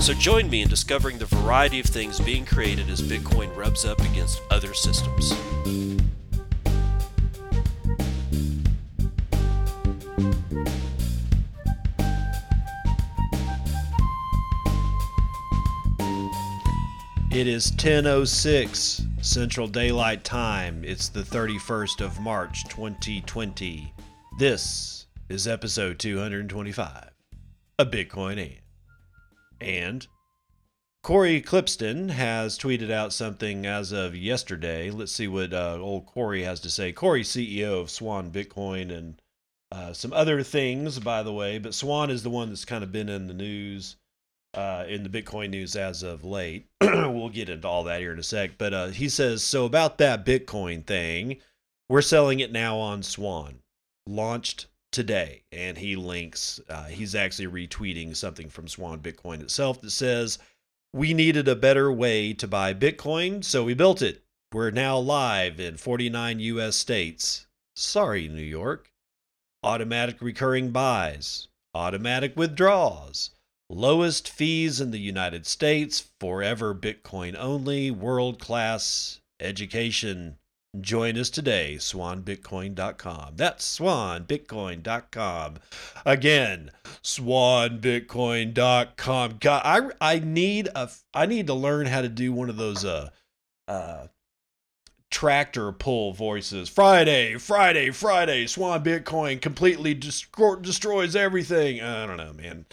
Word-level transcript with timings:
So 0.00 0.14
join 0.14 0.48
me 0.48 0.62
in 0.62 0.68
discovering 0.68 1.18
the 1.18 1.26
variety 1.26 1.80
of 1.80 1.86
things 1.86 2.18
being 2.20 2.46
created 2.46 2.88
as 2.88 3.02
Bitcoin 3.02 3.54
rubs 3.54 3.84
up 3.84 4.00
against 4.00 4.40
other 4.50 4.72
systems. 4.72 5.32
It 17.30 17.46
is 17.46 17.70
10:06 17.72 19.02
Central 19.20 19.68
Daylight 19.68 20.24
Time. 20.24 20.84
It's 20.84 21.08
the 21.08 21.22
31st 21.22 22.00
of 22.00 22.18
March 22.18 22.64
2020. 22.68 23.92
This 24.38 25.06
is 25.28 25.46
episode 25.46 25.98
225 25.98 27.10
a 27.78 27.86
Bitcoin 27.86 28.38
and. 28.38 28.67
And 29.60 30.06
Cory 31.02 31.40
Klippsten 31.40 32.10
has 32.10 32.58
tweeted 32.58 32.90
out 32.90 33.12
something 33.12 33.64
as 33.64 33.92
of 33.92 34.14
yesterday. 34.14 34.90
Let's 34.90 35.12
see 35.12 35.28
what 35.28 35.52
uh, 35.52 35.78
old 35.80 36.06
Cory 36.06 36.42
has 36.42 36.60
to 36.60 36.70
say. 36.70 36.92
Cory, 36.92 37.22
CEO 37.22 37.80
of 37.80 37.90
Swan 37.90 38.30
Bitcoin 38.30 38.92
and 38.94 39.22
uh, 39.70 39.92
some 39.92 40.12
other 40.12 40.42
things, 40.42 40.98
by 40.98 41.22
the 41.22 41.32
way, 41.32 41.58
but 41.58 41.74
Swan 41.74 42.10
is 42.10 42.22
the 42.22 42.30
one 42.30 42.48
that's 42.48 42.64
kind 42.64 42.82
of 42.82 42.92
been 42.92 43.08
in 43.08 43.26
the 43.26 43.34
news, 43.34 43.96
uh, 44.54 44.84
in 44.88 45.02
the 45.02 45.08
Bitcoin 45.08 45.50
news 45.50 45.76
as 45.76 46.02
of 46.02 46.24
late. 46.24 46.66
we'll 46.80 47.28
get 47.28 47.48
into 47.48 47.68
all 47.68 47.84
that 47.84 48.00
here 48.00 48.12
in 48.12 48.18
a 48.18 48.22
sec. 48.22 48.58
But 48.58 48.74
uh, 48.74 48.88
he 48.88 49.08
says 49.08 49.42
so 49.42 49.66
about 49.66 49.98
that 49.98 50.26
Bitcoin 50.26 50.84
thing, 50.84 51.36
we're 51.88 52.02
selling 52.02 52.40
it 52.40 52.52
now 52.52 52.76
on 52.78 53.02
Swan. 53.02 53.60
Launched 54.06 54.66
today 54.90 55.42
and 55.52 55.76
he 55.76 55.96
links 55.96 56.60
uh, 56.68 56.84
he's 56.84 57.14
actually 57.14 57.46
retweeting 57.46 58.16
something 58.16 58.48
from 58.48 58.66
swan 58.66 58.98
bitcoin 59.00 59.40
itself 59.42 59.80
that 59.80 59.90
says 59.90 60.38
we 60.92 61.12
needed 61.12 61.46
a 61.46 61.54
better 61.54 61.92
way 61.92 62.32
to 62.32 62.48
buy 62.48 62.72
bitcoin 62.72 63.44
so 63.44 63.64
we 63.64 63.74
built 63.74 64.00
it. 64.00 64.22
We're 64.52 64.70
now 64.70 64.96
live 64.98 65.60
in 65.60 65.76
49 65.76 66.40
us 66.40 66.76
states. 66.76 67.46
Sorry 67.76 68.28
new 68.28 68.42
york. 68.42 68.90
Automatic 69.62 70.22
recurring 70.22 70.70
buys 70.70 71.48
automatic 71.74 72.34
withdrawals 72.36 73.30
lowest 73.68 74.30
fees 74.30 74.80
in 74.80 74.90
the 74.90 74.98
united 74.98 75.44
states 75.44 76.08
forever 76.18 76.74
bitcoin 76.74 77.36
only 77.36 77.90
world 77.90 78.40
class 78.40 79.20
education 79.38 80.38
Join 80.80 81.18
us 81.18 81.30
today, 81.30 81.76
swanbitcoin.com. 81.78 83.34
That's 83.36 83.78
swanbitcoin.com. 83.78 85.54
Again, 86.04 86.70
swanbitcoin.com. 87.02 89.36
God, 89.40 89.62
I 89.64 89.90
I 90.00 90.18
need 90.18 90.68
a 90.74 90.90
I 91.14 91.26
need 91.26 91.46
to 91.48 91.54
learn 91.54 91.86
how 91.86 92.02
to 92.02 92.08
do 92.08 92.32
one 92.32 92.50
of 92.50 92.56
those 92.56 92.84
uh 92.84 93.10
uh 93.66 94.06
tractor 95.10 95.72
pull 95.72 96.12
voices. 96.12 96.68
Friday, 96.68 97.36
Friday, 97.36 97.90
Friday, 97.90 98.46
Swan 98.46 98.84
Bitcoin 98.84 99.40
completely 99.40 99.94
destroys 99.94 101.16
everything. 101.16 101.80
I 101.80 102.06
don't 102.06 102.18
know, 102.18 102.32
man. 102.32 102.66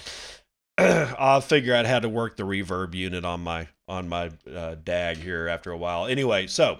I'll 1.18 1.41
figure 1.41 1.74
out 1.74 1.85
how 1.85 2.00
to 2.00 2.09
work 2.09 2.35
the 2.35 2.44
reverb 2.44 2.94
unit 2.94 3.24
on 3.24 3.41
my 3.41 3.68
on 3.88 4.09
my 4.09 4.31
uh, 4.53 4.75
DAG 4.84 5.18
here 5.18 5.47
after 5.47 5.72
a 5.72 5.78
while. 5.78 6.07
Anyway, 6.07 6.47
so 6.47 6.80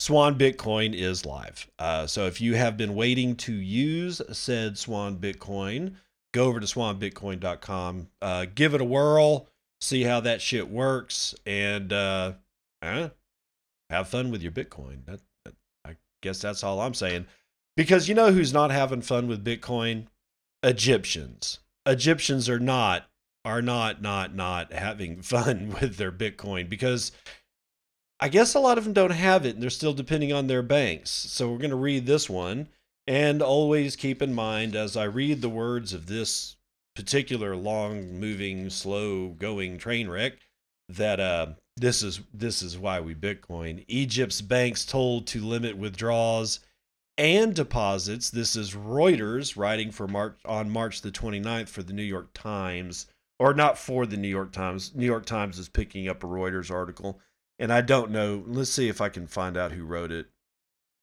Swan 0.00 0.38
Bitcoin 0.38 0.94
is 0.94 1.26
live. 1.26 1.70
Uh, 1.78 2.06
so 2.06 2.26
if 2.26 2.40
you 2.40 2.54
have 2.54 2.78
been 2.78 2.94
waiting 2.94 3.36
to 3.36 3.52
use 3.52 4.22
said 4.32 4.78
Swan 4.78 5.18
Bitcoin, 5.18 5.96
go 6.32 6.46
over 6.46 6.58
to 6.58 6.66
swanbitcoin.com, 6.66 8.08
uh, 8.22 8.46
give 8.54 8.72
it 8.74 8.80
a 8.80 8.84
whirl, 8.84 9.46
see 9.82 10.02
how 10.04 10.20
that 10.20 10.40
shit 10.40 10.70
works, 10.70 11.34
and 11.44 11.92
uh, 11.92 12.32
eh, 12.80 13.10
have 13.90 14.08
fun 14.08 14.30
with 14.30 14.42
your 14.42 14.52
Bitcoin. 14.52 15.04
That, 15.04 15.20
that, 15.44 15.54
I 15.84 15.96
guess 16.22 16.40
that's 16.40 16.64
all 16.64 16.80
I'm 16.80 16.94
saying. 16.94 17.26
Because 17.76 18.08
you 18.08 18.14
know 18.14 18.32
who's 18.32 18.54
not 18.54 18.70
having 18.70 19.02
fun 19.02 19.28
with 19.28 19.44
Bitcoin? 19.44 20.06
Egyptians. 20.62 21.58
Egyptians 21.84 22.48
are 22.48 22.58
not 22.58 23.06
are 23.44 23.62
not 23.62 24.00
not 24.00 24.34
not 24.34 24.72
having 24.72 25.20
fun 25.22 25.76
with 25.80 25.96
their 25.96 26.12
Bitcoin 26.12 26.70
because 26.70 27.12
I 28.22 28.28
guess 28.28 28.54
a 28.54 28.60
lot 28.60 28.76
of 28.76 28.84
them 28.84 28.92
don't 28.92 29.10
have 29.10 29.46
it 29.46 29.54
and 29.54 29.62
they're 29.62 29.70
still 29.70 29.94
depending 29.94 30.32
on 30.32 30.46
their 30.46 30.62
banks. 30.62 31.10
So 31.10 31.50
we're 31.50 31.58
going 31.58 31.70
to 31.70 31.76
read 31.76 32.06
this 32.06 32.28
one. 32.28 32.68
And 33.06 33.42
always 33.42 33.96
keep 33.96 34.20
in 34.22 34.34
mind 34.34 34.76
as 34.76 34.96
I 34.96 35.04
read 35.04 35.40
the 35.40 35.48
words 35.48 35.94
of 35.94 36.06
this 36.06 36.56
particular 36.94 37.56
long 37.56 38.20
moving, 38.20 38.68
slow 38.70 39.28
going 39.28 39.78
train 39.78 40.08
wreck 40.08 40.34
that 40.88 41.18
uh, 41.18 41.46
this 41.76 42.02
is 42.02 42.20
this 42.34 42.62
is 42.62 42.76
why 42.76 43.00
we 43.00 43.14
Bitcoin. 43.14 43.84
Egypt's 43.88 44.42
banks 44.42 44.84
told 44.84 45.26
to 45.28 45.40
limit 45.40 45.76
withdrawals 45.76 46.60
and 47.16 47.54
deposits. 47.54 48.30
This 48.30 48.54
is 48.54 48.74
Reuters 48.74 49.56
writing 49.56 49.90
for 49.90 50.06
March 50.06 50.38
on 50.44 50.70
March 50.70 51.00
the 51.00 51.10
29th 51.10 51.68
for 51.68 51.82
the 51.82 51.92
New 51.92 52.02
York 52.02 52.28
Times, 52.34 53.06
or 53.38 53.54
not 53.54 53.78
for 53.78 54.04
the 54.04 54.16
New 54.16 54.28
York 54.28 54.52
Times. 54.52 54.94
New 54.94 55.06
York 55.06 55.26
Times 55.26 55.58
is 55.58 55.68
picking 55.68 56.08
up 56.08 56.22
a 56.22 56.26
Reuters 56.26 56.70
article 56.70 57.20
and 57.60 57.72
I 57.72 57.82
don't 57.82 58.10
know. 58.10 58.42
Let's 58.46 58.70
see 58.70 58.88
if 58.88 59.00
I 59.00 59.10
can 59.10 59.26
find 59.26 59.56
out 59.56 59.72
who 59.72 59.84
wrote 59.84 60.10
it. 60.10 60.26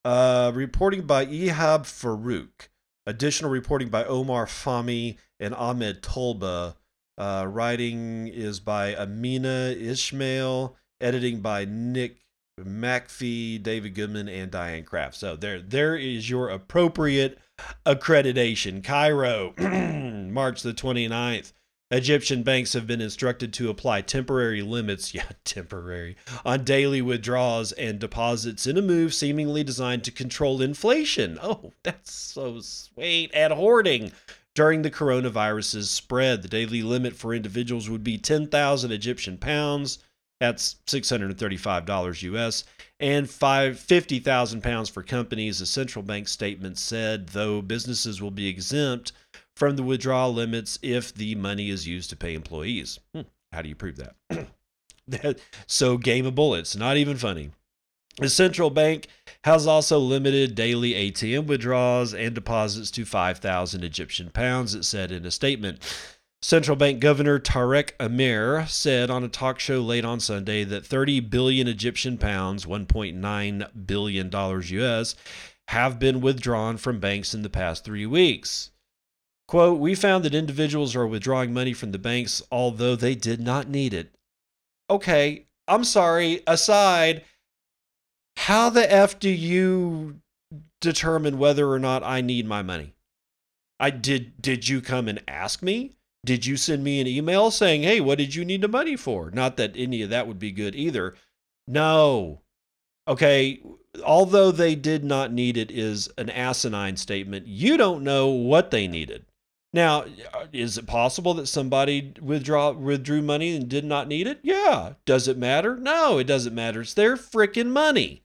Uh, 0.04 0.52
reporting 0.54 1.04
by 1.04 1.26
Ihab 1.28 1.84
Farouk. 1.84 2.70
Additional 3.06 3.52
reporting 3.52 3.90
by 3.90 4.04
Omar 4.04 4.48
Fahmy 4.48 5.18
and 5.40 5.54
Ahmed 5.54 6.02
Tolba. 6.02 6.76
Uh, 7.18 7.46
writing 7.48 8.28
is 8.28 8.60
by 8.60 8.96
Amina 8.96 9.74
Ismail. 9.78 10.76
Editing 11.00 11.42
by 11.42 11.64
Nick 11.64 12.26
Macfie, 12.60 13.62
David 13.62 13.94
Goodman, 13.94 14.28
and 14.28 14.50
Diane 14.50 14.84
Craft. 14.84 15.16
So 15.16 15.36
there, 15.36 15.62
there 15.62 15.96
is 15.96 16.28
your 16.28 16.50
appropriate 16.50 17.38
accreditation. 17.86 18.84
Cairo, 18.84 19.54
March 20.32 20.64
the 20.64 20.74
29th. 20.74 21.54
Egyptian 21.90 22.44
banks 22.44 22.74
have 22.74 22.86
been 22.86 23.00
instructed 23.00 23.54
to 23.54 23.70
apply 23.70 24.02
temporary 24.02 24.62
limits, 24.62 25.14
yeah, 25.14 25.30
temporary, 25.46 26.18
on 26.46 26.64
daily 26.64 27.02
withdrawals 27.02 27.72
and 27.74 28.00
deposits 28.00 28.68
in 28.68 28.78
a 28.78 28.82
move 28.82 29.14
seemingly 29.14 29.64
designed 29.64 30.04
to 30.04 30.12
control 30.12 30.62
inflation. 30.62 31.40
Oh, 31.48 31.72
that's 31.84 32.12
so 32.12 32.60
sweet. 32.60 33.32
And 33.34 33.54
hoarding. 33.54 34.12
During 34.54 34.82
the 34.82 34.92
coronavirus's 34.92 35.90
spread, 35.90 36.42
the 36.42 36.50
daily 36.50 36.82
limit 36.82 37.16
for 37.16 37.34
individuals 37.34 37.90
would 37.90 38.04
be 38.04 38.18
10,000 38.18 38.92
Egyptian 38.92 39.38
pounds. 39.38 40.00
That's 40.42 40.76
$635 40.88 42.22
US 42.24 42.66
and 43.00 43.30
50,000 43.30 44.62
pounds 44.62 44.90
for 44.90 45.04
companies. 45.04 45.62
A 45.62 45.66
central 45.66 46.04
bank 46.04 46.28
statement 46.28 46.78
said, 46.78 47.30
though 47.30 47.62
businesses 47.62 48.22
will 48.22 48.32
be 48.32 48.48
exempt 48.48 49.14
from 49.58 49.76
the 49.76 49.82
withdrawal 49.82 50.32
limits 50.32 50.78
if 50.84 51.12
the 51.12 51.34
money 51.34 51.72
is 51.72 51.88
used 51.88 52.12
to 52.12 52.16
pay 52.16 52.36
employees. 52.36 53.00
Hmm. 53.16 53.22
How 53.52 53.64
do 53.64 53.70
you 53.70 53.76
prove 53.76 53.98
that? 53.98 55.40
so 55.68 55.98
game 55.98 56.28
of 56.28 56.36
bullets, 56.36 56.76
not 56.76 56.96
even 56.96 57.18
funny. 57.18 57.50
The 58.20 58.30
central 58.30 58.70
bank 58.70 59.08
has 59.44 59.66
also 59.66 59.98
limited 59.98 60.54
daily 60.54 60.94
ATM 60.94 61.48
withdrawals 61.48 62.14
and 62.14 62.36
deposits 62.36 62.92
to 62.92 63.06
5,000 63.06 63.84
Egyptian 63.84 64.30
pounds, 64.30 64.76
it 64.76 64.86
said 64.86 65.12
in 65.12 65.26
a 65.26 65.32
statement. 65.32 65.80
Central 66.44 66.78
Bank 66.78 67.00
Governor 67.00 67.40
Tarek 67.40 67.92
Amer 68.00 68.68
said 68.68 69.10
on 69.10 69.24
a 69.24 69.28
talk 69.28 69.60
show 69.60 69.82
late 69.82 70.06
on 70.06 70.20
Sunday 70.20 70.64
that 70.66 70.86
30 70.86 71.20
billion 71.22 71.68
Egyptian 71.68 72.20
pounds, 72.20 72.66
1.9 72.66 73.88
billion 73.88 74.30
dollars 74.30 74.70
US, 74.70 75.16
have 75.70 75.98
been 75.98 76.22
withdrawn 76.22 76.78
from 76.78 77.00
banks 77.00 77.34
in 77.34 77.42
the 77.42 77.50
past 77.50 77.84
3 77.86 78.06
weeks. 78.06 78.70
Quote, 79.48 79.80
we 79.80 79.96
found 79.96 80.26
that 80.26 80.36
individuals 80.36 80.96
are 80.96 81.08
withdrawing 81.08 81.54
money 81.54 81.74
from 81.74 81.92
the 81.92 82.00
banks 82.00 82.42
although 82.52 82.96
they 82.96 83.16
did 83.16 83.40
not 83.40 83.70
need 83.70 83.94
it. 83.94 84.14
Okay, 84.90 85.46
I'm 85.68 85.84
sorry, 85.84 86.42
aside, 86.46 87.24
how 88.36 88.70
the 88.70 88.92
F 88.92 89.20
do 89.20 89.30
you 89.30 90.20
determine 90.82 91.38
whether 91.38 91.70
or 91.70 91.80
not 91.80 92.04
I 92.04 92.22
need 92.22 92.46
my 92.46 92.62
money? 92.62 92.94
I 93.80 93.90
did 93.90 94.42
did 94.42 94.68
you 94.68 94.82
come 94.82 95.08
and 95.08 95.22
ask 95.28 95.62
me? 95.62 95.98
Did 96.26 96.46
you 96.46 96.58
send 96.58 96.84
me 96.84 97.00
an 97.00 97.08
email 97.08 97.52
saying, 97.52 97.84
hey, 97.84 98.02
what 98.02 98.18
did 98.18 98.36
you 98.36 98.44
need 98.44 98.62
the 98.62 98.68
money 98.68 98.96
for? 98.96 99.32
Not 99.32 99.58
that 99.58 99.74
any 99.76 100.02
of 100.02 100.10
that 100.10 100.28
would 100.28 100.40
be 100.40 100.52
good 100.52 100.76
either. 100.76 101.16
No. 101.68 102.42
Okay. 103.08 103.62
Although 104.04 104.52
they 104.52 104.76
did 104.76 105.04
not 105.04 105.32
need 105.32 105.58
it, 105.58 105.72
is 105.72 106.10
an 106.18 106.30
asinine 106.30 106.98
statement. 106.98 107.48
You 107.48 107.78
don't 107.78 108.04
know 108.04 108.28
what 108.28 108.72
they 108.72 108.88
needed. 108.88 109.26
Now, 109.78 110.06
uh, 110.34 110.48
is 110.52 110.80
it 110.80 110.88
possible 110.88 111.36
that 111.36 111.46
somebody 111.46 112.12
withdraw 112.20 112.72
withdrew 112.72 113.22
money 113.22 113.56
and 113.56 113.70
did 113.70 113.86
not 113.86 114.08
need 114.08 114.26
it? 114.26 114.40
Yeah. 114.42 114.94
Does 115.06 115.28
it 115.28 115.38
matter? 115.38 115.78
No, 115.78 116.18
it 116.18 116.24
doesn't 116.24 116.56
matter. 116.56 116.82
It's 116.82 116.96
their 116.96 117.16
freaking 117.16 117.68
money. 117.68 118.24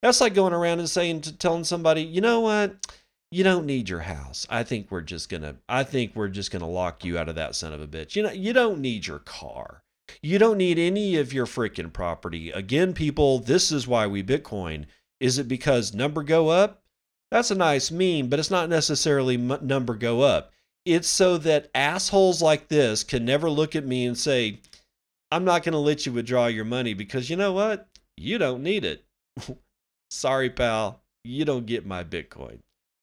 That's 0.00 0.22
like 0.22 0.32
going 0.32 0.54
around 0.54 0.78
and 0.78 0.88
saying 0.88 1.20
to 1.20 1.36
telling 1.36 1.64
somebody, 1.64 2.00
you 2.00 2.22
know 2.22 2.40
what? 2.40 2.96
You 3.30 3.44
don't 3.44 3.66
need 3.66 3.90
your 3.90 4.00
house. 4.00 4.46
I 4.48 4.62
think 4.62 4.90
we're 4.90 5.02
just 5.02 5.28
gonna 5.28 5.56
I 5.68 5.84
think 5.84 6.16
we're 6.16 6.28
just 6.28 6.50
gonna 6.50 6.66
lock 6.66 7.04
you 7.04 7.18
out 7.18 7.28
of 7.28 7.34
that 7.34 7.54
son 7.54 7.74
of 7.74 7.82
a 7.82 7.86
bitch. 7.86 8.16
You 8.16 8.22
know, 8.22 8.32
you 8.32 8.54
don't 8.54 8.80
need 8.80 9.06
your 9.06 9.18
car. 9.18 9.82
You 10.22 10.38
don't 10.38 10.56
need 10.56 10.78
any 10.78 11.16
of 11.16 11.34
your 11.34 11.44
freaking 11.44 11.92
property. 11.92 12.50
Again, 12.50 12.94
people, 12.94 13.40
this 13.40 13.70
is 13.70 13.86
why 13.86 14.06
we 14.06 14.22
Bitcoin. 14.22 14.86
Is 15.20 15.36
it 15.36 15.48
because 15.48 15.92
number 15.92 16.22
go 16.22 16.48
up? 16.48 16.82
That's 17.30 17.50
a 17.50 17.54
nice 17.54 17.90
meme, 17.90 18.28
but 18.28 18.38
it's 18.38 18.50
not 18.50 18.70
necessarily 18.70 19.36
number 19.36 19.96
go 19.96 20.22
up. 20.22 20.52
It's 20.84 21.08
so 21.08 21.38
that 21.38 21.70
assholes 21.74 22.42
like 22.42 22.68
this 22.68 23.04
can 23.04 23.24
never 23.24 23.48
look 23.48 23.74
at 23.74 23.86
me 23.86 24.04
and 24.06 24.16
say, 24.16 24.60
I'm 25.30 25.44
not 25.44 25.62
going 25.62 25.72
to 25.72 25.78
let 25.78 26.04
you 26.04 26.12
withdraw 26.12 26.46
your 26.46 26.64
money 26.64 26.94
because 26.94 27.30
you 27.30 27.36
know 27.36 27.52
what? 27.52 27.88
You 28.16 28.38
don't 28.38 28.62
need 28.62 28.84
it. 28.84 29.04
Sorry, 30.10 30.50
pal. 30.50 31.00
You 31.24 31.44
don't 31.44 31.66
get 31.66 31.86
my 31.86 32.04
Bitcoin. 32.04 32.58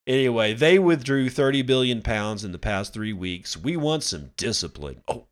Anyway, 0.08 0.54
they 0.54 0.80
withdrew 0.80 1.30
30 1.30 1.62
billion 1.64 2.02
pounds 2.02 2.44
in 2.44 2.52
the 2.52 2.60
past 2.60 2.94
three 2.94 3.14
weeks. 3.14 3.58
We 3.58 3.78
want 3.78 4.04
some 4.04 4.32
discipline. 4.38 5.02
Oh, 5.08 5.26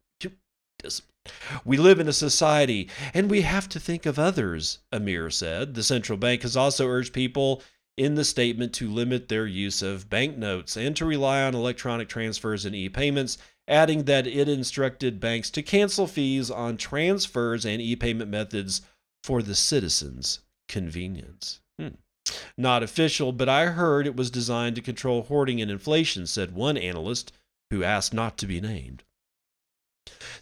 discipline. 0.80 1.10
We 1.66 1.78
live 1.78 2.00
in 2.00 2.07
a 2.07 2.13
society 2.13 2.90
and 3.13 3.30
we 3.30 3.42
have 3.42 3.69
to 3.69 3.80
think 3.80 4.06
of 4.06 4.18
others, 4.18 4.80
Amer 4.94 5.30
said. 5.30 5.75
The 5.75 5.84
central 5.84 6.18
bank 6.18 6.42
has 6.42 6.57
also 6.57 6.88
urged 6.88 7.13
people 7.13 7.62
in 8.00 8.16
the 8.16 8.24
statement 8.24 8.72
to 8.72 8.90
limit 8.90 9.28
their 9.28 9.46
use 9.46 9.81
of 9.81 10.10
banknotes 10.10 10.78
and 10.78 10.96
to 10.96 11.04
rely 11.04 11.44
on 11.44 11.54
electronic 11.54 12.07
transfers 12.07 12.63
and 12.63 12.74
e 12.74 12.88
payments, 12.88 13.38
adding 13.68 14.06
that 14.06 14.25
it 14.25 14.48
instructed 14.48 15.19
banks 15.19 15.50
to 15.50 15.62
cancel 15.62 16.07
fees 16.07 16.50
on 16.50 16.78
transfers 16.78 17.66
and 17.66 17.81
e 17.81 17.98
payment 17.98 18.31
methods 18.31 18.81
for 19.22 19.44
the 19.44 19.54
citizens' 19.54 20.40
convenience. 20.69 21.60
Hmm. 21.78 21.96
Not 22.57 22.84
official, 22.84 23.34
but 23.34 23.50
I 23.50 23.66
heard 23.66 24.07
it 24.07 24.16
was 24.16 24.31
designed 24.31 24.78
to 24.78 24.81
control 24.81 25.24
hoarding 25.24 25.62
and 25.62 25.69
inflation, 25.69 26.25
said 26.25 26.56
one 26.56 26.78
analyst 26.78 27.34
who 27.69 27.84
asked 27.84 28.13
not 28.13 28.38
to 28.38 28.48
be 28.48 28.62
named. 28.62 29.04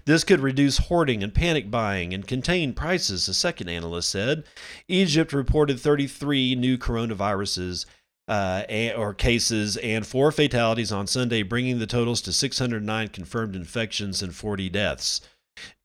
This 0.08 0.24
could 0.24 0.40
reduce 0.40 0.78
hoarding 0.78 1.22
and 1.22 1.34
panic 1.34 1.70
buying 1.70 2.14
and 2.14 2.26
contain 2.26 2.72
prices, 2.72 3.28
a 3.28 3.34
second 3.34 3.68
analyst 3.68 4.08
said. 4.08 4.46
Egypt 4.88 5.34
reported 5.34 5.82
33 5.82 6.56
new 6.56 6.78
coronaviruses 6.78 7.86
uh, 8.30 8.64
or 8.96 9.14
cases 9.14 9.76
and 9.76 10.08
four 10.08 10.32
fatalities 10.32 10.94
on 10.94 11.08
Sunday, 11.08 11.44
bringing 11.44 11.80
the 11.80 11.86
totals 11.86 12.22
to 12.22 12.32
609 12.32 13.10
confirmed 13.10 13.54
infections 13.54 14.22
and 14.22 14.34
40 14.34 14.70
deaths. 14.70 15.20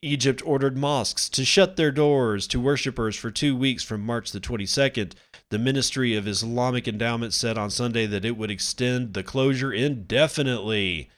Egypt 0.03 0.41
ordered 0.47 0.77
mosques 0.77 1.29
to 1.29 1.45
shut 1.45 1.75
their 1.75 1.91
doors 1.91 2.47
to 2.47 2.61
worshippers 2.61 3.17
for 3.17 3.33
two 3.33 3.57
weeks 3.57 3.83
from 3.83 4.03
March 4.03 4.31
the 4.31 4.39
22nd. 4.39 5.15
The 5.51 5.59
Ministry 5.59 6.15
of 6.15 6.29
Islamic 6.29 6.87
Endowment 6.87 7.35
said 7.35 7.59
on 7.59 7.71
Sunday 7.71 8.07
that 8.07 8.25
it 8.25 8.37
would 8.37 8.53
extend 8.53 9.15
the 9.15 9.25
closure 9.25 9.73
indefinitely. 9.73 11.11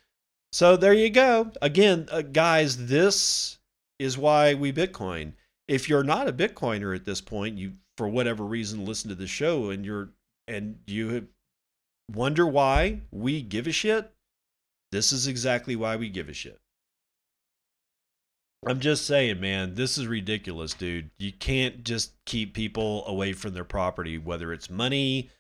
So 0.55 0.77
there 0.77 0.93
you 0.93 1.11
go. 1.11 1.51
Again, 1.61 2.09
uh, 2.13 2.23
guys, 2.23 2.87
this 2.87 3.59
is 3.99 4.17
why 4.17 4.55
we 4.55 4.73
Bitcoin. 4.73 5.33
If 5.67 5.89
you're 5.89 6.05
not 6.05 6.29
a 6.29 6.33
Bitcoiner 6.33 6.95
at 6.95 7.05
this 7.05 7.21
point, 7.21 7.59
you 7.59 7.73
for 7.99 8.07
whatever 8.07 8.45
reason 8.45 8.85
listen 8.85 9.09
to 9.09 9.17
the 9.17 9.27
show 9.27 9.71
and 9.71 9.85
you're 9.85 10.11
and 10.47 10.79
you 10.87 11.27
wonder 12.09 12.47
why 12.47 13.01
we 13.11 13.43
give 13.43 13.67
a 13.67 13.73
shit, 13.73 14.13
this 14.93 15.11
is 15.11 15.27
exactly 15.27 15.75
why 15.75 15.97
we 15.97 16.09
give 16.09 16.29
a 16.29 16.33
shit. 16.33 16.61
I'm 18.65 18.79
just 18.79 19.09
saying, 19.09 19.41
man, 19.41 19.75
this 19.75 19.99
is 19.99 20.07
ridiculous, 20.07 20.73
dude. 20.73 21.11
You 21.19 21.33
can't 21.33 21.83
just 21.83 22.13
keep 22.27 22.55
people 22.55 23.05
away 23.09 23.33
from 23.33 23.55
their 23.55 23.65
property, 23.65 24.19
whether 24.19 24.53
it's 24.53 24.71
money, 24.71 25.31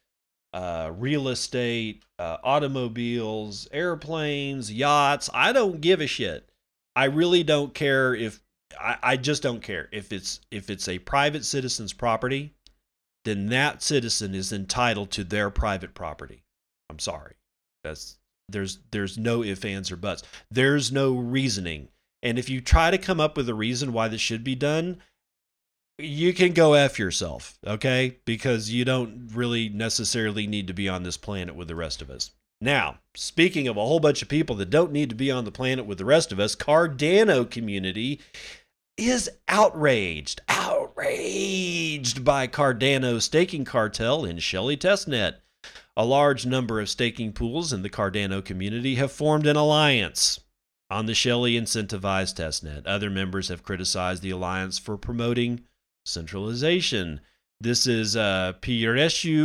uh, 0.54 0.92
real 0.96 1.28
estate, 1.28 2.04
uh, 2.20 2.36
automobiles, 2.44 3.66
airplanes, 3.72 4.72
yachts. 4.72 5.28
I 5.34 5.52
don't 5.52 5.80
give 5.80 6.00
a 6.00 6.06
shit. 6.06 6.48
I 6.94 7.06
really 7.06 7.42
don't 7.42 7.74
care 7.74 8.14
if 8.14 8.40
I, 8.80 8.96
I 9.02 9.16
just 9.16 9.42
don't 9.42 9.62
care 9.62 9.88
if 9.92 10.12
it's 10.12 10.40
if 10.52 10.70
it's 10.70 10.88
a 10.88 11.00
private 11.00 11.44
citizen's 11.44 11.92
property, 11.92 12.54
then 13.24 13.46
that 13.46 13.82
citizen 13.82 14.32
is 14.32 14.52
entitled 14.52 15.10
to 15.12 15.24
their 15.24 15.50
private 15.50 15.92
property. 15.92 16.44
I'm 16.88 17.00
sorry. 17.00 17.34
That's 17.82 18.18
there's 18.48 18.78
there's 18.92 19.18
no 19.18 19.42
ifs, 19.42 19.64
ands, 19.64 19.90
or 19.90 19.96
buts. 19.96 20.22
There's 20.52 20.92
no 20.92 21.14
reasoning. 21.16 21.88
And 22.22 22.38
if 22.38 22.48
you 22.48 22.60
try 22.60 22.92
to 22.92 22.98
come 22.98 23.20
up 23.20 23.36
with 23.36 23.48
a 23.48 23.54
reason 23.54 23.92
why 23.92 24.06
this 24.06 24.20
should 24.20 24.44
be 24.44 24.54
done, 24.54 24.98
you 25.98 26.34
can 26.34 26.52
go 26.52 26.74
F 26.74 26.98
yourself, 26.98 27.58
okay? 27.66 28.18
Because 28.24 28.70
you 28.70 28.84
don't 28.84 29.30
really 29.32 29.68
necessarily 29.68 30.46
need 30.46 30.66
to 30.66 30.74
be 30.74 30.88
on 30.88 31.02
this 31.02 31.16
planet 31.16 31.54
with 31.54 31.68
the 31.68 31.74
rest 31.74 32.02
of 32.02 32.10
us. 32.10 32.30
Now, 32.60 32.98
speaking 33.14 33.68
of 33.68 33.76
a 33.76 33.84
whole 33.84 34.00
bunch 34.00 34.22
of 34.22 34.28
people 34.28 34.56
that 34.56 34.70
don't 34.70 34.92
need 34.92 35.10
to 35.10 35.14
be 35.14 35.30
on 35.30 35.44
the 35.44 35.52
planet 35.52 35.86
with 35.86 35.98
the 35.98 36.04
rest 36.04 36.32
of 36.32 36.40
us, 36.40 36.56
Cardano 36.56 37.48
community 37.48 38.20
is 38.96 39.28
outraged, 39.48 40.40
outraged 40.48 42.24
by 42.24 42.46
Cardano 42.46 43.20
staking 43.20 43.64
cartel 43.64 44.24
in 44.24 44.38
Shelley 44.38 44.76
testnet. 44.76 45.36
A 45.96 46.04
large 46.04 46.44
number 46.44 46.80
of 46.80 46.88
staking 46.88 47.32
pools 47.32 47.72
in 47.72 47.82
the 47.82 47.90
Cardano 47.90 48.44
community 48.44 48.96
have 48.96 49.12
formed 49.12 49.46
an 49.46 49.56
alliance 49.56 50.40
on 50.90 51.06
the 51.06 51.14
Shelley 51.14 51.58
incentivized 51.58 52.36
testnet. 52.36 52.86
Other 52.86 53.10
members 53.10 53.48
have 53.48 53.62
criticized 53.62 54.22
the 54.22 54.30
alliance 54.30 54.78
for 54.78 54.96
promoting 54.96 55.64
centralization. 56.04 57.20
This 57.60 57.86
is 57.86 58.16
uh, 58.16 58.54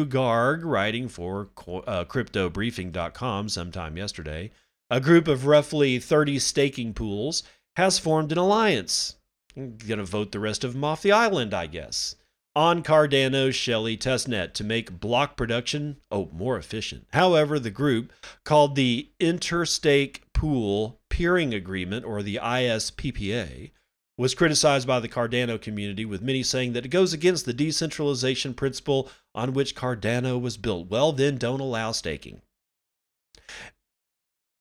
Garg 0.06 0.62
writing 0.64 1.08
for 1.08 1.50
uh, 1.68 2.06
CryptoBriefing.com 2.06 3.50
sometime 3.50 3.98
yesterday. 3.98 4.52
A 4.90 5.00
group 5.00 5.28
of 5.28 5.46
roughly 5.46 6.00
30 6.00 6.40
staking 6.40 6.94
pools 6.94 7.44
has 7.76 8.00
formed 8.00 8.32
an 8.32 8.38
alliance. 8.38 9.16
I'm 9.56 9.78
to 10.00 10.06
vote 10.06 10.32
the 10.32 10.40
rest 10.40 10.64
of 10.64 10.74
them 10.74 10.84
off 10.84 11.02
the 11.02 11.12
island, 11.12 11.54
I 11.54 11.68
guess. 11.68 12.16
On 12.56 12.84
Cardano's 12.84 13.56
Shelley 13.56 13.96
testnet 13.96 14.54
to 14.54 14.64
make 14.64 15.00
block 15.00 15.38
production 15.38 15.98
oh 16.12 16.30
more 16.34 16.58
efficient. 16.58 17.06
However, 17.14 17.60
the 17.60 17.70
group 17.70 18.12
called 18.44 18.76
the 18.76 19.12
Interstake 19.20 20.22
Pool 20.34 21.00
Peering 21.10 21.54
Agreement 21.54 22.06
or 22.06 22.24
the 22.24 22.40
ISPPA 22.42 23.72
was 24.20 24.36
criticized 24.36 24.86
by 24.86 25.00
the 25.00 25.08
Cardano 25.08 25.60
community, 25.60 26.04
with 26.04 26.22
many 26.22 26.44
saying 26.44 26.74
that 26.74 26.84
it 26.84 26.90
goes 26.90 27.14
against 27.14 27.46
the 27.46 27.54
decentralization 27.54 28.54
principle 28.54 29.10
on 29.34 29.54
which 29.54 29.78
Cardano 29.78 30.40
was 30.40 30.58
built. 30.58 30.90
Well, 30.90 31.14
then 31.14 31.38
don't 31.38 31.62
allow 31.62 31.94
staking. 31.94 32.42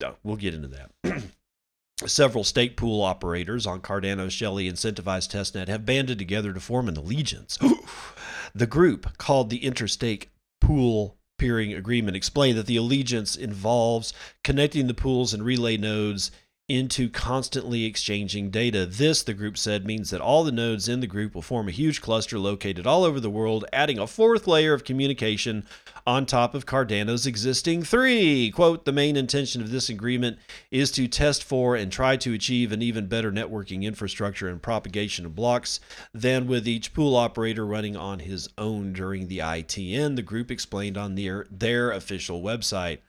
Oh, 0.01 0.15
we'll 0.23 0.37
get 0.37 0.53
into 0.53 0.69
that. 0.69 1.23
Several 2.07 2.45
stake 2.45 2.77
pool 2.77 3.01
operators 3.01 3.67
on 3.67 3.81
Cardano's 3.81 4.31
Shelley 4.31 4.71
incentivized 4.71 5.29
testnet 5.29 5.67
have 5.67 5.85
banded 5.85 6.17
together 6.17 6.53
to 6.53 6.61
form 6.61 6.87
an 6.87 6.95
allegiance. 6.95 7.59
the 8.55 8.65
group, 8.65 9.17
called 9.17 9.49
the 9.49 9.59
Interstake 9.59 10.27
Pool 10.61 11.17
Peering 11.37 11.73
Agreement, 11.73 12.15
explained 12.15 12.57
that 12.57 12.65
the 12.65 12.77
allegiance 12.77 13.35
involves 13.35 14.13
connecting 14.41 14.87
the 14.87 14.93
pools 14.93 15.33
and 15.33 15.43
relay 15.43 15.75
nodes 15.75 16.31
into 16.69 17.09
constantly 17.09 17.83
exchanging 17.83 18.51
data. 18.51 18.85
This, 18.85 19.23
the 19.23 19.33
group 19.33 19.57
said, 19.57 19.87
means 19.87 20.11
that 20.11 20.21
all 20.21 20.43
the 20.43 20.51
nodes 20.51 20.87
in 20.87 20.99
the 20.99 21.07
group 21.07 21.33
will 21.33 21.41
form 21.41 21.67
a 21.67 21.71
huge 21.71 21.99
cluster 21.99 22.37
located 22.37 22.85
all 22.85 23.03
over 23.03 23.19
the 23.19 23.29
world, 23.29 23.65
adding 23.73 23.97
a 23.97 24.05
fourth 24.05 24.45
layer 24.45 24.73
of 24.73 24.83
communication 24.83 25.65
on 26.05 26.27
top 26.27 26.53
of 26.53 26.67
Cardano's 26.67 27.25
existing 27.25 27.81
three. 27.81 28.51
Quote 28.51 28.85
The 28.85 28.91
main 28.91 29.15
intention 29.15 29.61
of 29.61 29.71
this 29.71 29.89
agreement 29.89 30.37
is 30.69 30.91
to 30.91 31.07
test 31.07 31.43
for 31.43 31.75
and 31.75 31.91
try 31.91 32.15
to 32.17 32.33
achieve 32.33 32.71
an 32.71 32.83
even 32.83 33.07
better 33.07 33.31
networking 33.31 33.81
infrastructure 33.81 34.47
and 34.47 34.61
propagation 34.61 35.25
of 35.25 35.35
blocks 35.35 35.79
than 36.13 36.47
with 36.47 36.67
each 36.67 36.93
pool 36.93 37.15
operator 37.15 37.65
running 37.65 37.97
on 37.97 38.19
his 38.19 38.47
own 38.59 38.93
during 38.93 39.27
the 39.27 39.39
ITN, 39.39 40.15
the 40.15 40.21
group 40.21 40.51
explained 40.51 40.97
on 40.97 41.15
their, 41.15 41.47
their 41.49 41.91
official 41.91 42.43
website. 42.43 42.99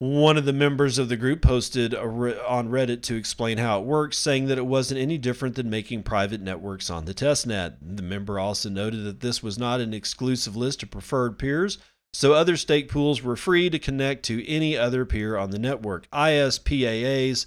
One 0.00 0.36
of 0.36 0.44
the 0.44 0.52
members 0.52 0.96
of 0.98 1.08
the 1.08 1.16
group 1.16 1.42
posted 1.42 1.92
on 1.92 2.68
Reddit 2.68 3.02
to 3.02 3.16
explain 3.16 3.58
how 3.58 3.80
it 3.80 3.84
works, 3.84 4.16
saying 4.16 4.46
that 4.46 4.58
it 4.58 4.66
wasn't 4.66 5.00
any 5.00 5.18
different 5.18 5.56
than 5.56 5.68
making 5.68 6.04
private 6.04 6.40
networks 6.40 6.88
on 6.88 7.04
the 7.04 7.14
testnet. 7.14 7.74
The 7.82 8.02
member 8.02 8.38
also 8.38 8.68
noted 8.68 9.02
that 9.04 9.20
this 9.20 9.42
was 9.42 9.58
not 9.58 9.80
an 9.80 9.92
exclusive 9.92 10.56
list 10.56 10.84
of 10.84 10.92
preferred 10.92 11.36
peers, 11.36 11.78
so 12.12 12.32
other 12.32 12.56
stake 12.56 12.88
pools 12.88 13.22
were 13.22 13.34
free 13.34 13.68
to 13.70 13.78
connect 13.80 14.24
to 14.26 14.48
any 14.48 14.76
other 14.76 15.04
peer 15.04 15.36
on 15.36 15.50
the 15.50 15.58
network. 15.58 16.08
ISPAAs 16.12 17.46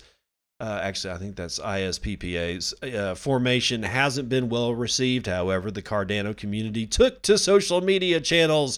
uh, 0.62 0.79
actually, 0.84 1.12
I 1.12 1.17
think 1.17 1.36
that's 1.36 1.58
ISPPA's 1.58 2.75
uh, 2.84 3.15
formation 3.15 3.81
hasn't 3.81 4.29
been 4.29 4.48
well 4.48 4.75
received. 4.75 5.25
However, 5.25 5.72
the 5.72 5.81
Cardano 5.81 6.38
community 6.38 6.86
took 6.86 7.24
to 7.24 7.39
social 7.39 7.81
media 7.81 8.22
channels 8.22 8.77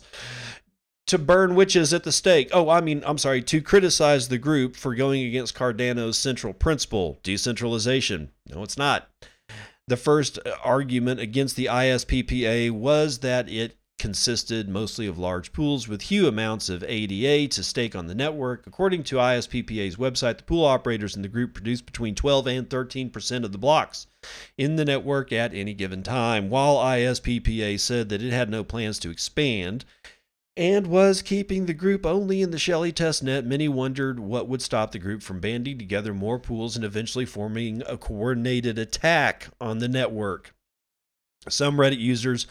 to 1.13 1.19
burn 1.19 1.53
witches 1.53 1.93
at 1.93 2.03
the 2.03 2.11
stake. 2.11 2.49
Oh, 2.51 2.71
I 2.71 2.81
mean, 2.81 3.03
I'm 3.05 3.19
sorry, 3.19 3.43
to 3.43 3.61
criticize 3.61 4.29
the 4.29 4.39
group 4.39 4.75
for 4.75 4.95
going 4.95 5.23
against 5.23 5.53
Cardano's 5.53 6.17
central 6.17 6.53
principle, 6.53 7.19
decentralization. 7.21 8.31
No, 8.49 8.63
it's 8.63 8.79
not. 8.79 9.09
The 9.87 9.95
first 9.95 10.39
uh, 10.43 10.55
argument 10.63 11.19
against 11.19 11.55
the 11.55 11.67
ISPPA 11.67 12.71
was 12.71 13.19
that 13.19 13.47
it 13.47 13.77
consisted 13.99 14.67
mostly 14.67 15.05
of 15.05 15.19
large 15.19 15.53
pools 15.53 15.87
with 15.87 16.01
huge 16.01 16.25
amounts 16.25 16.67
of 16.67 16.83
ADA 16.83 17.47
to 17.53 17.63
stake 17.63 17.95
on 17.95 18.07
the 18.07 18.15
network. 18.15 18.65
According 18.65 19.03
to 19.03 19.17
ISPPA's 19.17 19.97
website, 19.97 20.37
the 20.37 20.43
pool 20.43 20.65
operators 20.65 21.15
in 21.15 21.21
the 21.21 21.27
group 21.27 21.53
produce 21.53 21.81
between 21.81 22.15
12 22.15 22.47
and 22.47 22.67
13% 22.67 23.43
of 23.45 23.51
the 23.51 23.59
blocks 23.59 24.07
in 24.57 24.77
the 24.77 24.85
network 24.85 25.31
at 25.31 25.53
any 25.53 25.75
given 25.75 26.01
time. 26.01 26.49
While 26.49 26.77
ISPPA 26.77 27.79
said 27.79 28.09
that 28.09 28.23
it 28.23 28.33
had 28.33 28.49
no 28.49 28.63
plans 28.63 28.97
to 28.97 29.11
expand, 29.11 29.85
and 30.55 30.87
was 30.87 31.21
keeping 31.21 31.65
the 31.65 31.73
group 31.73 32.05
only 32.05 32.41
in 32.41 32.51
the 32.51 32.59
Shelley 32.59 32.91
test 32.91 33.23
net, 33.23 33.45
many 33.45 33.67
wondered 33.67 34.19
what 34.19 34.47
would 34.47 34.61
stop 34.61 34.91
the 34.91 34.99
group 34.99 35.23
from 35.23 35.39
banding 35.39 35.77
together 35.77 36.13
more 36.13 36.37
pools 36.37 36.75
and 36.75 36.85
eventually 36.85 37.25
forming 37.25 37.81
a 37.87 37.97
coordinated 37.97 38.77
attack 38.77 39.47
on 39.59 39.79
the 39.79 39.87
network. 39.87 40.53
Some 41.49 41.77
Reddit 41.77 41.99
users 41.99 42.47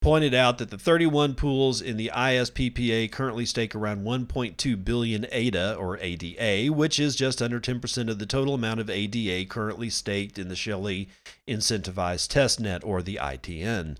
pointed 0.00 0.34
out 0.34 0.58
that 0.58 0.70
the 0.70 0.78
31 0.78 1.34
pools 1.34 1.80
in 1.80 1.96
the 1.96 2.10
ISPPA 2.12 3.12
currently 3.12 3.46
stake 3.46 3.74
around 3.74 4.04
1.2 4.04 4.84
billion 4.84 5.26
ADA 5.30 5.74
or 5.76 5.98
ADA, 6.00 6.72
which 6.72 6.98
is 6.98 7.14
just 7.14 7.40
under 7.40 7.60
10% 7.60 8.10
of 8.10 8.18
the 8.18 8.26
total 8.26 8.54
amount 8.54 8.80
of 8.80 8.90
ADA 8.90 9.46
currently 9.48 9.88
staked 9.88 10.38
in 10.38 10.48
the 10.48 10.56
Shelley 10.56 11.08
incentivized 11.46 12.28
testnet 12.28 12.80
or 12.84 13.00
the 13.00 13.16
ITN. 13.22 13.96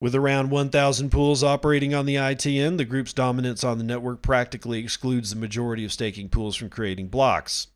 With 0.00 0.14
around 0.14 0.50
1,000 0.50 1.10
pools 1.10 1.44
operating 1.44 1.94
on 1.94 2.06
the 2.06 2.14
ITN, 2.14 2.78
the 2.78 2.86
group's 2.86 3.12
dominance 3.12 3.62
on 3.62 3.76
the 3.76 3.84
network 3.84 4.22
practically 4.22 4.78
excludes 4.78 5.28
the 5.30 5.36
majority 5.36 5.84
of 5.84 5.92
staking 5.92 6.30
pools 6.30 6.56
from 6.56 6.70
creating 6.70 7.08
blocks. 7.08 7.66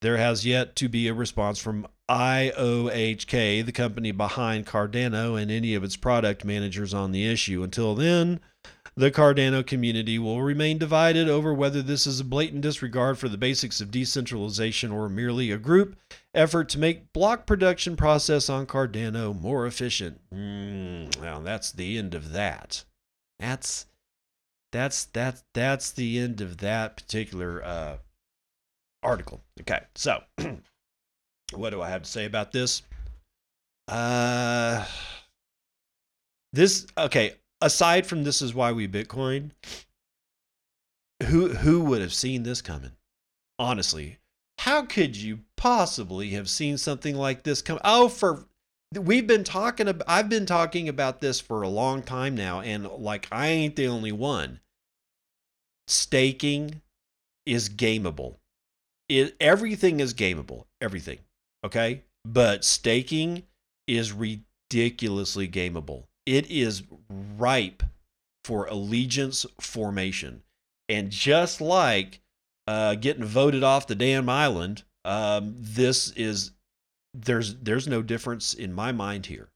There 0.00 0.16
has 0.16 0.44
yet 0.44 0.74
to 0.76 0.88
be 0.88 1.06
a 1.06 1.14
response 1.14 1.60
from 1.60 1.86
IOHK, 2.10 3.64
the 3.64 3.72
company 3.72 4.10
behind 4.10 4.66
Cardano, 4.66 5.40
and 5.40 5.52
any 5.52 5.74
of 5.76 5.84
its 5.84 5.96
product 5.96 6.44
managers 6.44 6.92
on 6.92 7.12
the 7.12 7.30
issue. 7.30 7.62
Until 7.62 7.94
then, 7.94 8.40
the 8.98 9.12
Cardano 9.12 9.64
community 9.64 10.18
will 10.18 10.42
remain 10.42 10.76
divided 10.76 11.28
over 11.28 11.54
whether 11.54 11.82
this 11.82 12.04
is 12.04 12.18
a 12.18 12.24
blatant 12.24 12.62
disregard 12.62 13.16
for 13.16 13.28
the 13.28 13.38
basics 13.38 13.80
of 13.80 13.92
decentralization 13.92 14.90
or 14.90 15.08
merely 15.08 15.52
a 15.52 15.56
group 15.56 15.94
effort 16.34 16.68
to 16.70 16.80
make 16.80 17.12
block 17.12 17.46
production 17.46 17.94
process 17.96 18.50
on 18.50 18.66
Cardano 18.66 19.40
more 19.40 19.68
efficient. 19.68 20.20
Mm, 20.34 21.16
well, 21.20 21.40
that's 21.40 21.70
the 21.70 21.96
end 21.96 22.12
of 22.12 22.32
that. 22.32 22.82
That's 23.38 23.86
that's 24.72 25.04
that's 25.04 25.44
that's 25.54 25.92
the 25.92 26.18
end 26.18 26.40
of 26.40 26.56
that 26.58 26.96
particular 26.96 27.62
uh, 27.64 27.96
article. 29.04 29.44
Okay, 29.60 29.78
so 29.94 30.24
what 31.52 31.70
do 31.70 31.80
I 31.80 31.88
have 31.88 32.02
to 32.02 32.10
say 32.10 32.24
about 32.24 32.50
this? 32.50 32.82
Uh, 33.86 34.84
this 36.52 36.84
okay 36.98 37.34
aside 37.60 38.06
from 38.06 38.24
this 38.24 38.42
is 38.42 38.54
why 38.54 38.72
we 38.72 38.88
Bitcoin, 38.88 39.50
who 41.24 41.48
who 41.48 41.80
would 41.82 42.00
have 42.00 42.14
seen 42.14 42.42
this 42.42 42.62
coming? 42.62 42.92
Honestly, 43.58 44.18
how 44.58 44.84
could 44.84 45.16
you 45.16 45.40
possibly 45.56 46.30
have 46.30 46.48
seen 46.48 46.78
something 46.78 47.16
like 47.16 47.42
this 47.42 47.62
come? 47.62 47.78
Oh, 47.84 48.08
for 48.08 48.46
we've 48.94 49.26
been 49.26 49.44
talking 49.44 49.88
about 49.88 50.08
I've 50.08 50.28
been 50.28 50.46
talking 50.46 50.88
about 50.88 51.20
this 51.20 51.40
for 51.40 51.62
a 51.62 51.68
long 51.68 52.02
time 52.02 52.34
now, 52.34 52.60
and 52.60 52.86
like 52.86 53.28
I 53.32 53.48
ain't 53.48 53.76
the 53.76 53.88
only 53.88 54.12
one. 54.12 54.60
Staking 55.86 56.82
is 57.46 57.68
gameable. 57.68 58.36
It 59.08 59.36
everything 59.40 60.00
is 60.00 60.14
gameable. 60.14 60.64
Everything. 60.80 61.18
Okay? 61.64 62.02
But 62.24 62.64
staking 62.64 63.44
is 63.86 64.12
ridiculously 64.12 65.48
gameable 65.48 66.04
it 66.28 66.50
is 66.50 66.82
ripe 67.38 67.82
for 68.44 68.66
allegiance 68.66 69.46
formation. 69.60 70.42
And 70.86 71.10
just 71.10 71.60
like 71.60 72.20
uh, 72.66 72.96
getting 72.96 73.24
voted 73.24 73.64
off 73.64 73.86
the 73.86 73.94
damn 73.94 74.28
island, 74.28 74.82
um, 75.06 75.54
this 75.56 76.10
is 76.12 76.52
there's 77.14 77.56
there's 77.56 77.88
no 77.88 78.02
difference 78.02 78.52
in 78.52 78.74
my 78.74 78.92
mind 78.92 79.26
here. 79.26 79.48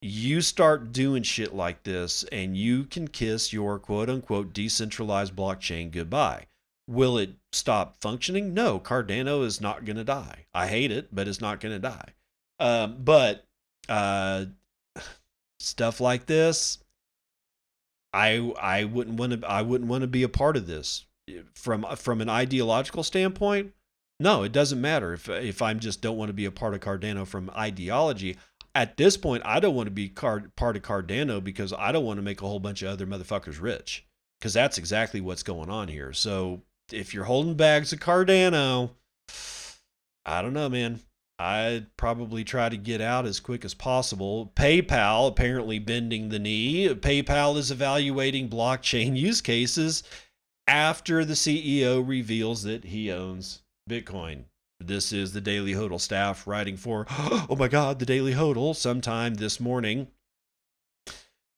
You 0.00 0.40
start 0.40 0.92
doing 0.92 1.24
shit 1.24 1.54
like 1.54 1.82
this, 1.82 2.24
and 2.30 2.56
you 2.56 2.84
can 2.84 3.08
kiss 3.08 3.52
your 3.52 3.78
quote 3.80 4.08
unquote 4.08 4.52
decentralized 4.52 5.34
blockchain 5.34 5.90
goodbye. 5.90 6.46
Will 6.88 7.18
it 7.18 7.34
stop 7.52 8.00
functioning? 8.00 8.54
No, 8.54 8.78
Cardano 8.78 9.44
is 9.44 9.60
not 9.60 9.84
going 9.84 9.96
to 9.96 10.04
die. 10.04 10.46
I 10.54 10.68
hate 10.68 10.92
it, 10.92 11.12
but 11.12 11.26
it's 11.26 11.40
not 11.40 11.60
going 11.60 11.74
to 11.74 11.80
die. 11.80 12.14
Um, 12.60 12.96
but 13.00 13.44
uh, 13.88 14.46
stuff 15.60 16.00
like 16.00 16.26
this 16.26 16.78
i 18.12 18.52
i 18.60 18.84
wouldn't 18.84 19.18
want 19.18 19.40
to 19.40 19.48
i 19.48 19.62
wouldn't 19.62 19.90
want 19.90 20.02
to 20.02 20.08
be 20.08 20.22
a 20.22 20.28
part 20.28 20.56
of 20.56 20.66
this. 20.66 21.04
Eh, 21.28 21.42
from 21.54 21.84
uh, 21.84 21.94
from 21.94 22.20
an 22.20 22.28
ideological 22.28 23.02
standpoint 23.02 23.72
no 24.18 24.42
it 24.42 24.52
doesn't 24.52 24.80
matter. 24.80 25.12
If 25.12 25.28
uh, 25.28 25.34
if 25.34 25.62
i'm 25.62 25.78
just 25.78 26.00
don't 26.00 26.16
want 26.16 26.30
to 26.30 26.34
be 26.34 26.46
a 26.46 26.50
part 26.50 26.74
of 26.74 26.80
cardano 26.80 27.26
from 27.26 27.50
ideology 27.56 28.36
at 28.74 28.96
this 28.96 29.16
point 29.16 29.42
i 29.44 29.60
don't 29.60 29.74
want 29.74 29.86
to 29.86 29.92
be 29.92 30.08
card, 30.08 30.54
part 30.56 30.76
of 30.76 30.82
cardano 30.82 31.42
because 31.42 31.72
i 31.72 31.92
don't 31.92 32.04
want 32.04 32.18
to 32.18 32.22
make 32.22 32.42
a 32.42 32.46
whole 32.46 32.60
bunch 32.60 32.82
of 32.82 32.88
other 32.88 33.06
motherfuckers 33.06 33.60
rich 33.60 34.06
because 34.40 34.54
that's 34.54 34.78
exactly 34.78 35.20
what's 35.20 35.42
going 35.42 35.68
on 35.68 35.88
here. 35.88 36.12
So 36.14 36.62
if 36.92 37.12
you're 37.12 37.24
holding 37.24 37.54
bags 37.54 37.92
of 37.92 38.00
cardano 38.00 38.90
i 40.26 40.42
don't 40.42 40.52
know 40.52 40.68
man 40.68 41.00
I'd 41.40 41.96
probably 41.96 42.44
try 42.44 42.68
to 42.68 42.76
get 42.76 43.00
out 43.00 43.24
as 43.24 43.40
quick 43.40 43.64
as 43.64 43.72
possible. 43.72 44.52
PayPal 44.54 45.26
apparently 45.26 45.78
bending 45.78 46.28
the 46.28 46.38
knee. 46.38 46.86
PayPal 46.88 47.56
is 47.56 47.70
evaluating 47.70 48.50
blockchain 48.50 49.16
use 49.16 49.40
cases 49.40 50.02
after 50.66 51.24
the 51.24 51.32
CEO 51.32 52.06
reveals 52.06 52.64
that 52.64 52.84
he 52.84 53.10
owns 53.10 53.62
Bitcoin. 53.88 54.44
This 54.80 55.14
is 55.14 55.32
the 55.32 55.40
Daily 55.40 55.72
Hodl 55.72 55.98
staff 55.98 56.46
writing 56.46 56.76
for, 56.76 57.06
oh 57.10 57.56
my 57.58 57.68
God, 57.68 58.00
the 58.00 58.06
Daily 58.06 58.34
Hodl 58.34 58.76
sometime 58.76 59.34
this 59.34 59.58
morning. 59.58 60.08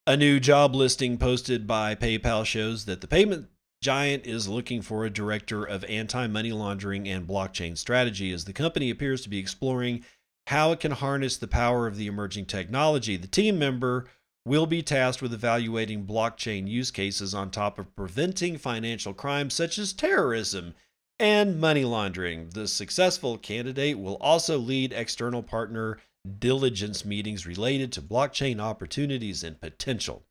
A 0.07 0.15
new 0.15 0.39
job 0.39 0.75
listing 0.75 1.17
posted 1.17 1.67
by 1.67 1.93
PayPal 1.93 2.45
shows 2.45 2.85
that 2.85 3.01
the 3.01 3.07
payment 3.07 3.47
Giant 3.83 4.25
is 4.25 4.47
looking 4.47 4.81
for 4.81 5.03
a 5.03 5.09
director 5.09 5.65
of 5.65 5.83
anti 5.83 6.25
money 6.27 6.53
laundering 6.53 7.05
and 7.05 7.27
blockchain 7.27 7.77
strategy 7.77 8.31
as 8.31 8.45
the 8.45 8.53
company 8.53 8.89
appears 8.89 9.21
to 9.23 9.29
be 9.29 9.39
exploring 9.39 10.05
how 10.47 10.71
it 10.71 10.79
can 10.79 10.93
harness 10.93 11.35
the 11.35 11.49
power 11.49 11.85
of 11.85 11.97
the 11.97 12.07
emerging 12.07 12.45
technology. 12.45 13.17
The 13.17 13.27
team 13.27 13.59
member 13.59 14.05
will 14.45 14.65
be 14.67 14.83
tasked 14.83 15.21
with 15.21 15.33
evaluating 15.33 16.05
blockchain 16.05 16.65
use 16.65 16.91
cases 16.91 17.33
on 17.33 17.51
top 17.51 17.77
of 17.77 17.93
preventing 17.93 18.57
financial 18.57 19.13
crimes 19.13 19.53
such 19.53 19.77
as 19.77 19.91
terrorism 19.91 20.75
and 21.19 21.59
money 21.59 21.83
laundering. 21.83 22.51
The 22.51 22.69
successful 22.69 23.37
candidate 23.37 23.99
will 23.99 24.15
also 24.21 24.57
lead 24.57 24.93
external 24.93 25.43
partner 25.43 25.99
diligence 26.39 27.03
meetings 27.03 27.45
related 27.45 27.91
to 27.91 28.01
blockchain 28.01 28.61
opportunities 28.61 29.43
and 29.43 29.59
potential 29.59 30.23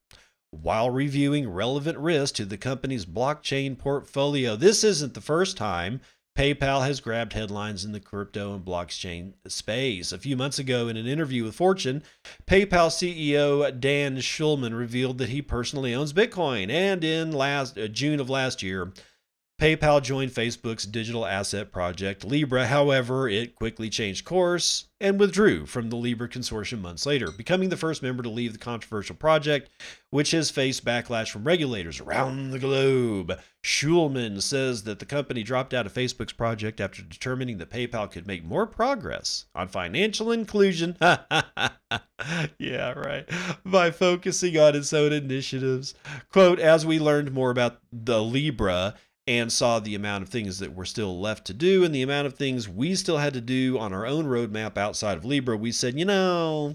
while 0.52 0.90
reviewing 0.90 1.48
relevant 1.48 1.98
risks 1.98 2.36
to 2.36 2.44
the 2.44 2.58
company's 2.58 3.06
blockchain 3.06 3.76
portfolio. 3.76 4.54
This 4.54 4.84
isn't 4.84 5.14
the 5.14 5.20
first 5.20 5.56
time 5.56 6.00
PayPal 6.36 6.86
has 6.86 7.00
grabbed 7.00 7.34
headlines 7.34 7.84
in 7.84 7.92
the 7.92 8.00
crypto 8.00 8.54
and 8.54 8.64
blockchain 8.64 9.32
space. 9.46 10.12
A 10.12 10.18
few 10.18 10.34
months 10.36 10.58
ago, 10.58 10.88
in 10.88 10.96
an 10.96 11.06
interview 11.06 11.44
with 11.44 11.54
Fortune, 11.54 12.02
PayPal 12.46 12.88
CEO 12.88 13.78
Dan 13.78 14.16
Schulman 14.16 14.76
revealed 14.76 15.18
that 15.18 15.28
he 15.28 15.42
personally 15.42 15.94
owns 15.94 16.14
Bitcoin. 16.14 16.70
And 16.70 17.04
in 17.04 17.32
last 17.32 17.76
uh, 17.76 17.86
June 17.86 18.18
of 18.18 18.30
last 18.30 18.62
year, 18.62 18.92
PayPal 19.62 20.02
joined 20.02 20.32
Facebook's 20.32 20.84
digital 20.84 21.24
asset 21.24 21.70
project 21.70 22.24
Libra. 22.24 22.66
However, 22.66 23.28
it 23.28 23.54
quickly 23.54 23.88
changed 23.88 24.24
course 24.24 24.88
and 25.00 25.20
withdrew 25.20 25.66
from 25.66 25.88
the 25.88 25.94
Libra 25.94 26.28
consortium 26.28 26.80
months 26.80 27.06
later, 27.06 27.30
becoming 27.30 27.68
the 27.68 27.76
first 27.76 28.02
member 28.02 28.24
to 28.24 28.28
leave 28.28 28.52
the 28.52 28.58
controversial 28.58 29.14
project, 29.14 29.70
which 30.10 30.32
has 30.32 30.50
faced 30.50 30.84
backlash 30.84 31.30
from 31.30 31.44
regulators 31.44 32.00
around 32.00 32.50
the 32.50 32.58
globe. 32.58 33.38
Schulman 33.64 34.42
says 34.42 34.82
that 34.82 34.98
the 34.98 35.06
company 35.06 35.44
dropped 35.44 35.72
out 35.72 35.86
of 35.86 35.94
Facebook's 35.94 36.32
project 36.32 36.80
after 36.80 37.00
determining 37.00 37.58
that 37.58 37.70
PayPal 37.70 38.10
could 38.10 38.26
make 38.26 38.44
more 38.44 38.66
progress 38.66 39.44
on 39.54 39.68
financial 39.68 40.32
inclusion. 40.32 40.96
yeah, 42.58 42.90
right. 42.96 43.28
By 43.64 43.92
focusing 43.92 44.58
on 44.58 44.74
its 44.74 44.92
own 44.92 45.12
initiatives. 45.12 45.94
Quote, 46.32 46.58
as 46.58 46.84
we 46.84 46.98
learned 46.98 47.30
more 47.30 47.52
about 47.52 47.78
the 47.92 48.20
Libra, 48.20 48.96
and 49.26 49.52
saw 49.52 49.78
the 49.78 49.94
amount 49.94 50.22
of 50.22 50.28
things 50.28 50.58
that 50.58 50.74
were 50.74 50.84
still 50.84 51.20
left 51.20 51.46
to 51.46 51.54
do 51.54 51.84
and 51.84 51.94
the 51.94 52.02
amount 52.02 52.26
of 52.26 52.34
things 52.34 52.68
we 52.68 52.94
still 52.94 53.18
had 53.18 53.34
to 53.34 53.40
do 53.40 53.78
on 53.78 53.92
our 53.92 54.04
own 54.04 54.26
roadmap 54.26 54.76
outside 54.76 55.16
of 55.16 55.24
Libra, 55.24 55.56
we 55.56 55.70
said, 55.70 55.98
you 55.98 56.04
know, 56.04 56.74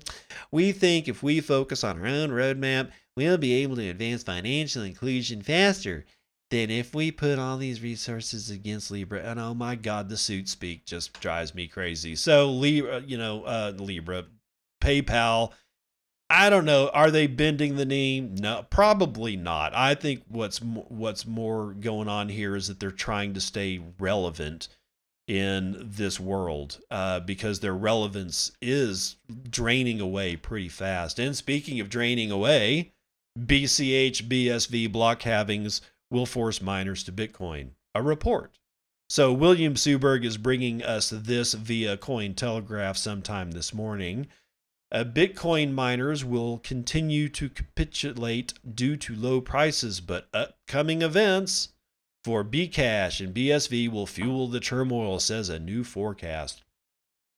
we 0.52 0.72
think 0.72 1.08
if 1.08 1.22
we 1.22 1.42
focus 1.42 1.84
on 1.84 2.00
our 2.00 2.08
own 2.08 2.30
roadmap, 2.30 2.92
we'll 3.18 3.38
be 3.38 3.54
able 3.56 3.76
to 3.76 3.90
advance 3.90 4.24
financial 4.24 4.84
inclusion 4.84 5.42
faster 5.42 6.06
than 6.50 6.72
if 6.72 6.96
we 6.96 7.12
put 7.12 7.38
all 7.38 7.58
these 7.58 7.82
resources 7.82 8.50
against 8.50 8.92
Libra. 8.92 9.20
And 9.20 9.40
oh 9.40 9.54
my 9.54 9.76
God, 9.76 10.08
the 10.08 10.16
suit 10.16 10.48
speak 10.48 10.86
just 10.86 11.20
drives 11.20 11.54
me 11.54 11.68
crazy. 11.68 12.16
So 12.16 12.50
Libra, 12.52 13.02
you 13.02 13.18
know, 13.18 13.44
uh, 13.44 13.74
Libra, 13.78 14.24
PayPal 14.82 15.52
I 16.30 16.50
don't 16.50 16.66
know. 16.66 16.90
Are 16.90 17.10
they 17.10 17.28
bending 17.28 17.78
the 17.78 17.86
knee? 17.86 18.20
No, 18.20 18.66
probably 18.70 19.38
not. 19.38 19.74
I 19.74 19.96
think 19.96 20.24
what's 20.28 20.62
what's 20.62 21.26
more 21.26 21.74
going 21.74 22.10
on 22.10 22.28
here 22.28 22.56
is 22.56 22.68
that 22.68 22.80
they're 22.80 22.92
trying 22.92 23.34
to 23.36 23.42
stay 23.42 23.80
relevant 23.98 24.68
in 25.28 25.78
this 25.82 26.20
world 26.20 26.80
uh, 26.90 27.20
because 27.22 27.60
their 27.60 27.76
relevance 27.76 28.52
is 28.62 29.18
draining 29.50 30.00
away 30.00 30.36
pretty 30.36 30.70
fast. 30.70 31.20
And 31.20 31.36
speaking 31.36 31.80
of 31.80 31.90
draining 31.90 32.32
away, 32.32 32.92
BCH 33.38 34.28
BSV 34.28 34.92
block 34.92 35.22
halvings 35.22 35.82
will 36.10 36.26
force 36.26 36.62
miners 36.62 37.04
to 37.04 37.12
Bitcoin. 37.12 37.72
A 37.94 38.02
report. 38.02 38.58
So 39.10 39.32
William 39.32 39.76
Suberg 39.76 40.26
is 40.26 40.38
bringing 40.38 40.84
us 40.84 41.10
this 41.10 41.54
via 41.54 41.98
Cointelegraph 41.98 42.98
sometime 42.98 43.52
this 43.52 43.74
morning. 43.74 44.28
Uh, 44.92 45.04
Bitcoin 45.04 45.74
miners 45.74 46.24
will 46.24 46.60
continue 46.60 47.28
to 47.28 47.50
capitulate 47.50 48.54
due 48.74 48.96
to 48.96 49.16
low 49.16 49.42
prices, 49.42 50.00
but 50.00 50.30
upcoming 50.34 51.02
events 51.02 51.70
for 52.24 52.44
Bcash 52.44 53.24
and 53.24 53.34
BSV 53.34 53.92
will 53.92 54.06
fuel 54.06 54.48
the 54.48 54.60
turmoil, 54.60 55.20
says 55.20 55.50
a 55.50 55.60
new 55.60 55.84
forecast. 55.84 56.64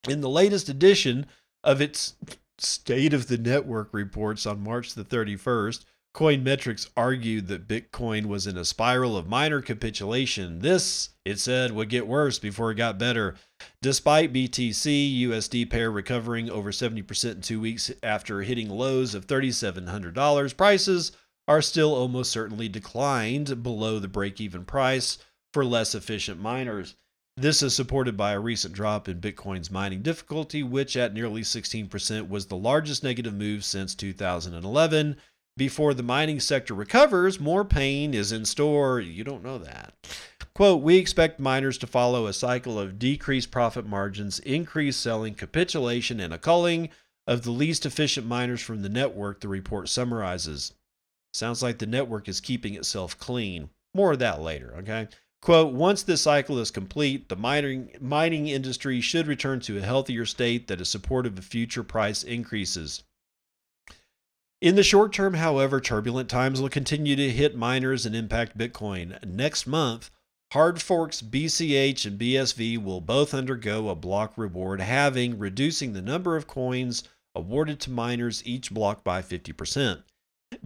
In 0.08 0.22
the 0.22 0.30
latest 0.30 0.70
edition 0.70 1.26
of 1.64 1.82
its 1.82 2.16
State 2.60 3.14
of 3.14 3.28
the 3.28 3.38
Network 3.38 3.94
reports 3.94 4.46
on 4.46 4.64
March 4.64 4.94
the 4.94 5.04
31st, 5.04 5.86
Coinmetrics 6.14 6.90
argued 6.98 7.48
that 7.48 7.68
Bitcoin 7.68 8.26
was 8.26 8.48
in 8.48 8.58
a 8.58 8.66
spiral 8.66 9.16
of 9.16 9.28
miner 9.28 9.62
capitulation. 9.62 10.60
This, 10.60 11.10
it 11.24 11.40
said, 11.40 11.72
would 11.72 11.90
get 11.90 12.08
worse 12.08 12.40
before 12.40 12.72
it 12.72 12.76
got 12.76 12.98
better. 12.98 13.36
Despite 13.82 14.34
BTC 14.34 15.22
USD 15.22 15.70
pair 15.70 15.90
recovering 15.90 16.50
over 16.50 16.72
70% 16.72 17.32
in 17.32 17.42
two 17.42 17.62
weeks 17.62 17.92
after 18.04 18.42
hitting 18.42 18.70
lows 18.70 19.16
of 19.16 19.26
$3,700, 19.26 20.58
prices 20.58 21.14
are 21.48 21.62
still 21.62 21.96
almost 21.96 22.32
certainly 22.32 22.68
declined 22.68 23.64
below 23.64 23.98
the 24.00 24.08
break 24.08 24.42
even 24.42 24.66
price 24.66 25.18
for 25.54 25.64
less 25.64 25.96
efficient 25.96 26.42
miners. 26.42 26.96
This 27.38 27.64
is 27.64 27.74
supported 27.74 28.18
by 28.18 28.34
a 28.34 28.40
recent 28.40 28.74
drop 28.74 29.08
in 29.08 29.22
Bitcoin's 29.22 29.72
mining 29.72 30.02
difficulty, 30.02 30.62
which 30.62 30.98
at 30.98 31.14
nearly 31.14 31.42
16% 31.42 32.28
was 32.28 32.48
the 32.48 32.58
largest 32.58 33.02
negative 33.02 33.34
move 33.34 33.64
since 33.64 33.96
2011 33.96 35.16
before 35.60 35.94
the 35.94 36.02
mining 36.02 36.40
sector 36.40 36.74
recovers, 36.74 37.40
more 37.40 37.66
pain 37.66 38.16
is 38.16 38.32
in 38.32 38.46
store. 38.46 39.00
You 39.00 39.24
don't 39.24 39.44
know 39.44 39.60
that. 39.60 39.94
Quote, 40.56 40.82
we 40.82 40.98
expect 40.98 41.40
miners 41.40 41.78
to 41.80 41.88
follow 41.88 42.26
a 42.26 42.34
cycle 42.34 42.80
of 42.80 42.98
decreased 42.98 43.52
profit 43.52 43.86
margins, 43.86 44.40
increased 44.40 45.02
selling, 45.02 45.36
capitulation, 45.36 46.20
and 46.20 46.34
a 46.34 46.38
culling 46.38 46.90
of 47.28 47.44
the 47.44 47.52
least 47.52 47.86
efficient 47.86 48.26
miners 48.26 48.62
from 48.62 48.82
the 48.82 48.90
network, 48.90 49.42
the 49.42 49.48
report 49.48 49.90
summarizes. 49.90 50.74
Sounds 51.34 51.62
like 51.62 51.78
the 51.78 51.86
network 51.86 52.28
is 52.28 52.40
keeping 52.40 52.74
itself 52.74 53.20
clean. 53.20 53.70
More 53.94 54.14
of 54.14 54.20
that 54.20 54.42
later, 54.42 54.74
okay? 54.78 55.10
Quote, 55.42 55.74
once 55.74 56.04
this 56.04 56.22
cycle 56.22 56.58
is 56.60 56.72
complete, 56.72 57.28
the 57.28 57.36
mining, 57.36 57.92
mining 58.00 58.48
industry 58.48 59.02
should 59.02 59.28
return 59.28 59.60
to 59.62 59.78
a 59.78 59.82
healthier 59.82 60.26
state 60.26 60.68
that 60.68 60.82
is 60.82 60.90
supportive 60.90 61.38
of 61.38 61.46
future 61.46 61.84
price 61.84 62.24
increases. 62.24 63.04
In 64.62 64.76
the 64.76 64.84
short 64.84 65.14
term, 65.14 65.36
however, 65.36 65.80
turbulent 65.80 66.28
times 66.30 66.60
will 66.60 66.68
continue 66.68 67.16
to 67.16 67.32
hit 67.32 67.56
miners 67.56 68.06
and 68.06 68.14
impact 68.14 68.58
Bitcoin. 68.58 69.24
Next 69.26 69.66
month, 69.66 70.12
hard 70.52 70.82
forks 70.82 71.22
BCH 71.22 72.06
and 72.06 72.20
BSV 72.20 72.84
will 72.84 73.00
both 73.00 73.34
undergo 73.34 73.88
a 73.88 73.96
block 73.96 74.38
reward 74.38 74.82
halving, 74.82 75.40
reducing 75.40 75.94
the 75.94 76.02
number 76.02 76.36
of 76.36 76.46
coins 76.46 77.06
awarded 77.34 77.80
to 77.82 77.92
miners 77.92 78.46
each 78.46 78.74
block 78.74 79.02
by 79.02 79.22
50%. 79.22 80.04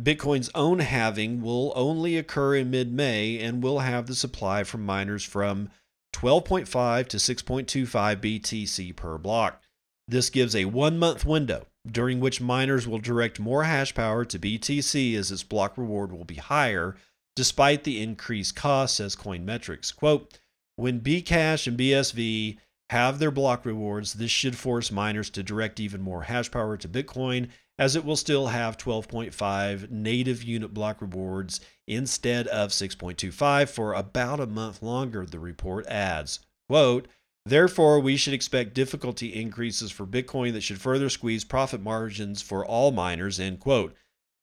Bitcoin's 0.02 0.50
own 0.56 0.80
halving 0.80 1.44
will 1.44 1.72
only 1.76 2.17
occur 2.17 2.56
in 2.56 2.72
mid 2.72 2.91
May 2.91 3.38
and 3.38 3.62
will 3.62 3.80
have 3.80 4.08
the 4.08 4.15
supply 4.15 4.63
from 4.63 4.84
miners 4.84 5.24
from 5.24 5.70
12.5 6.13 7.08
to 7.10 7.17
6.25 7.17 8.39
BTC 8.41 8.96
per 8.96 9.20
block. 9.20 9.62
This 10.08 10.32
gives 10.32 10.56
a 10.56 10.65
one 10.65 10.98
month 10.98 11.26
window 11.26 11.67
during 11.89 12.19
which 12.19 12.41
miners 12.41 12.88
will 12.88 13.00
direct 13.00 13.39
more 13.39 13.63
hash 13.65 13.93
power 13.93 14.24
to 14.26 14.39
BTC 14.39 15.15
as 15.15 15.32
its 15.32 15.43
block 15.43 15.78
reward 15.78 16.12
will 16.12 16.26
be 16.26 16.36
higher, 16.36 16.96
despite 17.36 17.84
the 17.84 18.02
increased 18.02 18.56
cost, 18.56 18.96
says 18.96 19.15
Coinmetrics. 19.15 19.96
Quote, 19.96 20.39
when 20.76 21.02
Bcash 21.02 21.67
and 21.67 21.78
BSV 21.78 22.58
have 22.89 23.19
their 23.19 23.32
block 23.32 23.65
rewards, 23.65 24.13
this 24.13 24.32
should 24.32 24.58
force 24.58 24.91
miners 24.91 25.30
to 25.32 25.43
direct 25.43 25.80
even 25.80 26.02
more 26.02 26.24
hash 26.24 26.50
power 26.52 26.78
to 26.78 26.88
Bitcoin, 26.88 27.50
as 27.78 27.96
it 27.96 28.06
will 28.06 28.15
still 28.15 28.48
have 28.48 28.78
12.5 28.78 29.89
native 29.89 30.43
unit 30.43 30.74
block 30.74 31.02
rewards 31.02 31.60
instead 31.88 32.48
of 32.48 32.69
6.25 32.69 33.69
for 33.69 33.93
about 33.93 34.39
a 34.39 34.46
month 34.46 34.82
longer, 34.82 35.26
the 35.26 35.39
report 35.39 35.86
adds. 35.88 36.39
Quote, 36.69 37.08
Therefore, 37.45 37.99
we 37.99 38.15
should 38.15 38.34
expect 38.34 38.73
difficulty 38.73 39.34
increases 39.34 39.91
for 39.91 40.06
Bitcoin 40.06 40.53
that 40.53 40.62
should 40.63 40.79
further 40.79 41.10
squeeze 41.10 41.43
profit 41.43 41.82
margins 41.82 42.41
for 42.41 42.65
all 42.65 42.91
miners, 42.91 43.39
end 43.39 43.60
quote. 43.60 43.93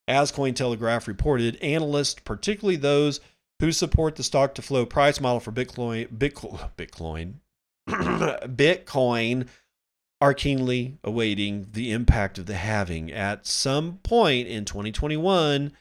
As 0.07 0.31
Cointelegraph 0.31 1.07
reported, 1.07 1.55
analysts, 1.57 2.19
particularly 2.19 2.75
those 2.75 3.19
who 3.59 3.71
support 3.71 4.15
the 4.15 4.23
stock 4.23 4.53
to 4.55 4.61
flow 4.61 4.85
price 4.85 5.19
model 5.19 5.39
for 5.39 5.51
Bitcoin, 5.51 6.07
Bitcoin, 6.09 6.71
Bitcoin, 6.77 7.33
Bitcoin 7.87 9.47
are 10.19 10.33
keenly 10.35 10.97
awaiting 11.03 11.67
the 11.71 11.91
impact 11.91 12.37
of 12.37 12.45
the 12.45 12.55
halving 12.55 13.11
at 13.11 13.47
some 13.47 13.97
point 14.03 14.47
in 14.47 14.65
2021 14.65 15.71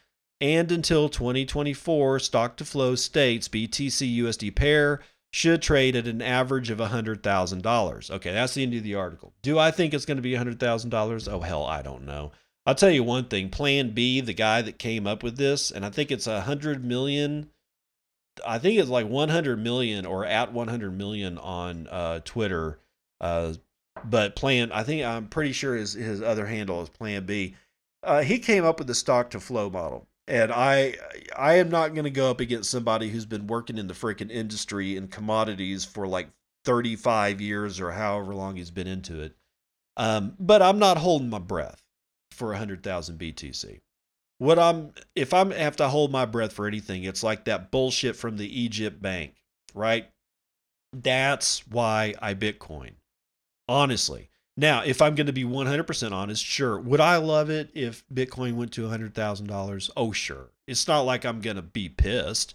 and 0.41 0.73
until 0.73 1.11
2024 1.11 2.19
stock 2.19 2.57
to 2.57 2.65
flow 2.65 2.95
states 2.95 3.49
BTC 3.49 4.19
USD 4.19 4.57
pair 4.57 5.01
should 5.33 5.63
trade 5.63 5.95
at 5.95 6.09
an 6.09 6.21
average 6.21 6.71
of 6.71 6.79
$100,000. 6.79 8.11
Okay, 8.11 8.33
that's 8.33 8.55
the 8.55 8.63
end 8.63 8.75
of 8.75 8.83
the 8.83 8.97
article. 8.97 9.33
Do 9.43 9.59
I 9.59 9.71
think 9.71 9.95
it's 9.95 10.05
going 10.05 10.17
to 10.17 10.23
be 10.23 10.33
$100,000? 10.33 11.29
Oh, 11.33 11.41
hell, 11.41 11.65
I 11.65 11.83
don't 11.83 12.05
know. 12.05 12.33
I'll 12.67 12.75
tell 12.75 12.91
you 12.91 13.03
one 13.03 13.25
thing 13.25 13.49
Plan 13.49 13.91
B, 13.91 14.21
the 14.21 14.35
guy 14.35 14.63
that 14.63 14.79
came 14.79 15.07
up 15.07 15.23
with 15.23 15.37
this, 15.37 15.71
and 15.71 15.85
I 15.85 15.91
think 15.91 16.11
it's 16.11 16.27
a 16.27 16.35
100 16.35 16.85
million. 16.85 17.51
I 18.47 18.59
think 18.59 18.79
it's 18.79 18.91
like 18.91 19.09
100 19.09 19.59
million 19.59 20.05
or 20.05 20.25
at 20.25 20.53
100 20.53 20.97
million 20.97 21.39
on 21.39 21.87
uh, 21.89 22.21
Twitter. 22.25 22.79
Uh, 23.21 23.55
but 24.05 24.37
Plan, 24.37 24.73
I 24.73 24.83
think 24.83 25.05
I'm 25.05 25.27
pretty 25.29 25.53
sure 25.53 25.75
his, 25.77 25.95
his 25.95 26.23
other 26.23 26.47
handle 26.47 26.83
is 26.83 26.89
Plan 26.89 27.25
B. 27.25 27.55
Uh, 28.03 28.23
he 28.23 28.39
came 28.39 28.65
up 28.65 28.79
with 28.79 28.87
the 28.87 28.95
stock 28.95 29.31
to 29.31 29.41
flow 29.41 29.69
model 29.71 30.07
and 30.31 30.53
I 30.53 30.95
I 31.37 31.55
am 31.55 31.71
not 31.71 31.93
going 31.93 32.05
to 32.05 32.11
go 32.11 32.31
up 32.31 32.41
against 32.41 32.71
somebody 32.71 33.11
who's 33.11 33.27
been 33.27 33.49
working 33.49 33.77
in 33.77 33.89
the 33.89 33.95
freaking 33.95 34.31
industry 34.31 34.97
and 34.97 35.11
commodities 35.11 35.85
for 35.85 36.07
like 36.07 36.29
35 36.65 37.41
years 37.41 37.81
or 37.81 37.91
however 37.91 38.35
long 38.35 38.57
he's 38.57 38.71
been 38.71 38.87
into 38.87 39.21
it. 39.21 39.35
Um, 39.97 40.35
but 40.39 40.63
I'm 40.63 40.79
not 40.79 40.99
holding 40.99 41.31
my 41.31 41.41
breath 41.41 41.83
for 42.31 42.49
100,000 42.51 43.19
BTC. 43.19 43.81
What 44.39 44.59
I'm 44.59 44.93
if 45.17 45.35
I'm 45.35 45.51
have 45.51 45.77
to 45.77 45.89
hold 45.89 46.13
my 46.13 46.25
breath 46.25 46.53
for 46.53 46.67
anything, 46.67 47.05
it's 47.05 47.23
like 47.23 47.45
that 47.45 47.71
bullshit 47.71 48.17
from 48.17 48.37
the 48.37 48.61
Egypt 48.61 49.03
bank, 49.03 49.35
right? 49.75 50.09
That's 50.93 51.67
why 51.67 52.15
I 52.23 52.35
Bitcoin. 52.35 52.93
Honestly, 53.69 54.30
now, 54.61 54.83
if 54.83 55.01
I'm 55.01 55.15
going 55.15 55.27
to 55.27 55.33
be 55.33 55.45
100% 55.45 56.13
honest, 56.13 56.45
sure. 56.45 56.79
Would 56.79 57.01
I 57.01 57.17
love 57.17 57.49
it 57.49 57.71
if 57.73 58.05
Bitcoin 58.13 58.57
went 58.57 58.73
to 58.73 58.83
$100,000? 58.83 59.91
Oh, 59.97 60.13
sure. 60.13 60.51
It's 60.67 60.87
not 60.87 61.01
like 61.01 61.25
I'm 61.25 61.41
going 61.41 61.57
to 61.57 61.63
be 61.63 61.89
pissed, 61.89 62.55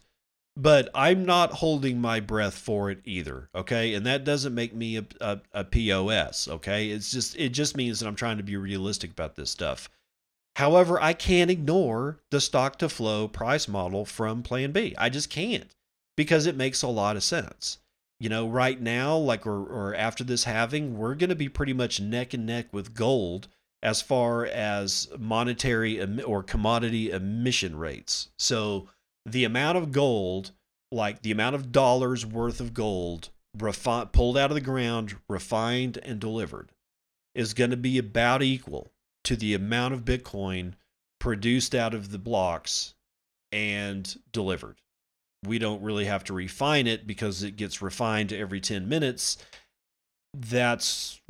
but 0.55 0.87
I'm 0.93 1.25
not 1.25 1.53
holding 1.53 1.99
my 1.99 2.19
breath 2.19 2.59
for 2.59 2.91
it 2.91 2.99
either. 3.05 3.49
Okay. 3.55 3.95
And 3.95 4.05
that 4.05 4.23
doesn't 4.23 4.53
make 4.53 4.75
me 4.75 4.97
a, 4.97 5.05
a, 5.19 5.39
a 5.51 5.63
POS. 5.63 6.47
Okay. 6.47 6.89
It's 6.89 7.11
just, 7.11 7.35
it 7.37 7.49
just 7.49 7.75
means 7.75 7.99
that 7.99 8.07
I'm 8.07 8.15
trying 8.15 8.37
to 8.37 8.43
be 8.43 8.55
realistic 8.55 9.09
about 9.09 9.35
this 9.35 9.49
stuff. 9.49 9.89
However, 10.57 11.01
I 11.01 11.13
can't 11.13 11.49
ignore 11.49 12.19
the 12.29 12.39
stock 12.39 12.77
to 12.79 12.87
flow 12.87 13.27
price 13.27 13.67
model 13.67 14.05
from 14.05 14.43
Plan 14.43 14.71
B. 14.71 14.93
I 14.95 15.09
just 15.09 15.31
can't 15.31 15.75
because 16.15 16.45
it 16.45 16.55
makes 16.55 16.83
a 16.83 16.87
lot 16.87 17.15
of 17.15 17.23
sense 17.23 17.79
you 18.19 18.29
know, 18.29 18.47
right 18.47 18.79
now, 18.79 19.15
like 19.17 19.45
or, 19.45 19.63
or 19.65 19.95
after 19.95 20.23
this 20.23 20.45
halving, 20.45 20.97
we're 20.97 21.15
going 21.15 21.29
to 21.29 21.35
be 21.35 21.49
pretty 21.49 21.73
much 21.73 21.99
neck 21.99 22.33
and 22.33 22.45
neck 22.45 22.67
with 22.71 22.93
gold 22.93 23.47
as 23.83 24.01
far 24.01 24.45
as 24.45 25.09
monetary 25.19 26.01
or 26.23 26.41
commodity 26.41 27.11
emission 27.11 27.77
rates. 27.77 28.29
So 28.37 28.87
the 29.25 29.43
amount 29.43 29.77
of 29.77 29.91
gold 29.91 30.51
like 30.91 31.21
the 31.21 31.31
amount 31.31 31.55
of 31.55 31.71
dollars 31.71 32.25
worth 32.25 32.59
of 32.59 32.73
gold 32.73 33.29
refi- 33.57 34.11
pulled 34.11 34.37
out 34.37 34.51
of 34.51 34.55
the 34.55 34.61
ground, 34.61 35.15
refined, 35.27 35.97
and 36.03 36.19
delivered 36.19 36.71
is 37.33 37.53
going 37.53 37.71
to 37.71 37.77
be 37.77 37.97
about 37.97 38.41
equal 38.41 38.91
to 39.23 39.35
the 39.35 39.53
amount 39.53 39.93
of 39.93 40.05
Bitcoin 40.05 40.73
produced 41.19 41.75
out 41.75 41.93
of 41.93 42.11
the 42.11 42.17
blocks 42.17 42.93
and 43.51 44.19
delivered. 44.31 44.79
We 45.45 45.59
don't 45.59 45.81
really 45.81 46.05
have 46.05 46.23
to 46.25 46.33
refine 46.33 46.87
it 46.87 47.07
because 47.07 47.43
it 47.43 47.55
gets 47.55 47.81
refined 47.81 48.33
every 48.33 48.59
10 48.59 48.87
minutes. 48.89 49.37
That's 50.33 51.21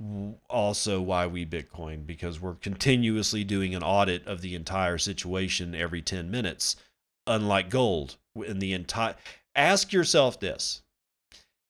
also 0.49 1.01
why 1.01 1.27
we 1.27 1.45
Bitcoin, 1.45 2.07
because 2.07 2.41
we're 2.41 2.55
continuously 2.55 3.43
doing 3.43 3.75
an 3.75 3.83
audit 3.83 4.25
of 4.25 4.41
the 4.41 4.55
entire 4.55 4.97
situation 4.97 5.75
every 5.75 6.01
10 6.01 6.31
minutes, 6.31 6.75
unlike 7.27 7.69
gold. 7.69 8.17
In 8.35 8.59
the 8.59 8.73
entire, 8.73 9.15
ask 9.55 9.93
yourself 9.93 10.39
this 10.39 10.81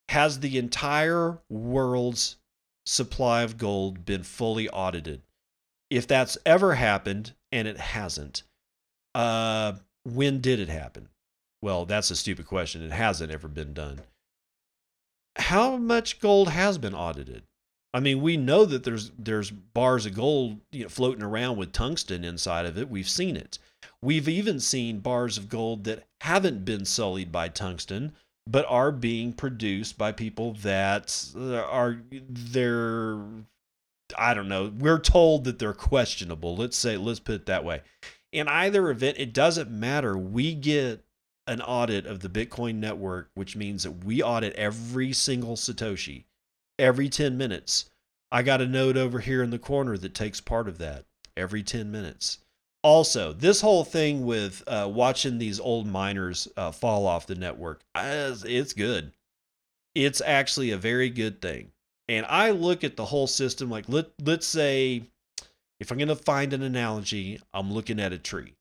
Has 0.09 0.39
the 0.39 0.57
entire 0.57 1.39
world's 1.49 2.37
supply 2.85 3.41
of 3.41 3.57
gold 3.57 4.05
been 4.05 4.23
fully 4.23 4.69
audited? 4.69 5.21
If 5.89 6.07
that's 6.07 6.37
ever 6.45 6.75
happened, 6.75 7.33
and 7.51 7.67
it 7.67 7.77
hasn't, 7.77 8.43
uh, 9.13 9.73
when 10.03 10.41
did 10.41 10.59
it 10.59 10.69
happen? 10.69 11.09
Well, 11.65 11.85
that's 11.85 12.11
a 12.11 12.15
stupid 12.15 12.45
question. 12.45 12.83
It 12.83 12.91
hasn't 12.91 13.31
ever 13.31 13.47
been 13.47 13.73
done. 13.73 14.01
How 15.35 15.77
much 15.77 16.19
gold 16.19 16.49
has 16.49 16.77
been 16.77 16.93
audited? 16.93 17.41
I 17.91 17.99
mean, 18.01 18.21
we 18.21 18.37
know 18.37 18.65
that 18.65 18.83
there's 18.83 19.09
there's 19.17 19.49
bars 19.49 20.05
of 20.05 20.13
gold 20.13 20.59
you 20.71 20.83
know, 20.83 20.89
floating 20.89 21.23
around 21.23 21.57
with 21.57 21.71
tungsten 21.71 22.23
inside 22.23 22.67
of 22.67 22.77
it. 22.77 22.87
We've 22.87 23.09
seen 23.09 23.35
it. 23.35 23.57
We've 23.99 24.29
even 24.29 24.59
seen 24.59 24.99
bars 24.99 25.39
of 25.39 25.49
gold 25.49 25.85
that 25.85 26.03
haven't 26.21 26.65
been 26.65 26.85
sullied 26.85 27.31
by 27.31 27.47
tungsten, 27.49 28.13
but 28.45 28.67
are 28.69 28.91
being 28.91 29.33
produced 29.33 29.97
by 29.97 30.11
people 30.11 30.53
that 30.61 31.33
uh, 31.35 31.63
are 31.63 31.99
they're 32.29 33.17
I 34.15 34.35
don't 34.35 34.49
know. 34.49 34.71
We're 34.77 34.99
told 34.99 35.45
that 35.45 35.57
they're 35.57 35.73
questionable. 35.73 36.55
Let's 36.55 36.77
say 36.77 36.95
let's 36.95 37.19
put 37.19 37.33
it 37.33 37.45
that 37.47 37.65
way. 37.65 37.81
In 38.31 38.47
either 38.47 38.91
event, 38.91 39.17
it 39.17 39.33
doesn't 39.33 39.71
matter. 39.71 40.15
We 40.15 40.53
get 40.53 41.04
an 41.47 41.61
audit 41.61 42.05
of 42.05 42.21
the 42.21 42.29
Bitcoin 42.29 42.75
network, 42.75 43.29
which 43.35 43.55
means 43.55 43.83
that 43.83 44.03
we 44.03 44.21
audit 44.21 44.53
every 44.53 45.13
single 45.13 45.55
Satoshi 45.55 46.25
every 46.77 47.09
10 47.09 47.37
minutes. 47.37 47.89
I 48.31 48.43
got 48.43 48.61
a 48.61 48.67
node 48.67 48.97
over 48.97 49.19
here 49.19 49.43
in 49.43 49.49
the 49.49 49.59
corner 49.59 49.97
that 49.97 50.13
takes 50.13 50.41
part 50.41 50.67
of 50.67 50.77
that 50.79 51.05
every 51.37 51.63
10 51.63 51.91
minutes. 51.91 52.39
Also, 52.83 53.33
this 53.33 53.61
whole 53.61 53.83
thing 53.83 54.25
with 54.25 54.63
uh, 54.67 54.89
watching 54.91 55.37
these 55.37 55.59
old 55.59 55.87
miners 55.87 56.47
uh, 56.55 56.71
fall 56.71 57.07
off 57.07 57.25
the 57.25 57.35
network, 57.35 57.81
it's 57.95 58.73
good. 58.73 59.11
It's 59.95 60.21
actually 60.21 60.71
a 60.71 60.77
very 60.77 61.09
good 61.09 61.41
thing. 61.41 61.71
And 62.07 62.25
I 62.27 62.51
look 62.51 62.83
at 62.83 62.95
the 62.95 63.05
whole 63.05 63.25
system 63.25 63.71
like 63.71 63.85
let 63.89 64.07
let's 64.21 64.45
say 64.45 65.03
if 65.79 65.91
I'm 65.91 65.97
going 65.97 66.07
to 66.09 66.15
find 66.15 66.53
an 66.53 66.61
analogy, 66.61 67.41
I'm 67.53 67.73
looking 67.73 67.99
at 67.99 68.13
a 68.13 68.19
tree. 68.19 68.53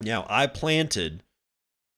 Now, 0.00 0.26
I 0.28 0.46
planted 0.46 1.22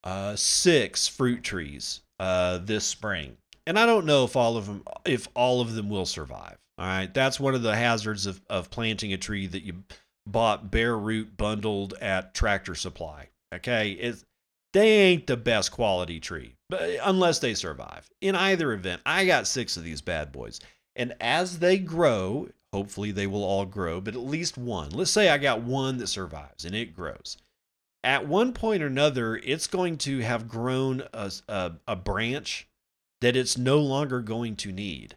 uh, 0.06 0.36
six 0.36 1.08
fruit 1.08 1.42
trees 1.42 2.00
uh, 2.20 2.58
this 2.58 2.84
spring, 2.84 3.36
and 3.66 3.76
I 3.76 3.86
don't 3.86 4.06
know 4.06 4.24
if 4.24 4.36
all 4.36 4.56
of 4.56 4.66
them 4.66 4.84
if 5.04 5.26
all 5.34 5.60
of 5.60 5.74
them 5.74 5.90
will 5.90 6.06
survive. 6.06 6.56
All 6.78 6.86
right, 6.86 7.12
that's 7.12 7.40
one 7.40 7.56
of 7.56 7.62
the 7.62 7.74
hazards 7.74 8.24
of 8.24 8.40
of 8.48 8.70
planting 8.70 9.12
a 9.12 9.18
tree 9.18 9.48
that 9.48 9.64
you 9.64 9.82
bought 10.24 10.70
bare 10.70 10.96
root 10.96 11.36
bundled 11.36 11.94
at 12.00 12.34
Tractor 12.34 12.76
Supply. 12.76 13.30
Okay, 13.52 13.92
it's 13.92 14.24
they 14.72 14.90
ain't 14.90 15.26
the 15.26 15.36
best 15.36 15.72
quality 15.72 16.20
tree, 16.20 16.54
but 16.68 16.88
unless 17.02 17.40
they 17.40 17.54
survive. 17.54 18.08
In 18.20 18.36
either 18.36 18.72
event, 18.72 19.02
I 19.04 19.26
got 19.26 19.48
six 19.48 19.76
of 19.76 19.82
these 19.82 20.02
bad 20.02 20.30
boys, 20.30 20.60
and 20.94 21.14
as 21.20 21.58
they 21.58 21.78
grow, 21.78 22.48
hopefully 22.72 23.10
they 23.10 23.26
will 23.26 23.42
all 23.42 23.66
grow, 23.66 24.00
but 24.00 24.14
at 24.14 24.20
least 24.20 24.56
one. 24.56 24.90
Let's 24.90 25.10
say 25.10 25.30
I 25.30 25.38
got 25.38 25.62
one 25.62 25.98
that 25.98 26.06
survives 26.06 26.64
and 26.64 26.76
it 26.76 26.94
grows 26.94 27.38
at 28.06 28.28
one 28.28 28.52
point 28.52 28.84
or 28.84 28.86
another, 28.86 29.36
it's 29.36 29.66
going 29.66 29.98
to 29.98 30.20
have 30.20 30.46
grown 30.46 31.02
a, 31.12 31.30
a, 31.48 31.72
a, 31.88 31.96
branch 31.96 32.68
that 33.20 33.34
it's 33.34 33.58
no 33.58 33.78
longer 33.78 34.20
going 34.20 34.54
to 34.54 34.70
need. 34.70 35.16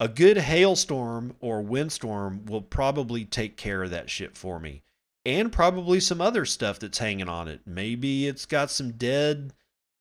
A 0.00 0.08
good 0.08 0.38
hailstorm 0.38 1.36
or 1.38 1.62
windstorm 1.62 2.44
will 2.46 2.60
probably 2.60 3.24
take 3.24 3.56
care 3.56 3.84
of 3.84 3.90
that 3.92 4.10
shit 4.10 4.36
for 4.36 4.58
me. 4.58 4.82
And 5.24 5.52
probably 5.52 6.00
some 6.00 6.20
other 6.20 6.44
stuff 6.44 6.80
that's 6.80 6.98
hanging 6.98 7.28
on 7.28 7.46
it. 7.46 7.60
Maybe 7.66 8.26
it's 8.26 8.46
got 8.46 8.68
some 8.68 8.90
dead, 8.90 9.52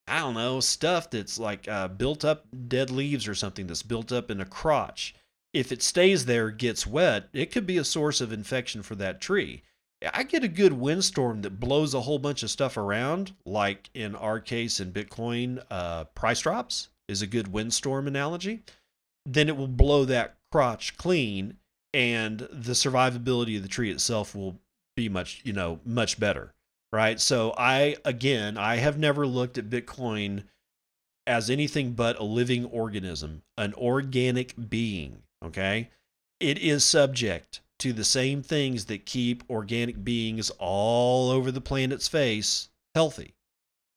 I 0.08 0.20
don't 0.20 0.34
know, 0.34 0.60
stuff 0.60 1.12
that's 1.12 1.38
like 1.38 1.68
uh, 1.68 1.88
built 1.88 2.26
up 2.26 2.48
dead 2.68 2.90
leaves 2.90 3.28
or 3.28 3.36
something 3.36 3.68
that's 3.68 3.84
built 3.84 4.12
up 4.12 4.32
in 4.32 4.42
a 4.42 4.46
crotch. 4.46 5.14
If 5.54 5.72
it 5.72 5.84
stays 5.84 6.26
there, 6.26 6.50
gets 6.50 6.88
wet, 6.88 7.30
it 7.32 7.52
could 7.52 7.68
be 7.68 7.78
a 7.78 7.84
source 7.84 8.22
of 8.22 8.34
infection 8.34 8.82
for 8.82 8.96
that 8.96 9.22
tree 9.22 9.62
I 10.12 10.24
get 10.24 10.44
a 10.44 10.50
good 10.50 10.74
windstorm 10.74 11.42
that 11.44 11.60
blows 11.60 11.94
a 11.94 12.02
whole 12.02 12.20
bunch 12.20 12.44
of 12.44 12.50
stuff 12.50 12.78
around, 12.78 13.34
like 13.46 13.90
in 13.94 14.16
our 14.16 14.40
case 14.40 14.80
in 14.80 14.92
Bitcoin, 14.92 15.64
uh, 15.70 16.06
price 16.06 16.42
drops 16.42 16.90
is 17.08 17.22
a 17.22 17.28
good 17.28 17.54
windstorm 17.54 18.08
analogy. 18.08 18.64
Then 19.26 19.48
it 19.48 19.56
will 19.56 19.68
blow 19.68 20.04
that 20.06 20.36
crotch 20.52 20.98
clean, 20.98 21.58
and 21.94 22.40
the 22.40 22.74
survivability 22.74 23.56
of 23.56 23.64
the 23.64 23.70
tree 23.70 23.92
itself 23.92 24.36
will 24.36 24.60
be 24.96 25.10
much, 25.10 25.42
you 25.44 25.54
know, 25.54 25.80
much 25.86 26.20
better, 26.20 26.54
right? 26.92 27.20
So 27.20 27.54
I, 27.58 27.96
again, 28.04 28.58
I 28.58 28.78
have 28.78 28.98
never 28.98 29.26
looked 29.26 29.58
at 29.58 29.70
Bitcoin 29.70 30.44
as 31.26 31.50
anything 31.50 31.94
but 31.94 32.20
a 32.20 32.24
living 32.24 32.66
organism, 32.66 33.44
an 33.58 33.74
organic 33.76 34.70
being. 34.70 35.24
Okay, 35.44 35.90
it 36.40 36.58
is 36.58 36.84
subject 36.84 37.62
to 37.84 37.92
the 37.92 38.06
same 38.06 38.42
things 38.42 38.86
that 38.86 39.06
keep 39.06 39.44
organic 39.50 40.06
beings 40.06 40.50
all 40.58 41.30
over 41.30 41.52
the 41.52 41.60
planet's 41.60 42.08
face 42.08 42.70
healthy. 42.96 43.36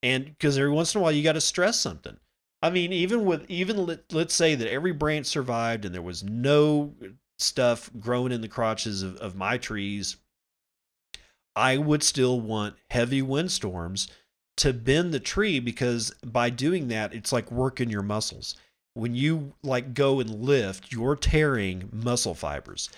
And 0.03 0.25
because 0.25 0.59
every 0.59 0.73
once 0.73 0.93
in 0.93 1.01
a 1.01 1.03
while 1.05 1.13
you 1.13 1.23
got 1.23 1.35
to 1.35 1.41
stress 1.41 1.79
something. 1.79 2.17
I 2.63 2.71
mean, 2.71 2.93
even 2.93 3.25
with 3.25 3.49
even 3.49 3.87
let, 3.87 4.13
let's 4.13 4.35
say 4.35 4.57
that 4.57 4.69
every 4.69 4.91
branch 4.91 5.27
survived 5.27 5.85
and 5.85 5.95
there 5.95 6.03
was 6.03 6.25
no 6.25 6.97
stuff 7.39 7.89
growing 8.01 8.33
in 8.33 8.41
the 8.41 8.49
crotches 8.49 9.05
of, 9.05 9.19
of 9.19 9.37
my 9.37 9.57
trees, 9.57 10.17
I 11.55 11.79
would 11.79 12.03
still 12.03 12.41
want 12.41 12.75
heavy 12.91 13.23
windstorms 13.23 14.09
to 14.57 14.73
bend 14.73 15.15
the 15.15 15.21
tree 15.21 15.61
because 15.61 16.11
by 16.25 16.51
doing 16.51 16.89
that, 16.89 17.15
it's 17.15 17.33
like 17.33 17.53
working 17.53 17.89
your 17.89 18.03
muscles. 18.03 18.57
When 18.95 19.15
you 19.15 19.53
like 19.63 19.95
go 19.95 20.19
and 20.19 20.43
lift, 20.43 20.91
you're 20.91 21.15
tearing 21.15 21.89
muscle 21.93 22.35
fibers 22.35 22.91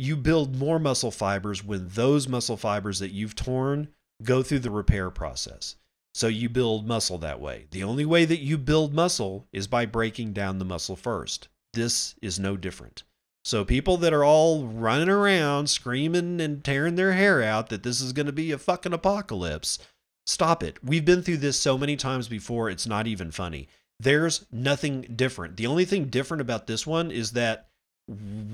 you 0.00 0.16
build 0.16 0.56
more 0.56 0.78
muscle 0.78 1.10
fibers 1.10 1.64
when 1.64 1.88
those 1.88 2.26
muscle 2.26 2.56
fibers 2.56 2.98
that 2.98 3.12
you've 3.12 3.36
torn 3.36 3.88
go 4.22 4.42
through 4.42 4.60
the 4.60 4.70
repair 4.70 5.10
process. 5.10 5.76
So 6.14 6.26
you 6.26 6.48
build 6.48 6.86
muscle 6.86 7.18
that 7.18 7.40
way. 7.40 7.66
The 7.70 7.84
only 7.84 8.04
way 8.04 8.24
that 8.24 8.40
you 8.40 8.58
build 8.58 8.92
muscle 8.92 9.46
is 9.52 9.66
by 9.66 9.86
breaking 9.86 10.32
down 10.32 10.58
the 10.58 10.64
muscle 10.64 10.96
first. 10.96 11.48
This 11.72 12.16
is 12.20 12.40
no 12.40 12.56
different. 12.56 13.04
So 13.44 13.64
people 13.64 13.96
that 13.98 14.12
are 14.12 14.24
all 14.24 14.64
running 14.66 15.08
around 15.08 15.68
screaming 15.68 16.40
and 16.40 16.62
tearing 16.64 16.96
their 16.96 17.12
hair 17.12 17.42
out 17.42 17.68
that 17.68 17.82
this 17.82 18.00
is 18.00 18.12
going 18.12 18.26
to 18.26 18.32
be 18.32 18.52
a 18.52 18.58
fucking 18.58 18.92
apocalypse, 18.92 19.78
stop 20.26 20.62
it. 20.62 20.78
We've 20.84 21.04
been 21.04 21.22
through 21.22 21.38
this 21.38 21.58
so 21.58 21.78
many 21.78 21.96
times 21.96 22.28
before, 22.28 22.68
it's 22.68 22.86
not 22.86 23.06
even 23.06 23.30
funny. 23.30 23.68
There's 23.98 24.46
nothing 24.50 25.02
different. 25.14 25.56
The 25.56 25.66
only 25.66 25.84
thing 25.84 26.06
different 26.06 26.40
about 26.40 26.66
this 26.66 26.86
one 26.86 27.10
is 27.10 27.32
that 27.32 27.69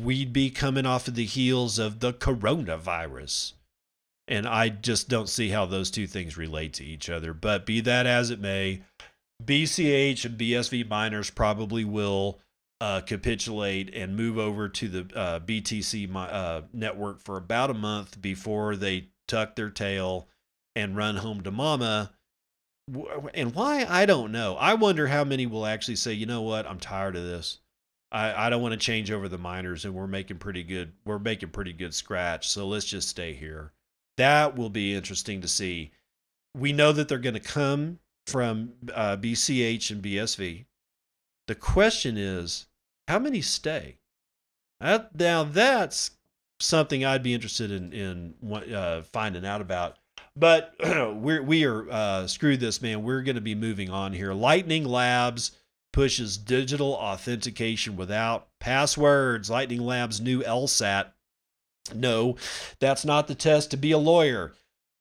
we'd 0.02 0.32
be 0.32 0.50
coming 0.50 0.84
off 0.84 1.08
of 1.08 1.14
the 1.14 1.24
heels 1.24 1.78
of 1.78 2.00
the 2.00 2.12
coronavirus. 2.12 3.54
And 4.28 4.46
I 4.46 4.68
just 4.68 5.08
don't 5.08 5.28
see 5.28 5.50
how 5.50 5.66
those 5.66 5.90
two 5.90 6.06
things 6.06 6.36
relate 6.36 6.74
to 6.74 6.84
each 6.84 7.08
other. 7.08 7.32
But 7.32 7.64
be 7.64 7.80
that 7.80 8.06
as 8.06 8.30
it 8.30 8.40
may, 8.40 8.82
BCH 9.42 10.24
and 10.24 10.38
BSV 10.38 10.88
miners 10.88 11.30
probably 11.30 11.84
will 11.84 12.40
uh, 12.80 13.00
capitulate 13.02 13.94
and 13.94 14.16
move 14.16 14.36
over 14.36 14.68
to 14.68 14.88
the 14.88 15.18
uh, 15.18 15.40
BTC 15.40 16.14
uh, 16.14 16.62
network 16.72 17.20
for 17.20 17.36
about 17.36 17.70
a 17.70 17.74
month 17.74 18.20
before 18.20 18.76
they 18.76 19.08
tuck 19.28 19.54
their 19.54 19.70
tail 19.70 20.28
and 20.74 20.96
run 20.96 21.16
home 21.16 21.42
to 21.42 21.50
mama. 21.50 22.12
And 23.34 23.54
why? 23.54 23.86
I 23.88 24.06
don't 24.06 24.32
know. 24.32 24.56
I 24.56 24.74
wonder 24.74 25.06
how 25.06 25.24
many 25.24 25.46
will 25.46 25.66
actually 25.66 25.96
say, 25.96 26.12
you 26.12 26.26
know 26.26 26.42
what? 26.42 26.66
I'm 26.66 26.78
tired 26.78 27.16
of 27.16 27.24
this. 27.24 27.58
I, 28.12 28.46
I 28.46 28.50
don't 28.50 28.62
want 28.62 28.72
to 28.72 28.78
change 28.78 29.10
over 29.10 29.28
the 29.28 29.38
miners 29.38 29.84
and 29.84 29.94
we're 29.94 30.06
making 30.06 30.38
pretty 30.38 30.62
good 30.62 30.92
we're 31.04 31.18
making 31.18 31.50
pretty 31.50 31.72
good 31.72 31.94
scratch 31.94 32.48
so 32.48 32.66
let's 32.66 32.84
just 32.84 33.08
stay 33.08 33.32
here. 33.32 33.72
That 34.16 34.56
will 34.56 34.70
be 34.70 34.94
interesting 34.94 35.40
to 35.42 35.48
see. 35.48 35.90
We 36.56 36.72
know 36.72 36.92
that 36.92 37.08
they're 37.08 37.18
going 37.18 37.34
to 37.34 37.40
come 37.40 37.98
from 38.26 38.72
uh, 38.94 39.16
bch 39.16 39.90
and 39.90 40.02
bsv 40.02 40.64
the 41.46 41.54
question 41.54 42.16
is 42.16 42.66
how 43.06 43.20
many 43.20 43.40
stay? 43.40 43.98
That, 44.80 45.14
now 45.18 45.44
that's 45.44 46.10
something 46.58 47.04
i'd 47.04 47.22
be 47.22 47.34
interested 47.34 47.70
in 47.70 47.92
in 47.92 48.34
uh, 48.74 49.02
finding 49.02 49.44
out 49.44 49.60
about. 49.60 49.98
But 50.34 50.74
we're 51.16 51.42
we 51.42 51.64
are 51.64 51.90
uh, 51.90 52.26
screw 52.26 52.56
this, 52.56 52.82
man. 52.82 53.02
We're 53.02 53.22
going 53.22 53.36
to 53.36 53.42
be 53.42 53.54
moving 53.54 53.90
on 53.90 54.12
here. 54.12 54.32
Lightning 54.32 54.84
Labs 54.84 55.52
pushes 55.96 56.36
digital 56.36 56.92
authentication 56.92 57.96
without 57.96 58.48
passwords. 58.60 59.48
Lightning 59.48 59.80
Labs' 59.80 60.20
new 60.20 60.42
LSAT. 60.42 61.06
No, 61.94 62.36
that's 62.78 63.06
not 63.06 63.28
the 63.28 63.34
test 63.34 63.70
to 63.70 63.78
be 63.78 63.92
a 63.92 63.98
lawyer. 63.98 64.52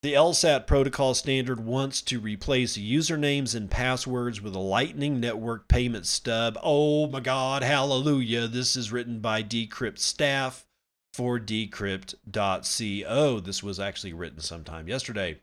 The 0.03 0.13
LSAT 0.13 0.67
protocol 0.67 1.13
standard 1.13 1.59
wants 1.59 2.01
to 2.03 2.21
replace 2.21 2.77
usernames 2.77 3.53
and 3.53 3.69
passwords 3.69 4.41
with 4.41 4.55
a 4.55 4.59
Lightning 4.59 5.19
Network 5.19 5.67
payment 5.67 6.05
stub. 6.05 6.57
Oh 6.63 7.07
my 7.07 7.19
God, 7.19 7.61
hallelujah. 7.61 8.47
This 8.47 8.77
is 8.77 8.93
written 8.93 9.19
by 9.19 9.43
Decrypt 9.43 9.99
staff 9.99 10.65
for 11.11 11.37
decrypt.co. 11.41 13.39
This 13.41 13.61
was 13.61 13.81
actually 13.81 14.13
written 14.13 14.39
sometime 14.39 14.87
yesterday. 14.87 15.41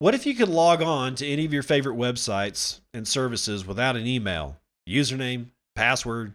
What 0.00 0.14
if 0.14 0.24
you 0.24 0.34
could 0.34 0.48
log 0.48 0.80
on 0.80 1.14
to 1.16 1.26
any 1.26 1.44
of 1.44 1.52
your 1.52 1.62
favorite 1.62 1.98
websites 1.98 2.80
and 2.94 3.06
services 3.06 3.66
without 3.66 3.96
an 3.96 4.06
email, 4.06 4.56
username, 4.88 5.48
password? 5.76 6.32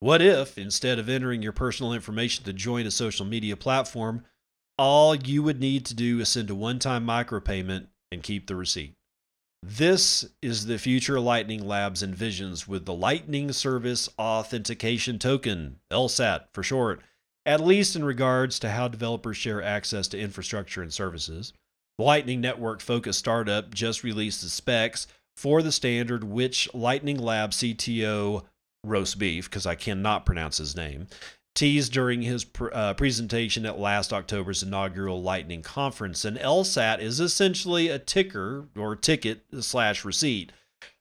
What 0.00 0.22
if, 0.22 0.56
instead 0.56 0.98
of 0.98 1.06
entering 1.06 1.42
your 1.42 1.52
personal 1.52 1.92
information 1.92 2.46
to 2.46 2.54
join 2.54 2.86
a 2.86 2.90
social 2.90 3.26
media 3.26 3.54
platform, 3.54 4.24
all 4.78 5.14
you 5.14 5.42
would 5.42 5.60
need 5.60 5.84
to 5.84 5.94
do 5.94 6.20
is 6.20 6.30
send 6.30 6.48
a 6.48 6.54
one 6.54 6.78
time 6.78 7.06
micropayment 7.06 7.88
and 8.10 8.22
keep 8.22 8.46
the 8.46 8.56
receipt. 8.56 8.94
This 9.62 10.30
is 10.40 10.64
the 10.64 10.78
future 10.78 11.20
Lightning 11.20 11.66
Labs 11.66 12.02
envisions 12.02 12.66
with 12.66 12.86
the 12.86 12.94
Lightning 12.94 13.52
Service 13.52 14.08
Authentication 14.18 15.18
Token, 15.18 15.80
LSAT 15.90 16.44
for 16.54 16.62
short, 16.62 17.02
at 17.44 17.60
least 17.60 17.94
in 17.94 18.06
regards 18.06 18.58
to 18.60 18.70
how 18.70 18.88
developers 18.88 19.36
share 19.36 19.62
access 19.62 20.08
to 20.08 20.18
infrastructure 20.18 20.80
and 20.80 20.94
services. 20.94 21.52
Lightning 21.98 22.40
Network 22.40 22.80
focused 22.80 23.18
startup 23.18 23.72
just 23.72 24.04
released 24.04 24.42
the 24.42 24.48
specs 24.48 25.06
for 25.36 25.62
the 25.62 25.72
standard, 25.72 26.24
which 26.24 26.72
Lightning 26.74 27.18
Lab 27.18 27.50
CTO 27.50 28.44
Roast 28.84 29.18
Beef, 29.18 29.48
because 29.48 29.66
I 29.66 29.74
cannot 29.74 30.26
pronounce 30.26 30.58
his 30.58 30.76
name, 30.76 31.06
teased 31.54 31.92
during 31.92 32.22
his 32.22 32.44
pr- 32.44 32.72
uh, 32.72 32.94
presentation 32.94 33.66
at 33.66 33.78
last 33.78 34.12
October's 34.12 34.62
inaugural 34.62 35.22
Lightning 35.22 35.62
conference. 35.62 36.24
An 36.24 36.36
LSAT 36.36 37.00
is 37.00 37.18
essentially 37.18 37.88
a 37.88 37.98
ticker 37.98 38.66
or 38.76 38.94
ticket 38.94 39.44
slash 39.60 40.04
receipt 40.04 40.52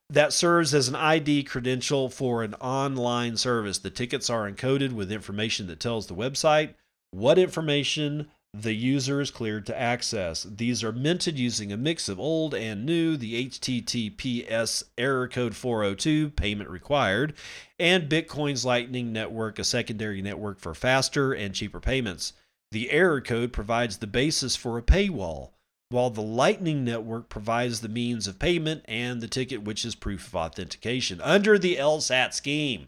that 0.09 0.33
serves 0.33 0.73
as 0.73 0.87
an 0.87 0.95
ID 0.95 1.43
credential 1.43 2.09
for 2.09 2.43
an 2.43 2.53
online 2.55 3.37
service. 3.37 3.79
The 3.79 3.89
tickets 3.89 4.29
are 4.29 4.49
encoded 4.49 4.91
with 4.91 5.11
information 5.11 5.67
that 5.67 5.79
tells 5.79 6.07
the 6.07 6.15
website 6.15 6.75
what 7.11 7.39
information 7.39 8.27
the 8.61 8.73
user 8.73 9.19
is 9.19 9.31
cleared 9.31 9.65
to 9.65 9.79
access. 9.79 10.43
These 10.43 10.83
are 10.83 10.91
minted 10.91 11.37
using 11.37 11.71
a 11.71 11.77
mix 11.77 12.07
of 12.07 12.19
old 12.19 12.53
and 12.53 12.85
new, 12.85 13.17
the 13.17 13.47
HTTPS 13.47 14.83
error 14.97 15.27
code 15.27 15.55
402, 15.55 16.29
payment 16.31 16.69
required, 16.69 17.33
and 17.77 18.09
Bitcoin's 18.09 18.63
Lightning 18.63 19.11
Network, 19.11 19.59
a 19.59 19.63
secondary 19.63 20.21
network 20.21 20.59
for 20.59 20.73
faster 20.73 21.33
and 21.33 21.53
cheaper 21.53 21.79
payments. 21.79 22.33
The 22.71 22.91
error 22.91 23.19
code 23.19 23.51
provides 23.51 23.97
the 23.97 24.07
basis 24.07 24.55
for 24.55 24.77
a 24.77 24.83
paywall, 24.83 25.51
while 25.89 26.09
the 26.09 26.21
Lightning 26.21 26.85
Network 26.85 27.27
provides 27.27 27.81
the 27.81 27.89
means 27.89 28.25
of 28.25 28.39
payment 28.39 28.85
and 28.85 29.21
the 29.21 29.27
ticket, 29.27 29.63
which 29.63 29.83
is 29.83 29.95
proof 29.95 30.27
of 30.27 30.35
authentication. 30.35 31.19
Under 31.21 31.57
the 31.57 31.75
LSAT 31.75 32.33
scheme, 32.33 32.87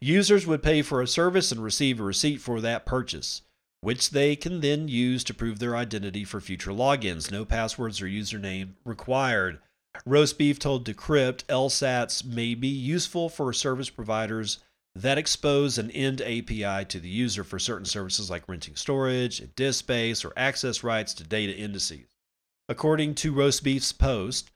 users 0.00 0.46
would 0.46 0.62
pay 0.62 0.82
for 0.82 1.00
a 1.00 1.06
service 1.06 1.50
and 1.50 1.62
receive 1.62 1.98
a 1.98 2.04
receipt 2.04 2.40
for 2.40 2.60
that 2.60 2.84
purchase 2.84 3.42
which 3.84 4.10
they 4.10 4.34
can 4.34 4.62
then 4.62 4.88
use 4.88 5.22
to 5.22 5.34
prove 5.34 5.58
their 5.58 5.76
identity 5.76 6.24
for 6.24 6.40
future 6.40 6.70
logins. 6.70 7.30
No 7.30 7.44
passwords 7.44 8.00
or 8.00 8.06
username 8.06 8.70
required. 8.82 9.58
Roast 10.06 10.38
Beef 10.38 10.58
told 10.58 10.86
Decrypt 10.86 11.44
LSATs 11.44 12.24
may 12.24 12.54
be 12.54 12.66
useful 12.66 13.28
for 13.28 13.52
service 13.52 13.90
providers 13.90 14.58
that 14.94 15.18
expose 15.18 15.76
an 15.76 15.90
end 15.90 16.22
API 16.22 16.86
to 16.86 16.98
the 16.98 17.10
user 17.10 17.44
for 17.44 17.58
certain 17.58 17.84
services 17.84 18.30
like 18.30 18.48
renting 18.48 18.74
storage, 18.74 19.42
disk 19.54 19.80
space, 19.80 20.24
or 20.24 20.32
access 20.34 20.82
rights 20.82 21.12
to 21.12 21.22
data 21.22 21.54
indices. 21.54 22.06
According 22.70 23.16
to 23.16 23.34
Roast 23.34 23.62
Beef's 23.62 23.92
post, 23.92 24.50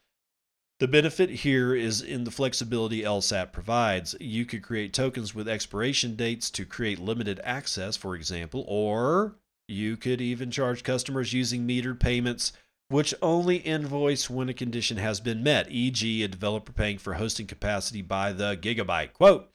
the 0.81 0.89
benefit 0.89 1.31
here 1.31 1.75
is 1.75 2.01
in 2.01 2.25
the 2.25 2.31
flexibility 2.31 3.03
LSAT 3.03 3.53
provides. 3.53 4.15
You 4.21 4.45
could 4.45 4.63
create 4.63 4.93
tokens 4.93 5.35
with 5.35 5.49
expiration 5.49 6.15
dates 6.15 6.51
to 6.51 6.65
create 6.65 7.01
limited 7.01 7.41
access, 7.43 7.97
for 7.97 8.15
example, 8.15 8.65
or 8.69 9.37
you 9.67 9.97
could 9.97 10.21
even 10.21 10.51
charge 10.51 10.85
customers 10.85 11.33
using 11.33 11.67
metered 11.67 11.99
payments, 11.99 12.53
which 12.89 13.15
only 13.21 13.57
invoice 13.57 14.31
when 14.31 14.49
a 14.49 14.55
condition 14.55 14.97
has 14.99 15.21
been 15.21 15.43
met, 15.43 15.67
e.g., 15.71 16.23
a 16.23 16.29
developer 16.29 16.73
paying 16.73 16.99
for 16.99 17.15
hosting 17.15 17.47
capacity 17.47 18.01
by 18.01 18.33
the 18.33 18.57
gigabyte. 18.57 19.13
Quote, 19.13 19.51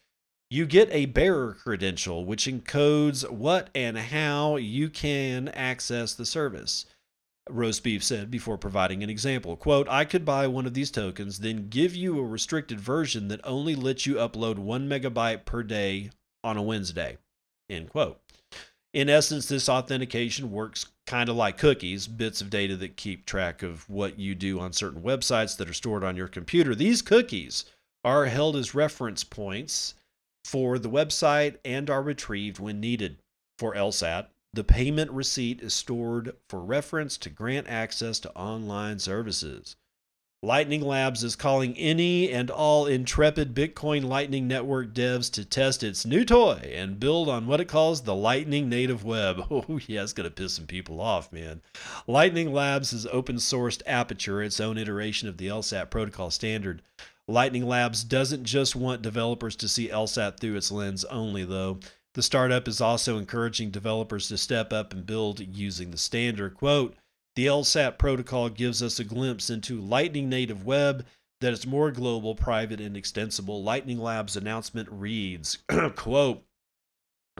you 0.50 0.68
get 0.68 0.88
a 0.92 1.08
bearer 1.08 1.54
credential, 1.54 2.26
which 2.26 2.46
encodes 2.46 3.28
what 3.28 3.70
and 3.74 3.98
how 3.98 4.58
you 4.58 4.88
can 4.88 5.48
access 5.48 6.14
the 6.14 6.28
service. 6.28 6.86
Roast 7.50 7.84
Beef 7.84 8.04
said 8.04 8.32
before 8.32 8.58
providing 8.58 9.04
an 9.04 9.10
example. 9.10 9.58
Quote, 9.58 9.88
I 9.90 10.06
could 10.06 10.24
buy 10.24 10.48
one 10.48 10.66
of 10.66 10.74
these 10.74 10.92
tokens, 10.92 11.40
then 11.40 11.68
give 11.70 11.96
you 11.96 12.18
a 12.18 12.24
restricted 12.24 12.80
version 12.80 13.28
that 13.28 13.42
only 13.44 13.76
lets 13.76 14.06
you 14.06 14.16
upload 14.16 14.58
one 14.58 14.88
megabyte 14.88 15.46
per 15.46 15.64
day 15.64 16.12
on 16.44 16.58
a 16.58 16.62
Wednesday. 16.62 17.18
End 17.70 17.90
quote. 17.90 18.20
In 18.94 19.10
essence, 19.10 19.48
this 19.48 19.68
authentication 19.68 20.52
works 20.52 20.86
kind 21.08 21.28
of 21.28 21.36
like 21.36 21.58
cookies, 21.58 22.08
bits 22.08 22.42
of 22.42 22.50
data 22.50 22.78
that 22.78 22.96
keep 22.96 23.26
track 23.26 23.64
of 23.64 23.90
what 23.90 24.20
you 24.20 24.36
do 24.36 24.60
on 24.60 24.72
certain 24.72 25.02
websites 25.02 25.58
that 25.58 25.70
are 25.70 25.74
stored 25.74 26.04
on 26.04 26.16
your 26.16 26.28
computer. 26.28 26.76
These 26.76 27.02
cookies 27.02 27.66
are 28.04 28.26
held 28.26 28.56
as 28.56 28.76
reference 28.76 29.24
points 29.24 29.96
for 30.46 30.78
the 30.78 30.90
website 30.90 31.58
and 31.66 31.90
are 31.90 32.04
retrieved 32.04 32.60
when 32.60 32.80
needed. 32.80 33.18
For 33.60 33.76
LSAT, 33.76 34.28
the 34.54 34.64
payment 34.64 35.10
receipt 35.12 35.62
is 35.62 35.74
stored 35.74 36.36
for 36.48 36.60
reference 36.60 37.18
to 37.18 37.30
grant 37.30 37.68
access 37.68 38.20
to 38.20 38.32
online 38.36 39.00
services. 39.00 39.76
Lightning 40.44 40.82
Labs 40.82 41.24
is 41.24 41.38
calling 41.38 41.76
any 41.78 42.30
and 42.30 42.52
all 42.52 42.86
intrepid 42.86 43.56
Bitcoin 43.56 44.04
Lightning 44.04 44.46
Network 44.46 44.94
devs 44.94 45.32
to 45.32 45.46
test 45.46 45.84
its 45.84 46.06
new 46.06 46.26
toy 46.26 46.70
and 46.76 47.00
build 47.00 47.30
on 47.30 47.48
what 47.48 47.62
it 47.62 47.70
calls 47.70 48.02
the 48.02 48.14
Lightning 48.14 48.68
Native 48.68 49.06
Web. 49.06 49.46
Oh, 49.50 49.80
yeah, 49.88 50.04
it's 50.04 50.12
going 50.12 50.30
to 50.30 50.36
piss 50.36 50.54
some 50.54 50.68
people 50.68 51.00
off, 51.00 51.32
man. 51.32 51.62
Lightning 52.08 52.52
Labs 52.52 52.92
has 52.92 53.08
open 53.08 53.38
sourced 53.38 53.82
Aperture, 53.88 54.44
its 54.44 54.60
own 54.60 54.78
iteration 54.78 55.30
of 55.30 55.38
the 55.38 55.48
LSAT 55.48 55.90
protocol 55.90 56.30
standard. 56.30 56.82
Lightning 57.26 57.66
Labs 57.66 58.04
doesn't 58.04 58.44
just 58.44 58.76
want 58.76 59.02
developers 59.02 59.56
to 59.56 59.70
see 59.70 59.88
LSAT 59.88 60.42
through 60.42 60.58
its 60.58 60.74
lens 60.74 61.06
only, 61.06 61.46
though. 61.46 61.80
The 62.14 62.22
startup 62.22 62.68
is 62.68 62.80
also 62.80 63.18
encouraging 63.18 63.72
developers 63.72 64.28
to 64.28 64.38
step 64.38 64.72
up 64.72 64.94
and 64.94 65.06
build 65.06 65.40
using 65.40 65.92
the 65.92 65.98
standard. 65.98 66.56
Quote, 66.56 66.96
the 67.36 67.48
LSAT 67.48 67.98
protocol 67.98 68.50
gives 68.50 68.84
us 68.84 69.00
a 69.00 69.04
glimpse 69.04 69.50
into 69.50 69.82
Lightning 69.82 70.30
native 70.30 70.64
web 70.66 71.06
that 71.42 71.54
is 71.54 71.66
more 71.66 71.92
global, 71.92 72.36
private, 72.36 72.80
and 72.80 72.96
extensible. 72.96 73.64
Lightning 73.64 73.98
Labs 73.98 74.38
announcement 74.38 74.88
reads, 74.92 75.58
quote, 75.96 76.44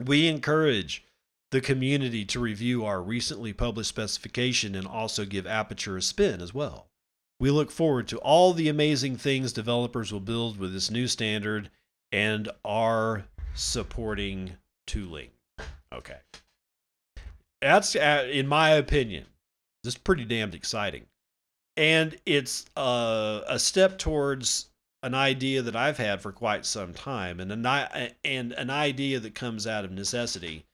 we 0.04 0.26
encourage 0.26 1.04
the 1.52 1.60
community 1.60 2.24
to 2.24 2.40
review 2.40 2.84
our 2.84 3.00
recently 3.00 3.52
published 3.52 3.88
specification 3.88 4.74
and 4.74 4.88
also 4.88 5.24
give 5.24 5.46
Aperture 5.46 5.96
a 5.96 6.02
spin 6.02 6.42
as 6.42 6.52
well. 6.52 6.88
We 7.38 7.50
look 7.50 7.70
forward 7.70 8.08
to 8.08 8.18
all 8.18 8.52
the 8.52 8.68
amazing 8.68 9.18
things 9.18 9.52
developers 9.52 10.12
will 10.12 10.18
build 10.18 10.58
with 10.58 10.72
this 10.72 10.90
new 10.90 11.06
standard 11.06 11.70
and 12.10 12.48
are 12.64 13.26
supporting 13.54 14.56
tooling. 14.86 15.30
Okay. 15.92 16.18
That's, 17.60 17.96
uh, 17.96 18.28
in 18.30 18.46
my 18.46 18.70
opinion, 18.70 19.26
just 19.84 20.04
pretty 20.04 20.24
damned 20.24 20.54
exciting. 20.54 21.06
And 21.76 22.16
it's 22.26 22.66
uh, 22.76 23.40
a 23.48 23.58
step 23.58 23.98
towards 23.98 24.68
an 25.02 25.14
idea 25.14 25.62
that 25.62 25.76
I've 25.76 25.98
had 25.98 26.22
for 26.22 26.32
quite 26.32 26.64
some 26.64 26.94
time 26.94 27.40
and 27.40 27.52
an, 27.52 27.66
and 28.24 28.52
an 28.52 28.70
idea 28.70 29.20
that 29.20 29.34
comes 29.34 29.66
out 29.66 29.84
of 29.84 29.92
necessity. 29.92 30.64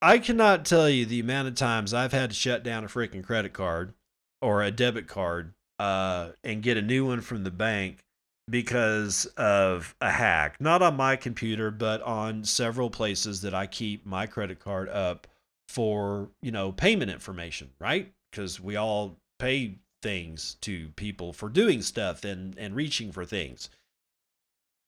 I 0.00 0.18
cannot 0.18 0.64
tell 0.64 0.88
you 0.88 1.06
the 1.06 1.20
amount 1.20 1.48
of 1.48 1.54
times 1.54 1.94
I've 1.94 2.12
had 2.12 2.30
to 2.30 2.36
shut 2.36 2.62
down 2.62 2.84
a 2.84 2.88
freaking 2.88 3.24
credit 3.24 3.52
card 3.52 3.94
or 4.42 4.62
a 4.62 4.70
debit 4.70 5.08
card 5.08 5.54
uh, 5.78 6.30
and 6.44 6.62
get 6.62 6.76
a 6.76 6.82
new 6.82 7.06
one 7.06 7.22
from 7.22 7.44
the 7.44 7.50
bank 7.50 8.04
because 8.50 9.26
of 9.36 9.94
a 10.00 10.10
hack. 10.10 10.60
Not 10.60 10.82
on 10.82 10.96
my 10.96 11.16
computer, 11.16 11.70
but 11.70 12.02
on 12.02 12.44
several 12.44 12.90
places 12.90 13.40
that 13.42 13.54
I 13.54 13.66
keep 13.66 14.04
my 14.06 14.26
credit 14.26 14.60
card 14.60 14.88
up 14.88 15.26
for, 15.68 16.30
you 16.42 16.52
know, 16.52 16.72
payment 16.72 17.10
information, 17.10 17.70
right? 17.80 18.12
Because 18.30 18.60
we 18.60 18.76
all 18.76 19.16
pay 19.38 19.78
things 20.02 20.56
to 20.60 20.88
people 20.96 21.32
for 21.32 21.48
doing 21.48 21.80
stuff 21.82 22.24
and 22.24 22.58
and 22.58 22.76
reaching 22.76 23.10
for 23.12 23.24
things. 23.24 23.70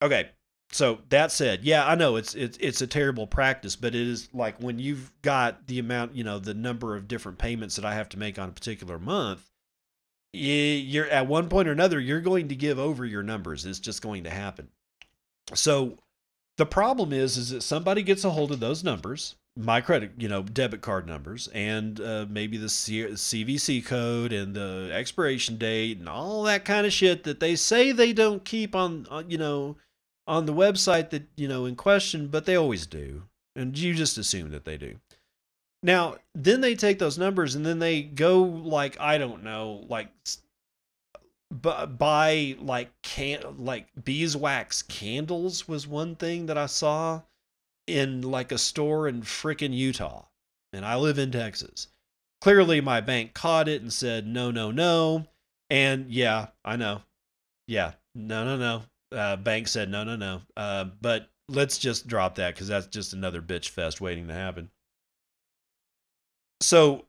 Okay. 0.03 0.31
so 0.73 1.01
that 1.11 1.33
said, 1.33 1.64
yeah, 1.64 1.87
I 1.87 1.95
know 1.95 2.16
it's 2.16 2.35
it's 2.35 2.59
it's 2.61 2.81
a 2.83 2.87
terrible 2.87 3.27
practice, 3.27 3.77
but 3.77 3.95
it 3.95 4.07
is 4.07 4.29
like 4.35 4.59
when 4.61 4.79
you've 4.79 5.11
got 5.23 5.66
the 5.66 5.79
amount, 5.79 6.14
you 6.14 6.25
know, 6.25 6.38
the 6.38 6.55
number 6.55 6.97
of 6.97 7.09
different 7.09 7.38
payments 7.38 7.77
that 7.77 7.85
I 7.85 7.95
have 7.95 8.09
to 8.11 8.19
make 8.19 8.38
on 8.38 8.49
a 8.49 8.53
particular 8.53 8.99
month, 8.99 9.51
you're 10.37 11.09
at 11.09 11.27
one 11.27 11.49
point 11.49 11.68
or 11.68 11.72
another, 11.72 12.01
you're 12.01 12.20
going 12.20 12.49
to 12.49 12.57
give 12.57 12.79
over 12.79 13.05
your 13.05 13.22
numbers. 13.22 13.64
It's 13.64 13.79
just 13.79 14.03
going 14.03 14.25
to 14.25 14.31
happen. 14.31 14.68
So 15.55 15.99
the 16.57 16.66
problem 16.66 17.12
is, 17.12 17.37
is 17.37 17.51
that 17.51 17.62
somebody 17.62 18.03
gets 18.03 18.25
a 18.25 18.31
hold 18.31 18.53
of 18.53 18.61
those 18.61 18.83
numbers, 18.83 19.37
my 19.57 19.81
credit, 19.81 20.12
you 20.18 20.29
know, 20.29 20.42
debit 20.42 20.81
card 20.81 21.07
numbers, 21.07 21.49
and 21.49 22.01
uh, 22.01 22.27
maybe 22.29 22.57
the 22.57 22.68
C- 22.68 23.07
CVC 23.07 23.85
code 23.85 24.33
and 24.33 24.55
the 24.55 24.90
expiration 24.92 25.57
date 25.57 25.99
and 25.99 26.09
all 26.09 26.42
that 26.44 26.64
kind 26.64 26.87
of 26.87 26.92
shit 26.92 27.25
that 27.25 27.40
they 27.40 27.57
say 27.57 27.92
they 27.92 28.12
don't 28.12 28.44
keep 28.44 28.75
on, 28.75 29.07
uh, 29.11 29.22
you 29.27 29.38
know, 29.38 29.77
on 30.27 30.46
the 30.46 30.53
website 30.53 31.11
that 31.11 31.29
you 31.37 31.46
know 31.49 31.64
in 31.64 31.77
question, 31.77 32.29
but 32.29 32.46
they 32.46 32.57
always 32.57 32.87
do, 32.87 33.22
and 33.55 33.79
you 33.79 33.94
just 33.94 34.18
assume 34.18 34.51
that 34.51 34.64
they 34.64 34.77
do. 34.77 34.96
Now, 35.87 36.16
then 36.35 36.62
they 36.62 36.75
take 36.75 36.99
those 36.99 37.16
numbers 37.16 37.55
and 37.55 37.64
then 37.64 37.79
they 37.79 38.03
go 38.03 38.42
like 38.42 38.99
I 38.99 39.18
don't 39.18 39.44
know, 39.44 39.85
like 39.88 40.09
buy 41.49 42.57
like 42.59 42.90
can 43.03 43.40
like 43.57 43.87
beeswax 44.05 44.83
candles 44.83 45.68
was 45.68 45.87
one 45.87 46.16
thing 46.16 46.46
that 46.46 46.59
I 46.59 46.66
saw 46.66 47.22
in 47.87 48.22
like 48.22 48.51
a 48.51 48.59
store 48.59 49.07
in 49.07 49.22
frickin' 49.22 49.72
Utah, 49.72 50.25
and 50.72 50.85
I 50.85 50.96
live 50.96 51.20
in 51.20 51.31
Texas. 51.31 51.87
Clearly, 52.40 52.81
my 52.81 53.01
bank 53.01 53.33
caught 53.33 53.68
it 53.68 53.81
and 53.81 53.92
said 53.92 54.27
no, 54.27 54.51
no, 54.51 54.72
no, 54.72 55.29
and 55.70 56.11
yeah, 56.11 56.49
I 56.64 56.75
know, 56.75 57.03
yeah, 57.68 57.92
no, 58.12 58.44
no, 58.44 58.57
no. 58.57 59.16
Uh, 59.16 59.37
bank 59.37 59.68
said 59.68 59.88
no, 59.88 60.03
no, 60.03 60.16
no. 60.16 60.42
Uh, 60.57 60.87
but 61.01 61.31
let's 61.49 61.79
just 61.79 62.09
drop 62.09 62.35
that 62.35 62.55
because 62.55 62.66
that's 62.66 62.88
just 62.88 63.12
another 63.12 63.40
bitch 63.40 63.68
fest 63.68 64.01
waiting 64.01 64.27
to 64.27 64.35
happen. 64.35 64.68
So 66.61 67.07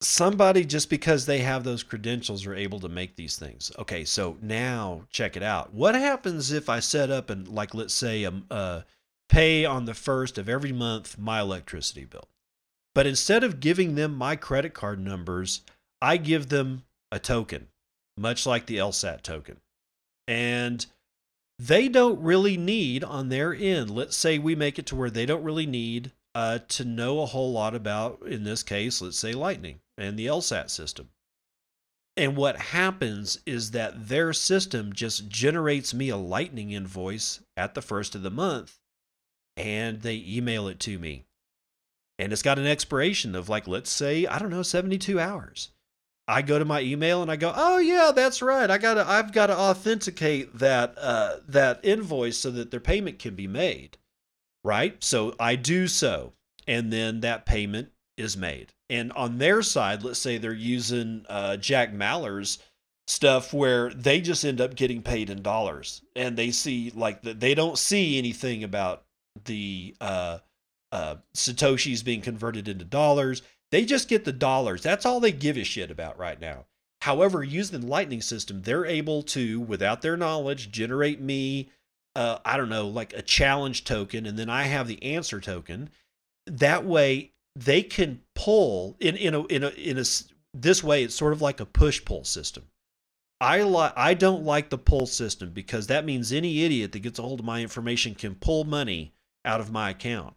somebody 0.00 0.64
just 0.64 0.88
because 0.88 1.26
they 1.26 1.38
have 1.38 1.64
those 1.64 1.82
credentials 1.82 2.46
are 2.46 2.54
able 2.54 2.80
to 2.80 2.88
make 2.88 3.16
these 3.16 3.36
things. 3.38 3.70
Okay, 3.78 4.04
so 4.04 4.38
now 4.40 5.02
check 5.10 5.36
it 5.36 5.42
out. 5.42 5.72
What 5.74 5.94
happens 5.94 6.52
if 6.52 6.68
I 6.68 6.80
set 6.80 7.10
up 7.10 7.30
and 7.30 7.48
like 7.48 7.74
let's 7.74 7.94
say 7.94 8.24
a, 8.24 8.32
uh 8.50 8.82
pay 9.28 9.64
on 9.64 9.84
the 9.84 9.94
first 9.94 10.38
of 10.38 10.48
every 10.48 10.72
month 10.72 11.16
my 11.18 11.40
electricity 11.40 12.04
bill. 12.04 12.28
But 12.94 13.06
instead 13.06 13.44
of 13.44 13.60
giving 13.60 13.94
them 13.94 14.14
my 14.14 14.34
credit 14.34 14.74
card 14.74 14.98
numbers, 14.98 15.60
I 16.02 16.16
give 16.16 16.48
them 16.48 16.82
a 17.12 17.20
token, 17.20 17.68
much 18.16 18.44
like 18.44 18.66
the 18.66 18.78
LSAT 18.78 19.22
token. 19.22 19.58
And 20.26 20.84
they 21.58 21.88
don't 21.88 22.20
really 22.20 22.56
need 22.56 23.04
on 23.04 23.28
their 23.28 23.54
end, 23.54 23.90
let's 23.90 24.16
say 24.16 24.38
we 24.38 24.56
make 24.56 24.78
it 24.78 24.86
to 24.86 24.96
where 24.96 25.10
they 25.10 25.26
don't 25.26 25.44
really 25.44 25.66
need 25.66 26.10
uh, 26.34 26.58
to 26.68 26.84
know 26.84 27.20
a 27.20 27.26
whole 27.26 27.52
lot 27.52 27.74
about, 27.74 28.22
in 28.26 28.44
this 28.44 28.62
case, 28.62 29.00
let's 29.00 29.18
say 29.18 29.32
Lightning 29.32 29.80
and 29.98 30.18
the 30.18 30.26
LSAT 30.26 30.70
system. 30.70 31.10
And 32.16 32.36
what 32.36 32.56
happens 32.56 33.38
is 33.46 33.70
that 33.70 34.08
their 34.08 34.32
system 34.32 34.92
just 34.92 35.28
generates 35.28 35.94
me 35.94 36.08
a 36.08 36.16
Lightning 36.16 36.70
invoice 36.70 37.40
at 37.56 37.74
the 37.74 37.82
first 37.82 38.14
of 38.14 38.22
the 38.22 38.30
month 38.30 38.78
and 39.56 40.02
they 40.02 40.24
email 40.26 40.68
it 40.68 40.80
to 40.80 40.98
me. 40.98 41.24
And 42.18 42.32
it's 42.32 42.42
got 42.42 42.58
an 42.58 42.66
expiration 42.66 43.34
of, 43.34 43.48
like, 43.48 43.66
let's 43.66 43.90
say, 43.90 44.26
I 44.26 44.38
don't 44.38 44.50
know, 44.50 44.62
72 44.62 45.18
hours. 45.18 45.70
I 46.28 46.42
go 46.42 46.58
to 46.58 46.64
my 46.64 46.80
email 46.80 47.22
and 47.22 47.30
I 47.30 47.34
go, 47.34 47.52
"Oh 47.54 47.78
yeah, 47.78 48.12
that's 48.14 48.40
right. 48.40 48.70
I 48.70 48.78
got 48.78 48.94
to 48.94 49.08
I've 49.08 49.32
got 49.32 49.48
to 49.48 49.58
authenticate 49.58 50.58
that 50.58 50.94
uh, 50.96 51.38
that 51.48 51.80
invoice 51.82 52.38
so 52.38 52.52
that 52.52 52.70
their 52.70 52.78
payment 52.78 53.18
can 53.18 53.34
be 53.34 53.48
made." 53.48 53.98
Right? 54.62 55.02
So 55.02 55.34
I 55.40 55.56
do 55.56 55.86
so, 55.88 56.32
and 56.66 56.92
then 56.92 57.20
that 57.20 57.46
payment 57.46 57.90
is 58.16 58.36
made. 58.36 58.72
And 58.88 59.12
on 59.12 59.38
their 59.38 59.62
side, 59.62 60.02
let's 60.02 60.18
say 60.18 60.36
they're 60.36 60.52
using 60.52 61.24
uh, 61.28 61.56
Jack 61.56 61.92
Mallers 61.92 62.58
stuff 63.06 63.52
where 63.52 63.90
they 63.90 64.20
just 64.20 64.44
end 64.44 64.60
up 64.60 64.74
getting 64.74 65.02
paid 65.02 65.30
in 65.30 65.42
dollars, 65.42 66.02
and 66.14 66.36
they 66.36 66.50
see 66.50 66.92
like 66.94 67.22
the, 67.22 67.34
they 67.34 67.54
don't 67.54 67.78
see 67.78 68.18
anything 68.18 68.64
about 68.64 69.04
the 69.44 69.94
uh, 70.00 70.38
uh, 70.92 71.16
satoshis 71.34 72.04
being 72.04 72.20
converted 72.20 72.68
into 72.68 72.84
dollars 72.84 73.42
they 73.70 73.84
just 73.84 74.08
get 74.08 74.24
the 74.24 74.32
dollars. 74.32 74.82
That's 74.82 75.06
all 75.06 75.20
they 75.20 75.32
give 75.32 75.56
a 75.56 75.64
shit 75.64 75.90
about 75.90 76.18
right 76.18 76.40
now. 76.40 76.66
However, 77.02 77.42
using 77.42 77.80
the 77.80 77.86
Lightning 77.86 78.20
system, 78.20 78.62
they're 78.62 78.84
able 78.84 79.22
to, 79.22 79.60
without 79.60 80.02
their 80.02 80.16
knowledge, 80.16 80.70
generate 80.70 81.20
me, 81.20 81.70
uh, 82.16 82.38
I 82.44 82.56
don't 82.56 82.68
know, 82.68 82.88
like 82.88 83.12
a 83.12 83.22
challenge 83.22 83.84
token, 83.84 84.26
and 84.26 84.38
then 84.38 84.48
I 84.48 84.64
have 84.64 84.88
the 84.88 85.02
answer 85.02 85.40
token. 85.40 85.90
That 86.46 86.84
way, 86.84 87.32
they 87.56 87.82
can 87.82 88.22
pull 88.34 88.96
in 89.00 89.16
in 89.16 89.34
a 89.34 89.44
in 89.46 89.64
a 89.64 89.68
in 89.70 89.98
a 89.98 90.04
this 90.54 90.82
way. 90.82 91.04
It's 91.04 91.14
sort 91.14 91.32
of 91.32 91.42
like 91.42 91.60
a 91.60 91.66
push 91.66 92.04
pull 92.04 92.24
system. 92.24 92.64
I 93.40 93.62
like 93.62 93.92
I 93.96 94.14
don't 94.14 94.44
like 94.44 94.70
the 94.70 94.78
pull 94.78 95.06
system 95.06 95.50
because 95.50 95.86
that 95.86 96.04
means 96.04 96.32
any 96.32 96.64
idiot 96.64 96.92
that 96.92 97.00
gets 97.00 97.18
a 97.18 97.22
hold 97.22 97.40
of 97.40 97.46
my 97.46 97.62
information 97.62 98.14
can 98.14 98.34
pull 98.34 98.64
money 98.64 99.14
out 99.44 99.60
of 99.60 99.72
my 99.72 99.90
account. 99.90 100.34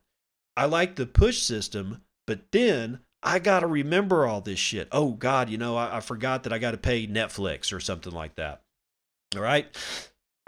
I 0.55 0.65
like 0.65 0.95
the 0.95 1.05
push 1.05 1.39
system, 1.39 2.01
but 2.27 2.51
then 2.51 2.99
I 3.23 3.39
got 3.39 3.62
to 3.62 3.67
remember 3.67 4.25
all 4.25 4.41
this 4.41 4.59
shit. 4.59 4.88
Oh, 4.91 5.12
God, 5.12 5.49
you 5.49 5.57
know, 5.57 5.77
I, 5.77 5.97
I 5.97 5.99
forgot 6.01 6.43
that 6.43 6.53
I 6.53 6.59
got 6.59 6.71
to 6.71 6.77
pay 6.77 7.07
Netflix 7.07 7.73
or 7.73 7.79
something 7.79 8.13
like 8.13 8.36
that. 8.36 8.62
All 9.36 9.41
right. 9.41 9.67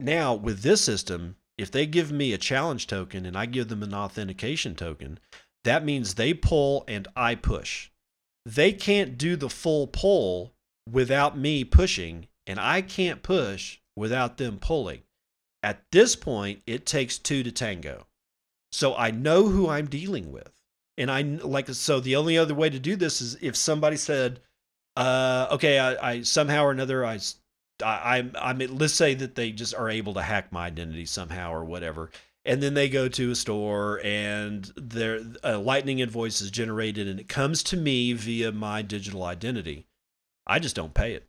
now, 0.00 0.34
with 0.34 0.62
this 0.62 0.82
system, 0.82 1.36
if 1.58 1.70
they 1.70 1.86
give 1.86 2.10
me 2.10 2.32
a 2.32 2.38
challenge 2.38 2.86
token 2.86 3.26
and 3.26 3.36
I 3.36 3.46
give 3.46 3.68
them 3.68 3.82
an 3.82 3.94
authentication 3.94 4.74
token, 4.74 5.18
that 5.64 5.84
means 5.84 6.14
they 6.14 6.34
pull 6.34 6.84
and 6.88 7.06
I 7.14 7.34
push. 7.34 7.90
They 8.44 8.72
can't 8.72 9.16
do 9.16 9.36
the 9.36 9.50
full 9.50 9.86
pull 9.86 10.54
without 10.90 11.38
me 11.38 11.64
pushing, 11.64 12.26
and 12.46 12.58
I 12.58 12.82
can't 12.82 13.22
push 13.22 13.78
without 13.94 14.38
them 14.38 14.58
pulling. 14.58 15.02
At 15.62 15.84
this 15.92 16.16
point, 16.16 16.62
it 16.66 16.84
takes 16.84 17.18
two 17.18 17.44
to 17.44 17.52
tango. 17.52 18.06
So 18.72 18.96
I 18.96 19.10
know 19.12 19.48
who 19.48 19.68
I'm 19.68 19.86
dealing 19.86 20.32
with. 20.32 20.50
And 20.98 21.10
I 21.10 21.22
like 21.22 21.68
so 21.68 22.00
the 22.00 22.16
only 22.16 22.36
other 22.36 22.54
way 22.54 22.68
to 22.68 22.78
do 22.78 22.96
this 22.96 23.20
is 23.20 23.36
if 23.40 23.56
somebody 23.56 23.96
said, 23.96 24.40
uh, 24.96 25.48
okay, 25.52 25.78
I, 25.78 26.10
I 26.10 26.22
somehow 26.22 26.64
or 26.64 26.70
another 26.70 27.04
I 27.04 27.18
I, 27.82 28.18
I'm, 28.18 28.32
I'm 28.38 28.58
let's 28.58 28.94
say 28.94 29.14
that 29.14 29.34
they 29.34 29.50
just 29.50 29.74
are 29.74 29.90
able 29.90 30.14
to 30.14 30.22
hack 30.22 30.52
my 30.52 30.66
identity 30.66 31.06
somehow 31.06 31.52
or 31.52 31.64
whatever, 31.64 32.10
and 32.44 32.62
then 32.62 32.74
they 32.74 32.88
go 32.88 33.08
to 33.08 33.30
a 33.30 33.36
store 33.36 34.00
and 34.04 34.70
their 34.76 35.20
lightning 35.44 36.00
invoice 36.00 36.40
is 36.40 36.50
generated 36.50 37.06
and 37.06 37.20
it 37.20 37.28
comes 37.28 37.62
to 37.64 37.76
me 37.76 38.12
via 38.12 38.52
my 38.52 38.82
digital 38.82 39.22
identity. 39.22 39.86
I 40.46 40.58
just 40.58 40.74
don't 40.74 40.94
pay 40.94 41.12
it. 41.12 41.28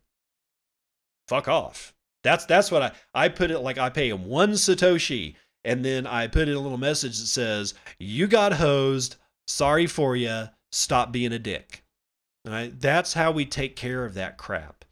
Fuck 1.27 1.47
off. 1.47 1.93
That's 2.23 2.45
that's 2.45 2.71
what 2.71 2.81
I 2.81 2.91
I 3.13 3.29
put 3.29 3.51
it 3.51 3.59
like 3.59 3.77
I 3.77 3.89
pay 3.89 4.09
them 4.09 4.25
one 4.25 4.53
satoshi 4.53 5.35
and 5.63 5.83
then 5.83 6.07
I 6.07 6.27
put 6.27 6.47
in 6.47 6.55
a 6.55 6.59
little 6.59 6.77
message 6.77 7.19
that 7.19 7.27
says 7.27 7.73
you 7.99 8.27
got 8.27 8.53
hosed 8.53 9.17
sorry 9.47 9.87
for 9.87 10.15
you. 10.15 10.45
Stop 10.71 11.11
being 11.11 11.33
a 11.33 11.39
dick. 11.39 11.83
Right? 12.45 12.77
That's 12.77 13.13
how 13.13 13.31
we 13.31 13.45
take 13.45 13.75
care 13.75 14.03
of 14.03 14.15
that 14.15 14.37
crap. 14.37 14.83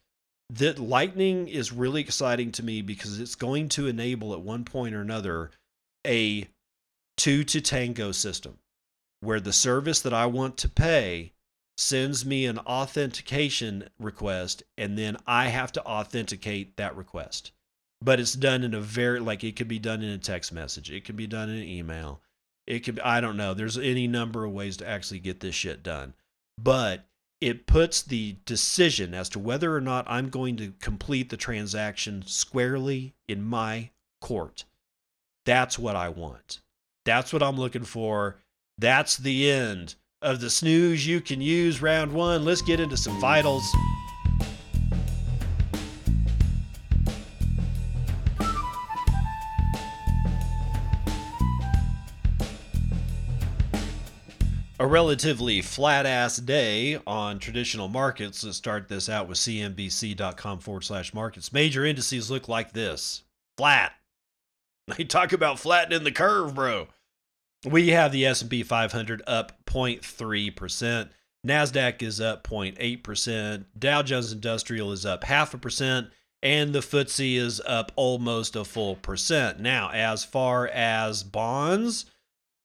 That 0.51 0.79
Lightning 0.79 1.47
is 1.47 1.71
really 1.71 2.01
exciting 2.01 2.51
to 2.53 2.63
me 2.63 2.81
because 2.81 3.19
it's 3.19 3.35
going 3.35 3.69
to 3.69 3.87
enable 3.87 4.33
at 4.33 4.41
one 4.41 4.65
point 4.65 4.93
or 4.93 5.01
another 5.01 5.51
a 6.05 6.47
two 7.15 7.43
to 7.45 7.61
tango 7.61 8.11
system 8.11 8.57
where 9.21 9.39
the 9.39 9.53
service 9.53 10.01
that 10.01 10.13
I 10.13 10.25
want 10.25 10.57
to 10.57 10.69
pay 10.69 11.31
sends 11.77 12.25
me 12.25 12.45
an 12.45 12.59
authentication 12.59 13.87
request 13.99 14.63
and 14.77 14.97
then 14.97 15.17
I 15.25 15.47
have 15.47 15.71
to 15.73 15.85
authenticate 15.85 16.75
that 16.77 16.97
request. 16.97 17.51
But 18.03 18.19
it's 18.19 18.33
done 18.33 18.63
in 18.63 18.73
a 18.73 18.81
very 18.81 19.19
like 19.19 19.43
it 19.43 19.55
could 19.55 19.67
be 19.67 19.79
done 19.79 20.01
in 20.01 20.09
a 20.09 20.17
text 20.17 20.51
message, 20.51 20.91
it 20.91 21.05
could 21.05 21.15
be 21.15 21.27
done 21.27 21.49
in 21.49 21.57
an 21.57 21.63
email, 21.67 22.19
it 22.67 22.79
could 22.79 22.99
I 22.99 23.21
don't 23.21 23.37
know. 23.37 23.53
There's 23.53 23.77
any 23.77 24.07
number 24.07 24.43
of 24.43 24.51
ways 24.51 24.77
to 24.77 24.87
actually 24.87 25.19
get 25.19 25.39
this 25.39 25.55
shit 25.55 25.81
done. 25.81 26.13
But 26.57 27.05
it 27.41 27.65
puts 27.65 28.03
the 28.03 28.37
decision 28.45 29.15
as 29.15 29.27
to 29.29 29.39
whether 29.39 29.75
or 29.75 29.81
not 29.81 30.05
I'm 30.07 30.29
going 30.29 30.55
to 30.57 30.73
complete 30.79 31.29
the 31.29 31.37
transaction 31.37 32.23
squarely 32.25 33.15
in 33.27 33.41
my 33.41 33.89
court. 34.21 34.65
That's 35.45 35.79
what 35.79 35.95
I 35.95 36.09
want. 36.09 36.61
That's 37.03 37.33
what 37.33 37.41
I'm 37.41 37.57
looking 37.57 37.83
for. 37.83 38.37
That's 38.77 39.17
the 39.17 39.49
end 39.49 39.95
of 40.21 40.39
the 40.39 40.51
snooze 40.51 41.07
you 41.07 41.19
can 41.19 41.41
use 41.41 41.81
round 41.81 42.13
one. 42.13 42.45
Let's 42.45 42.61
get 42.61 42.79
into 42.79 42.95
some 42.95 43.19
vitals. 43.19 43.63
A 54.81 54.87
relatively 54.87 55.61
flat 55.61 56.07
ass 56.07 56.37
day 56.37 56.99
on 57.05 57.37
traditional 57.37 57.87
markets. 57.87 58.43
Let's 58.43 58.57
start 58.57 58.89
this 58.89 59.09
out 59.09 59.27
with 59.27 59.37
cnbc.com 59.37 60.57
forward 60.57 60.83
slash 60.83 61.13
markets. 61.13 61.53
Major 61.53 61.85
indices 61.85 62.31
look 62.31 62.49
like 62.49 62.73
this 62.73 63.21
flat. 63.57 63.93
They 64.97 65.03
talk 65.03 65.33
about 65.33 65.59
flattening 65.59 66.03
the 66.03 66.11
curve, 66.11 66.55
bro. 66.55 66.87
We 67.63 67.89
have 67.89 68.11
the 68.11 68.25
S&P 68.25 68.63
500 68.63 69.21
up 69.27 69.63
0.3%. 69.67 71.09
Nasdaq 71.47 72.01
is 72.01 72.19
up 72.19 72.43
0.8%. 72.43 73.65
Dow 73.77 74.01
Jones 74.01 74.33
Industrial 74.33 74.91
is 74.91 75.05
up 75.05 75.23
half 75.23 75.53
a 75.53 75.59
percent 75.59 76.07
and 76.41 76.73
the 76.73 76.79
FTSE 76.79 77.35
is 77.35 77.61
up 77.67 77.91
almost 77.95 78.55
a 78.55 78.65
full 78.65 78.95
percent. 78.95 79.59
Now, 79.59 79.91
as 79.93 80.25
far 80.25 80.67
as 80.67 81.21
bonds, 81.23 82.07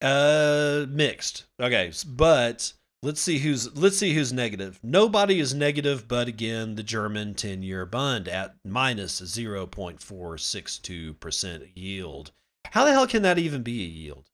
uh, 0.03 0.87
mixed. 0.89 1.45
Okay, 1.61 1.93
but 2.07 2.73
let's 3.03 3.21
see 3.21 3.39
who's 3.39 3.77
let's 3.77 3.99
see 3.99 4.15
who's 4.15 4.33
negative. 4.33 4.81
Nobody 4.83 5.39
is 5.41 5.55
negative, 5.55 6.09
but 6.09 6.29
again, 6.29 6.75
the 6.75 6.83
German 6.83 7.35
10-year 7.35 7.85
bond 7.87 8.29
at 8.29 8.57
minus 8.65 9.21
0.462% 9.21 11.71
yield. 11.75 12.33
How 12.73 12.85
the 12.85 12.93
hell 12.93 13.07
can 13.07 13.23
that 13.23 13.39
even 13.39 13.63
be 13.63 13.85
a 13.85 13.89
yield? 13.89 14.29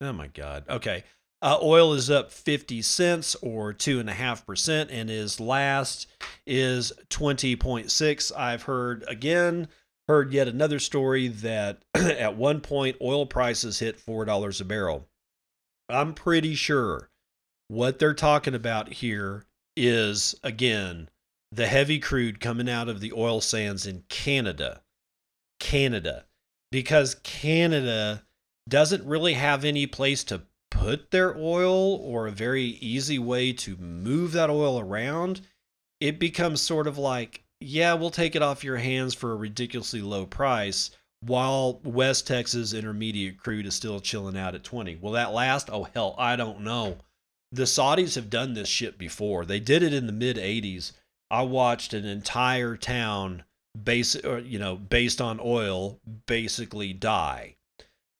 Oh 0.00 0.12
my 0.12 0.26
god. 0.28 0.64
Okay. 0.68 1.04
Uh, 1.42 1.58
oil 1.62 1.94
is 1.94 2.10
up 2.10 2.30
50 2.30 2.82
cents 2.82 3.34
or 3.36 3.72
2.5%, 3.72 4.88
and 4.90 5.08
his 5.08 5.40
last 5.40 6.06
is 6.46 6.92
20.6. 7.08 8.32
I've 8.36 8.64
heard 8.64 9.04
again, 9.08 9.68
heard 10.10 10.32
yet 10.32 10.48
another 10.48 10.80
story 10.80 11.28
that 11.28 11.82
at 11.94 12.36
one 12.36 12.60
point 12.60 12.96
oil 13.00 13.26
prices 13.26 13.78
hit 13.78 14.04
$4 14.04 14.60
a 14.60 14.64
barrel. 14.64 15.08
I'm 15.88 16.14
pretty 16.14 16.54
sure 16.56 17.10
what 17.68 17.98
they're 17.98 18.14
talking 18.14 18.54
about 18.54 18.92
here 18.92 19.44
is, 19.76 20.34
again, 20.42 21.08
the 21.52 21.68
heavy 21.68 22.00
crude 22.00 22.40
coming 22.40 22.68
out 22.68 22.88
of 22.88 23.00
the 23.00 23.12
oil 23.12 23.40
sands 23.40 23.86
in 23.86 24.02
Canada. 24.08 24.82
Canada. 25.60 26.26
Because 26.72 27.16
Canada 27.22 28.24
doesn't 28.68 29.04
really 29.06 29.34
have 29.34 29.64
any 29.64 29.86
place 29.86 30.24
to 30.24 30.42
put 30.70 31.12
their 31.12 31.36
oil 31.36 31.96
or 31.96 32.26
a 32.26 32.32
very 32.32 32.64
easy 32.64 33.18
way 33.18 33.52
to 33.52 33.76
move 33.76 34.32
that 34.32 34.50
oil 34.50 34.80
around, 34.80 35.40
it 36.00 36.18
becomes 36.18 36.60
sort 36.60 36.86
of 36.86 36.98
like, 36.98 37.44
yeah, 37.60 37.94
we'll 37.94 38.10
take 38.10 38.34
it 38.34 38.42
off 38.42 38.64
your 38.64 38.78
hands 38.78 39.14
for 39.14 39.32
a 39.32 39.36
ridiculously 39.36 40.02
low 40.02 40.26
price 40.26 40.90
while 41.20 41.80
West 41.84 42.26
Texas 42.26 42.72
intermediate 42.72 43.38
crude 43.38 43.66
is 43.66 43.74
still 43.74 44.00
chilling 44.00 44.36
out 44.36 44.54
at 44.54 44.64
20. 44.64 44.96
Will 44.96 45.12
that 45.12 45.32
last? 45.32 45.68
Oh, 45.70 45.84
hell, 45.84 46.14
I 46.18 46.36
don't 46.36 46.62
know. 46.62 46.98
The 47.52 47.64
Saudis 47.64 48.14
have 48.14 48.30
done 48.30 48.54
this 48.54 48.68
shit 48.68 48.96
before. 48.96 49.44
They 49.44 49.60
did 49.60 49.82
it 49.82 49.92
in 49.92 50.06
the 50.06 50.12
mid 50.12 50.36
80s. 50.36 50.92
I 51.30 51.42
watched 51.42 51.92
an 51.92 52.04
entire 52.04 52.76
town 52.76 53.44
base, 53.80 54.14
you 54.14 54.58
know, 54.58 54.76
based 54.76 55.20
on 55.20 55.40
oil 55.42 56.00
basically 56.26 56.92
die 56.92 57.56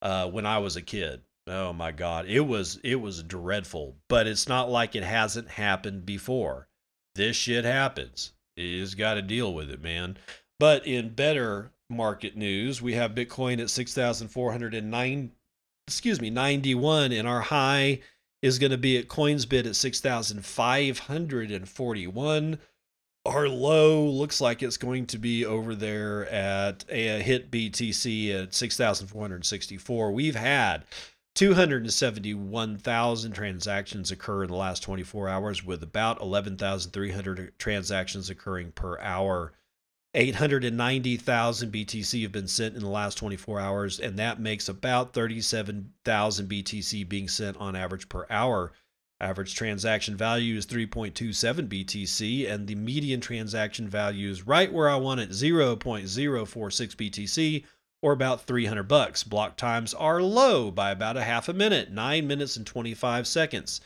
uh, 0.02 0.28
when 0.28 0.46
I 0.46 0.58
was 0.58 0.76
a 0.76 0.82
kid. 0.82 1.22
Oh 1.46 1.72
my 1.72 1.90
god, 1.90 2.26
it 2.26 2.40
was 2.40 2.78
it 2.84 2.96
was 2.96 3.22
dreadful, 3.22 3.96
but 4.08 4.26
it's 4.26 4.46
not 4.46 4.70
like 4.70 4.94
it 4.94 5.02
hasn't 5.02 5.48
happened 5.48 6.06
before. 6.06 6.68
This 7.14 7.34
shit 7.34 7.64
happens. 7.64 8.32
Just 8.60 8.98
got 8.98 9.14
to 9.14 9.22
deal 9.22 9.54
with 9.54 9.70
it, 9.70 9.82
man. 9.82 10.18
But 10.58 10.86
in 10.86 11.14
better 11.14 11.70
market 11.88 12.36
news, 12.36 12.82
we 12.82 12.94
have 12.94 13.14
Bitcoin 13.14 13.60
at 13.60 13.70
6,409 13.70 15.32
excuse 15.90 16.20
me, 16.20 16.30
91 16.30 17.10
and 17.10 17.26
our 17.26 17.40
high 17.40 17.98
is 18.42 18.60
going 18.60 18.70
to 18.70 18.78
be 18.78 18.96
at 18.96 19.08
Coinsbit 19.08 19.66
at 19.66 19.74
6,541. 19.74 22.58
Our 23.26 23.48
low 23.48 24.06
looks 24.06 24.40
like 24.40 24.62
it's 24.62 24.76
going 24.76 25.06
to 25.06 25.18
be 25.18 25.44
over 25.44 25.74
there 25.74 26.30
at 26.30 26.84
a 26.88 27.20
HitBTC 27.22 28.44
at 28.44 28.54
6,464. 28.54 30.12
We've 30.12 30.36
had 30.36 30.84
271,000 31.34 33.32
transactions 33.32 34.10
occur 34.10 34.44
in 34.44 34.50
the 34.50 34.56
last 34.56 34.82
24 34.82 35.28
hours, 35.28 35.64
with 35.64 35.82
about 35.82 36.20
11,300 36.20 37.58
transactions 37.58 38.28
occurring 38.28 38.72
per 38.72 38.98
hour. 38.98 39.52
890,000 40.12 41.72
BTC 41.72 42.22
have 42.22 42.32
been 42.32 42.48
sent 42.48 42.74
in 42.74 42.82
the 42.82 42.88
last 42.88 43.16
24 43.16 43.60
hours, 43.60 44.00
and 44.00 44.18
that 44.18 44.40
makes 44.40 44.68
about 44.68 45.14
37,000 45.14 46.48
BTC 46.48 47.08
being 47.08 47.28
sent 47.28 47.56
on 47.58 47.76
average 47.76 48.08
per 48.08 48.26
hour. 48.28 48.72
Average 49.20 49.54
transaction 49.54 50.16
value 50.16 50.56
is 50.56 50.66
3.27 50.66 51.68
BTC, 51.68 52.50
and 52.50 52.66
the 52.66 52.74
median 52.74 53.20
transaction 53.20 53.88
value 53.88 54.30
is 54.30 54.46
right 54.46 54.72
where 54.72 54.88
I 54.88 54.96
want 54.96 55.20
it 55.20 55.30
0.046 55.30 56.96
BTC 56.96 57.64
or 58.02 58.12
about 58.12 58.42
300 58.46 58.84
bucks. 58.84 59.22
Block 59.22 59.56
times 59.56 59.94
are 59.94 60.22
low 60.22 60.70
by 60.70 60.90
about 60.90 61.16
a 61.16 61.24
half 61.24 61.48
a 61.48 61.52
minute, 61.52 61.90
9 61.90 62.26
minutes 62.26 62.56
and 62.56 62.66
25 62.66 63.26
seconds. 63.26 63.80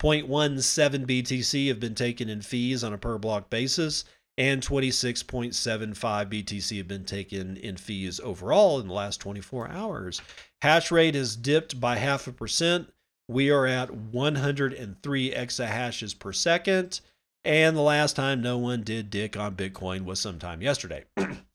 0.17 0.00 1.06
BTC 1.06 1.68
have 1.68 1.80
been 1.80 1.94
taken 1.94 2.28
in 2.28 2.40
fees 2.40 2.84
on 2.84 2.92
a 2.92 2.98
per 2.98 3.18
block 3.18 3.50
basis, 3.50 4.04
and 4.36 4.62
26.75 4.62 5.94
BTC 5.96 6.78
have 6.78 6.88
been 6.88 7.04
taken 7.04 7.56
in 7.56 7.76
fees 7.76 8.20
overall 8.20 8.78
in 8.78 8.86
the 8.86 8.94
last 8.94 9.18
24 9.18 9.68
hours. 9.68 10.22
Hash 10.62 10.90
rate 10.90 11.16
has 11.16 11.34
dipped 11.34 11.80
by 11.80 11.96
half 11.96 12.28
a 12.28 12.32
percent. 12.32 12.92
We 13.28 13.50
are 13.50 13.66
at 13.66 13.90
103 13.90 15.32
exahashes 15.32 16.18
per 16.18 16.32
second. 16.32 17.00
And 17.44 17.76
the 17.76 17.82
last 17.82 18.14
time 18.14 18.42
no 18.42 18.58
one 18.58 18.82
did 18.82 19.10
dick 19.10 19.36
on 19.36 19.56
Bitcoin 19.56 20.04
was 20.04 20.20
sometime 20.20 20.60
yesterday. 20.62 21.04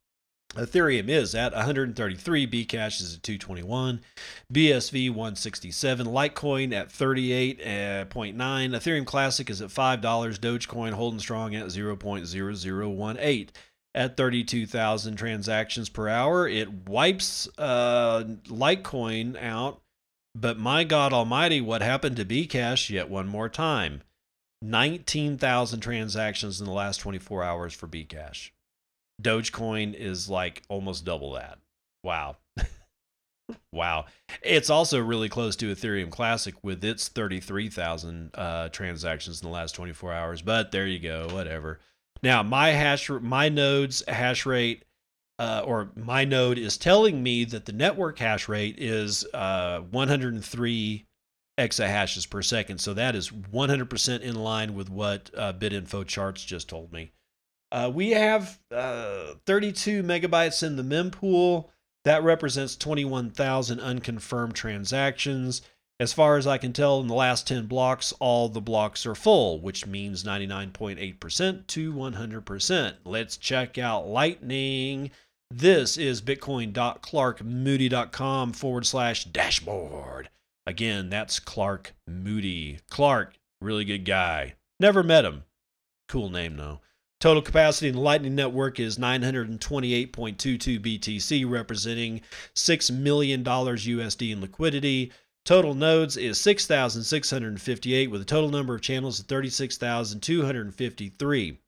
Ethereum 0.55 1.09
is 1.09 1.33
at 1.33 1.53
133, 1.53 2.47
Bcash 2.47 3.01
is 3.01 3.15
at 3.15 3.23
221, 3.23 4.01
BSV 4.53 5.09
167, 5.09 6.05
Litecoin 6.05 6.73
at 6.73 6.89
38.9, 6.89 8.05
Ethereum 8.35 9.05
Classic 9.05 9.49
is 9.49 9.61
at 9.61 9.69
$5, 9.69 10.01
Dogecoin 10.01 10.93
holding 10.93 11.19
strong 11.19 11.55
at 11.55 11.65
0.0018 11.67 13.49
at 13.95 14.17
32,000 14.17 15.15
transactions 15.15 15.89
per 15.89 16.07
hour. 16.07 16.47
It 16.47 16.87
wipes 16.87 17.47
uh, 17.57 18.23
Litecoin 18.45 19.41
out, 19.41 19.81
but 20.35 20.59
my 20.59 20.83
God 20.83 21.13
Almighty, 21.13 21.61
what 21.61 21.81
happened 21.81 22.17
to 22.17 22.25
Bcash 22.25 22.91
yet 22.91 23.09
one 23.09 23.27
more 23.27 23.49
time? 23.49 24.03
19,000 24.61 25.79
transactions 25.79 26.61
in 26.61 26.67
the 26.67 26.71
last 26.71 26.97
24 26.97 27.43
hours 27.43 27.73
for 27.73 27.87
Bcash. 27.87 28.51
Dogecoin 29.21 29.93
is 29.93 30.29
like 30.29 30.63
almost 30.69 31.05
double 31.05 31.33
that. 31.33 31.59
Wow. 32.03 32.37
wow. 33.71 34.05
It's 34.41 34.69
also 34.69 34.99
really 34.99 35.29
close 35.29 35.55
to 35.57 35.73
Ethereum 35.73 36.09
Classic 36.09 36.55
with 36.63 36.83
its 36.83 37.07
33,000 37.07 38.31
uh, 38.33 38.69
transactions 38.69 39.41
in 39.41 39.47
the 39.47 39.53
last 39.53 39.73
24 39.73 40.13
hours. 40.13 40.41
But 40.41 40.71
there 40.71 40.87
you 40.87 40.99
go, 40.99 41.27
whatever. 41.31 41.79
Now, 42.21 42.43
my 42.43 42.69
hash, 42.69 43.09
my 43.09 43.49
node's 43.49 44.03
hash 44.07 44.45
rate, 44.45 44.85
uh, 45.39 45.63
or 45.65 45.91
my 45.95 46.25
node 46.25 46.57
is 46.57 46.77
telling 46.77 47.21
me 47.21 47.43
that 47.45 47.65
the 47.65 47.73
network 47.73 48.19
hash 48.19 48.47
rate 48.47 48.75
is 48.77 49.25
uh, 49.33 49.79
103 49.91 51.05
exahashes 51.59 52.29
per 52.29 52.41
second. 52.41 52.79
So 52.79 52.93
that 52.93 53.15
is 53.15 53.29
100% 53.29 54.21
in 54.21 54.35
line 54.35 54.73
with 54.73 54.89
what 54.89 55.29
uh, 55.35 55.53
BitInfoCharts 55.53 56.45
just 56.45 56.69
told 56.69 56.91
me. 56.93 57.11
Uh, 57.73 57.91
we 57.93 58.11
have 58.11 58.59
uh, 58.71 59.33
32 59.47 60.03
megabytes 60.03 60.61
in 60.61 60.75
the 60.75 60.83
mempool. 60.83 61.69
That 62.05 62.23
represents 62.23 62.75
21,000 62.75 63.79
unconfirmed 63.79 64.53
transactions. 64.53 65.63
As 65.99 66.13
far 66.13 66.37
as 66.37 66.45
I 66.45 66.59
can 66.59 66.71
tell, 66.71 66.99
in 66.99 67.07
the 67.07 67.15
last 67.15 67.47
10 67.47 67.65
blocks, 67.65 68.13
all 68.19 68.47
the 68.47 68.61
blocks 68.61 69.07
are 69.07 69.15
full, 69.15 69.59
which 69.59 69.87
means 69.87 70.23
99.8% 70.23 71.65
to 71.67 71.93
100%. 71.93 72.93
Let's 73.05 73.37
check 73.37 73.79
out 73.79 74.07
Lightning. 74.07 75.09
This 75.49 75.97
is 75.97 76.21
bitcoin.clarkmoody.com 76.21 78.53
forward 78.53 78.85
slash 78.85 79.25
dashboard. 79.25 80.29
Again, 80.67 81.09
that's 81.09 81.39
Clark 81.39 81.95
Moody. 82.07 82.77
Clark, 82.89 83.33
really 83.61 83.85
good 83.85 84.05
guy. 84.05 84.53
Never 84.79 85.01
met 85.01 85.25
him. 85.25 85.45
Cool 86.07 86.29
name, 86.29 86.57
though. 86.57 86.81
Total 87.23 87.41
capacity 87.41 87.87
in 87.87 87.95
the 87.95 88.01
Lightning 88.01 88.35
Network 88.35 88.81
is 88.81 88.97
928.22 88.97 90.77
BTC, 90.77 91.49
representing 91.49 92.19
$6 92.53 92.91
million 92.91 93.45
USD 93.45 94.33
in 94.33 94.41
liquidity. 94.41 95.09
Total 95.45 95.73
nodes 95.73 96.17
is 96.17 96.37
6,658, 96.41 98.11
with 98.11 98.21
a 98.21 98.25
total 98.25 98.49
number 98.49 98.75
of 98.75 98.81
channels 98.81 99.21
of 99.21 99.27
36,253. 99.27 101.59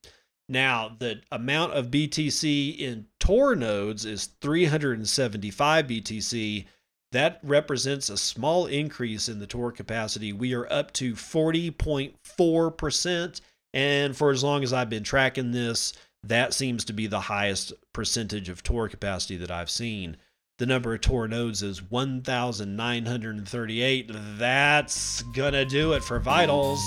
Now, 0.49 0.91
the 0.99 1.21
amount 1.31 1.71
of 1.71 1.87
BTC 1.87 2.77
in 2.77 3.05
Tor 3.21 3.55
nodes 3.55 4.03
is 4.03 4.31
375 4.41 5.87
BTC. 5.87 6.65
That 7.13 7.39
represents 7.43 8.09
a 8.09 8.17
small 8.17 8.65
increase 8.65 9.29
in 9.29 9.39
the 9.39 9.47
Tor 9.47 9.71
capacity. 9.71 10.33
We 10.33 10.53
are 10.53 10.69
up 10.69 10.91
to 10.95 11.13
40.4%. 11.13 13.41
And 13.75 14.17
for 14.17 14.31
as 14.31 14.41
long 14.41 14.63
as 14.63 14.71
I've 14.71 14.89
been 14.89 15.03
tracking 15.03 15.51
this, 15.51 15.91
that 16.23 16.53
seems 16.53 16.85
to 16.85 16.93
be 16.93 17.07
the 17.07 17.19
highest 17.19 17.73
percentage 17.91 18.47
of 18.47 18.63
Tor 18.63 18.87
capacity 18.87 19.35
that 19.35 19.51
I've 19.51 19.69
seen. 19.69 20.15
The 20.59 20.65
number 20.65 20.93
of 20.93 21.01
Tor 21.01 21.27
nodes 21.27 21.61
is 21.61 21.83
1,938. 21.83 24.11
That's 24.37 25.23
gonna 25.35 25.65
do 25.65 25.91
it 25.91 26.05
for 26.05 26.21
vitals. 26.21 26.79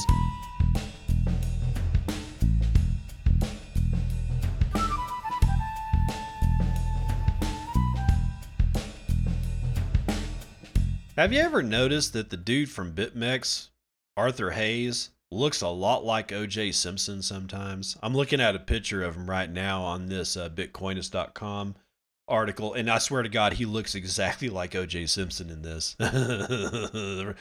Have 11.16 11.34
you 11.34 11.40
ever 11.40 11.62
noticed 11.62 12.14
that 12.14 12.30
the 12.30 12.38
dude 12.38 12.70
from 12.70 12.94
BitMEX, 12.94 13.68
Arthur 14.16 14.52
Hayes, 14.52 15.10
looks 15.30 15.60
a 15.60 15.68
lot 15.68 16.04
like 16.04 16.28
OJ 16.28 16.74
Simpson 16.74 17.22
sometimes? 17.22 17.96
I'm 18.02 18.14
looking 18.14 18.40
at 18.40 18.56
a 18.56 18.60
picture 18.60 19.02
of 19.02 19.16
him 19.16 19.28
right 19.28 19.50
now 19.50 19.82
on 19.82 20.06
this 20.06 20.36
uh, 20.36 20.48
Bitcoinist.com 20.48 21.76
article, 22.28 22.74
and 22.74 22.90
I 22.90 22.98
swear 22.98 23.22
to 23.22 23.28
God, 23.28 23.54
he 23.54 23.64
looks 23.64 23.94
exactly 23.94 24.48
like 24.48 24.72
OJ 24.72 25.08
Simpson 25.08 25.50
in 25.50 25.62
this. 25.62 25.96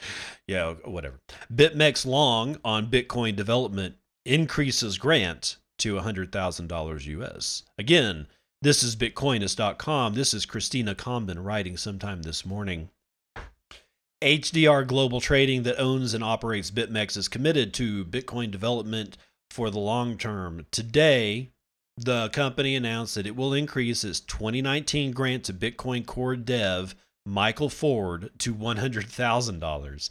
yeah, 0.46 0.74
whatever. 0.84 1.20
BitMEX 1.52 2.06
long 2.06 2.56
on 2.64 2.90
Bitcoin 2.90 3.36
development 3.36 3.96
increases 4.24 4.98
grant 4.98 5.56
to 5.78 5.94
$100,000 5.94 7.06
US. 7.06 7.62
Again, 7.78 8.26
this 8.60 8.82
is 8.82 8.96
Bitcoinist.com. 8.96 10.14
This 10.14 10.34
is 10.34 10.44
Christina 10.44 10.94
Comben 10.94 11.44
writing 11.44 11.76
sometime 11.76 12.22
this 12.22 12.44
morning. 12.44 12.90
HDR 14.22 14.84
Global 14.84 15.20
Trading, 15.20 15.62
that 15.62 15.78
owns 15.78 16.12
and 16.12 16.24
operates 16.24 16.72
BitMEX, 16.72 17.16
is 17.16 17.28
committed 17.28 17.72
to 17.74 18.04
Bitcoin 18.04 18.50
development 18.50 19.16
for 19.50 19.70
the 19.70 19.78
long 19.78 20.18
term. 20.18 20.66
Today, 20.72 21.50
the 21.96 22.28
company 22.30 22.74
announced 22.74 23.14
that 23.14 23.26
it 23.26 23.36
will 23.36 23.52
increase 23.52 24.02
its 24.02 24.18
2019 24.20 25.12
grant 25.12 25.44
to 25.44 25.52
Bitcoin 25.52 26.04
Core 26.04 26.36
dev 26.36 26.96
Michael 27.24 27.68
Ford 27.68 28.30
to 28.38 28.54
$100,000. 28.54 30.10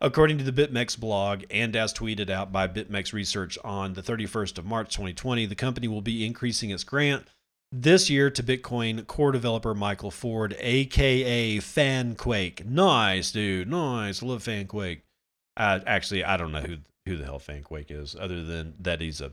According 0.00 0.38
to 0.38 0.44
the 0.44 0.66
BitMEX 0.66 0.98
blog 0.98 1.44
and 1.48 1.76
as 1.76 1.94
tweeted 1.94 2.28
out 2.28 2.50
by 2.50 2.66
BitMEX 2.66 3.12
Research 3.12 3.56
on 3.62 3.94
the 3.94 4.02
31st 4.02 4.58
of 4.58 4.64
March 4.64 4.92
2020, 4.92 5.46
the 5.46 5.54
company 5.54 5.86
will 5.86 6.02
be 6.02 6.26
increasing 6.26 6.70
its 6.70 6.82
grant 6.82 7.28
this 7.72 8.08
year 8.08 8.30
to 8.30 8.42
Bitcoin 8.42 9.06
core 9.06 9.32
developer 9.32 9.74
Michael 9.74 10.10
Ford, 10.10 10.56
aka 10.58 11.58
Fanquake. 11.60 12.64
Nice, 12.64 13.32
dude. 13.32 13.68
Nice. 13.68 14.22
Love 14.22 14.42
Fanquake. 14.42 15.02
Uh, 15.56 15.80
actually, 15.86 16.24
I 16.24 16.36
don't 16.36 16.52
know 16.52 16.60
who 16.60 16.76
who 17.06 17.16
the 17.16 17.24
hell 17.24 17.38
Fanquake 17.38 17.90
is, 17.90 18.16
other 18.18 18.42
than 18.44 18.74
that 18.80 19.00
he's 19.00 19.20
a 19.20 19.32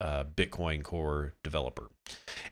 uh, 0.00 0.24
Bitcoin 0.24 0.82
core 0.82 1.34
developer. 1.42 1.90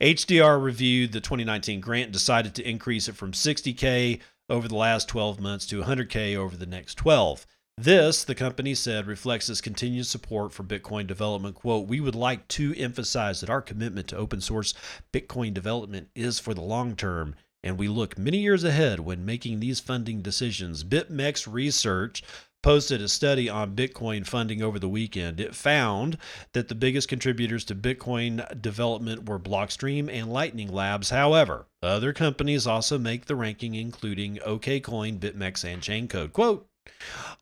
HDR 0.01 0.63
reviewed 0.63 1.13
the 1.13 1.21
2019 1.21 1.81
grant, 1.81 2.13
decided 2.13 2.55
to 2.55 2.69
increase 2.69 3.09
it 3.09 3.17
from 3.17 3.33
60k 3.33 4.21
over 4.49 4.69
the 4.69 4.77
last 4.77 5.09
12 5.09 5.41
months 5.41 5.67
to 5.67 5.83
100k 5.83 6.37
over 6.37 6.57
the 6.57 6.67
next 6.67 6.97
12. 6.97 7.47
This, 7.79 8.25
the 8.25 8.35
company 8.35 8.75
said, 8.75 9.07
reflects 9.07 9.51
its 9.51 9.61
continued 9.61 10.07
support 10.07 10.55
for 10.55 10.65
Bitcoin 10.65 11.07
development. 11.07 11.57
Quote, 11.57 11.87
we 11.87 12.01
would 12.01 12.15
like 12.15 12.49
to 12.49 12.75
emphasize 12.75 13.41
that 13.41 13.51
our 13.51 13.61
commitment 13.61 14.09
to 14.09 14.17
open 14.17 14.41
source 14.41 14.73
Bitcoin 15.13 15.53
development 15.53 16.09
is 16.15 16.41
for 16.41 16.55
the 16.55 16.63
long 16.63 16.97
term, 16.97 17.35
and 17.63 17.77
we 17.77 17.87
look 17.87 18.17
many 18.17 18.39
years 18.39 18.65
ahead 18.65 19.01
when 19.01 19.27
making 19.27 19.61
these 19.61 19.79
funding 19.79 20.23
decisions. 20.23 20.85
BitMEX 20.85 21.53
Research 21.53 22.23
posted 22.63 23.03
a 23.03 23.09
study 23.09 23.47
on 23.47 23.77
Bitcoin 23.77 24.27
funding 24.27 24.63
over 24.63 24.79
the 24.79 24.89
weekend. 24.89 25.39
It 25.39 25.55
found 25.55 26.17
that 26.53 26.69
the 26.69 26.75
biggest 26.75 27.09
contributors 27.09 27.65
to 27.67 27.75
Bitcoin 27.75 28.59
development 28.63 29.29
were 29.29 29.39
Blockstream 29.39 30.09
and 30.11 30.33
Lightning 30.33 30.73
Labs. 30.73 31.11
However, 31.11 31.67
other 31.83 32.15
companies 32.15 32.67
also 32.67 32.97
make 32.97 33.27
the 33.27 33.37
ranking, 33.37 33.75
including 33.75 34.37
OKCoin, 34.37 35.19
BitMEX, 35.19 35.63
and 35.63 35.83
Chaincode. 35.83 36.33
Quote, 36.33 36.67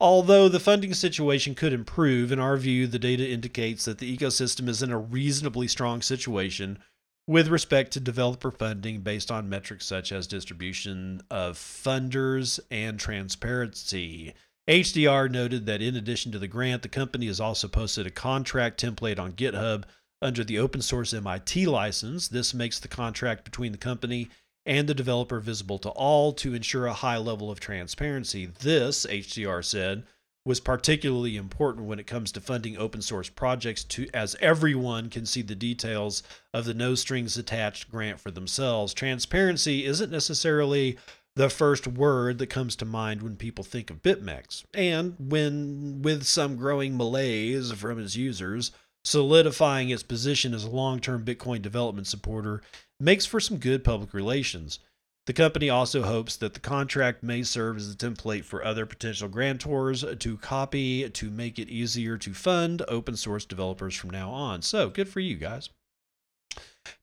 Although 0.00 0.48
the 0.48 0.60
funding 0.60 0.94
situation 0.94 1.54
could 1.54 1.72
improve, 1.72 2.32
in 2.32 2.38
our 2.38 2.56
view, 2.56 2.86
the 2.86 2.98
data 2.98 3.28
indicates 3.28 3.84
that 3.84 3.98
the 3.98 4.16
ecosystem 4.16 4.68
is 4.68 4.82
in 4.82 4.90
a 4.90 4.98
reasonably 4.98 5.68
strong 5.68 6.02
situation 6.02 6.78
with 7.26 7.48
respect 7.48 7.92
to 7.92 8.00
developer 8.00 8.50
funding 8.50 9.00
based 9.00 9.30
on 9.30 9.48
metrics 9.48 9.86
such 9.86 10.12
as 10.12 10.26
distribution 10.26 11.22
of 11.30 11.56
funders 11.56 12.60
and 12.70 12.98
transparency. 13.00 14.34
HDR 14.68 15.30
noted 15.30 15.66
that 15.66 15.82
in 15.82 15.96
addition 15.96 16.32
to 16.32 16.38
the 16.38 16.48
grant, 16.48 16.82
the 16.82 16.88
company 16.88 17.26
has 17.26 17.40
also 17.40 17.68
posted 17.68 18.06
a 18.06 18.10
contract 18.10 18.80
template 18.80 19.18
on 19.18 19.32
GitHub 19.32 19.84
under 20.22 20.42
the 20.42 20.58
open 20.58 20.80
source 20.80 21.12
MIT 21.12 21.66
license. 21.66 22.28
This 22.28 22.54
makes 22.54 22.78
the 22.78 22.88
contract 22.88 23.44
between 23.44 23.72
the 23.72 23.78
company 23.78 24.30
and 24.66 24.88
the 24.88 24.94
developer 24.94 25.40
visible 25.40 25.78
to 25.78 25.90
all 25.90 26.32
to 26.32 26.54
ensure 26.54 26.86
a 26.86 26.92
high 26.94 27.18
level 27.18 27.50
of 27.50 27.60
transparency. 27.60 28.46
This, 28.46 29.06
HDR 29.06 29.64
said, 29.64 30.04
was 30.46 30.60
particularly 30.60 31.36
important 31.36 31.86
when 31.86 31.98
it 31.98 32.06
comes 32.06 32.30
to 32.32 32.40
funding 32.40 32.76
open 32.76 33.00
source 33.00 33.30
projects 33.30 33.82
to 33.82 34.06
as 34.12 34.36
everyone 34.40 35.08
can 35.08 35.24
see 35.24 35.42
the 35.42 35.54
details 35.54 36.22
of 36.52 36.66
the 36.66 36.74
no 36.74 36.94
strings 36.94 37.38
attached 37.38 37.90
grant 37.90 38.20
for 38.20 38.30
themselves. 38.30 38.92
Transparency 38.92 39.86
isn't 39.86 40.10
necessarily 40.10 40.98
the 41.36 41.48
first 41.48 41.86
word 41.86 42.38
that 42.38 42.46
comes 42.48 42.76
to 42.76 42.84
mind 42.84 43.22
when 43.22 43.36
people 43.36 43.64
think 43.64 43.90
of 43.90 44.02
BitMEX. 44.02 44.64
And 44.74 45.16
when 45.18 46.02
with 46.02 46.24
some 46.24 46.56
growing 46.56 46.96
malaise 46.96 47.72
from 47.72 47.98
its 47.98 48.14
users, 48.14 48.70
solidifying 49.04 49.90
its 49.90 50.02
position 50.02 50.54
as 50.54 50.64
a 50.64 50.70
long-term 50.70 51.24
Bitcoin 51.24 51.60
development 51.60 52.06
supporter 52.06 52.62
makes 53.00 53.26
for 53.26 53.40
some 53.40 53.58
good 53.58 53.84
public 53.84 54.14
relations. 54.14 54.78
The 55.26 55.32
company 55.32 55.70
also 55.70 56.02
hopes 56.02 56.36
that 56.36 56.52
the 56.52 56.60
contract 56.60 57.22
may 57.22 57.42
serve 57.42 57.78
as 57.78 57.90
a 57.90 57.96
template 57.96 58.44
for 58.44 58.62
other 58.62 58.84
potential 58.84 59.28
grantors 59.28 60.18
to 60.18 60.36
copy 60.36 61.08
to 61.08 61.30
make 61.30 61.58
it 61.58 61.70
easier 61.70 62.18
to 62.18 62.34
fund 62.34 62.82
open 62.88 63.16
source 63.16 63.46
developers 63.46 63.94
from 63.94 64.10
now 64.10 64.30
on. 64.30 64.60
So, 64.60 64.90
good 64.90 65.08
for 65.08 65.20
you 65.20 65.36
guys. 65.36 65.70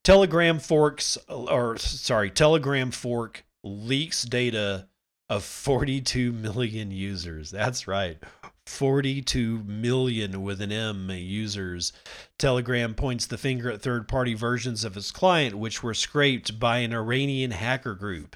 Telegram 0.03 0.59
forks 0.59 1.17
or 1.27 1.77
sorry, 1.77 2.29
Telegram 2.29 2.91
fork 2.91 3.43
leaks 3.63 4.23
data 4.23 4.87
of 5.29 5.43
42 5.43 6.31
million 6.31 6.91
users. 6.91 7.49
That's 7.49 7.87
right. 7.87 8.17
42 8.71 9.63
million 9.65 10.41
with 10.41 10.61
an 10.61 10.71
M 10.71 11.09
users. 11.11 11.93
Telegram 12.39 12.95
points 12.95 13.25
the 13.27 13.37
finger 13.37 13.69
at 13.69 13.81
third 13.81 14.07
party 14.07 14.33
versions 14.33 14.83
of 14.83 14.97
its 14.97 15.11
client, 15.11 15.55
which 15.55 15.83
were 15.83 15.93
scraped 15.93 16.59
by 16.59 16.79
an 16.79 16.93
Iranian 16.93 17.51
hacker 17.51 17.93
group. 17.93 18.35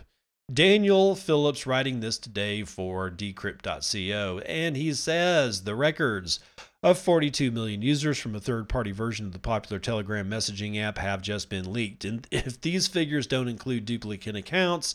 Daniel 0.54 1.16
Phillips 1.16 1.66
writing 1.66 2.02
this 2.02 2.20
today 2.20 2.64
for 2.64 3.10
decrypt.co, 3.10 4.40
and 4.46 4.78
he 4.78 4.94
says 4.94 5.64
the 5.64 5.74
records 5.74 6.40
of 6.84 7.00
42 7.00 7.50
million 7.50 7.82
users 7.82 8.20
from 8.20 8.36
a 8.36 8.40
third 8.40 8.70
party 8.70 8.92
version 8.92 9.26
of 9.26 9.34
the 9.34 9.40
popular 9.40 9.80
Telegram 9.80 10.30
messaging 10.30 10.80
app 10.80 11.00
have 11.00 11.24
just 11.24 11.50
been 11.50 11.74
leaked. 11.74 12.06
And 12.06 12.28
if 12.30 12.62
these 12.62 12.88
figures 12.88 13.26
don't 13.26 13.48
include 13.48 13.86
duplicate 13.86 14.36
accounts, 14.36 14.94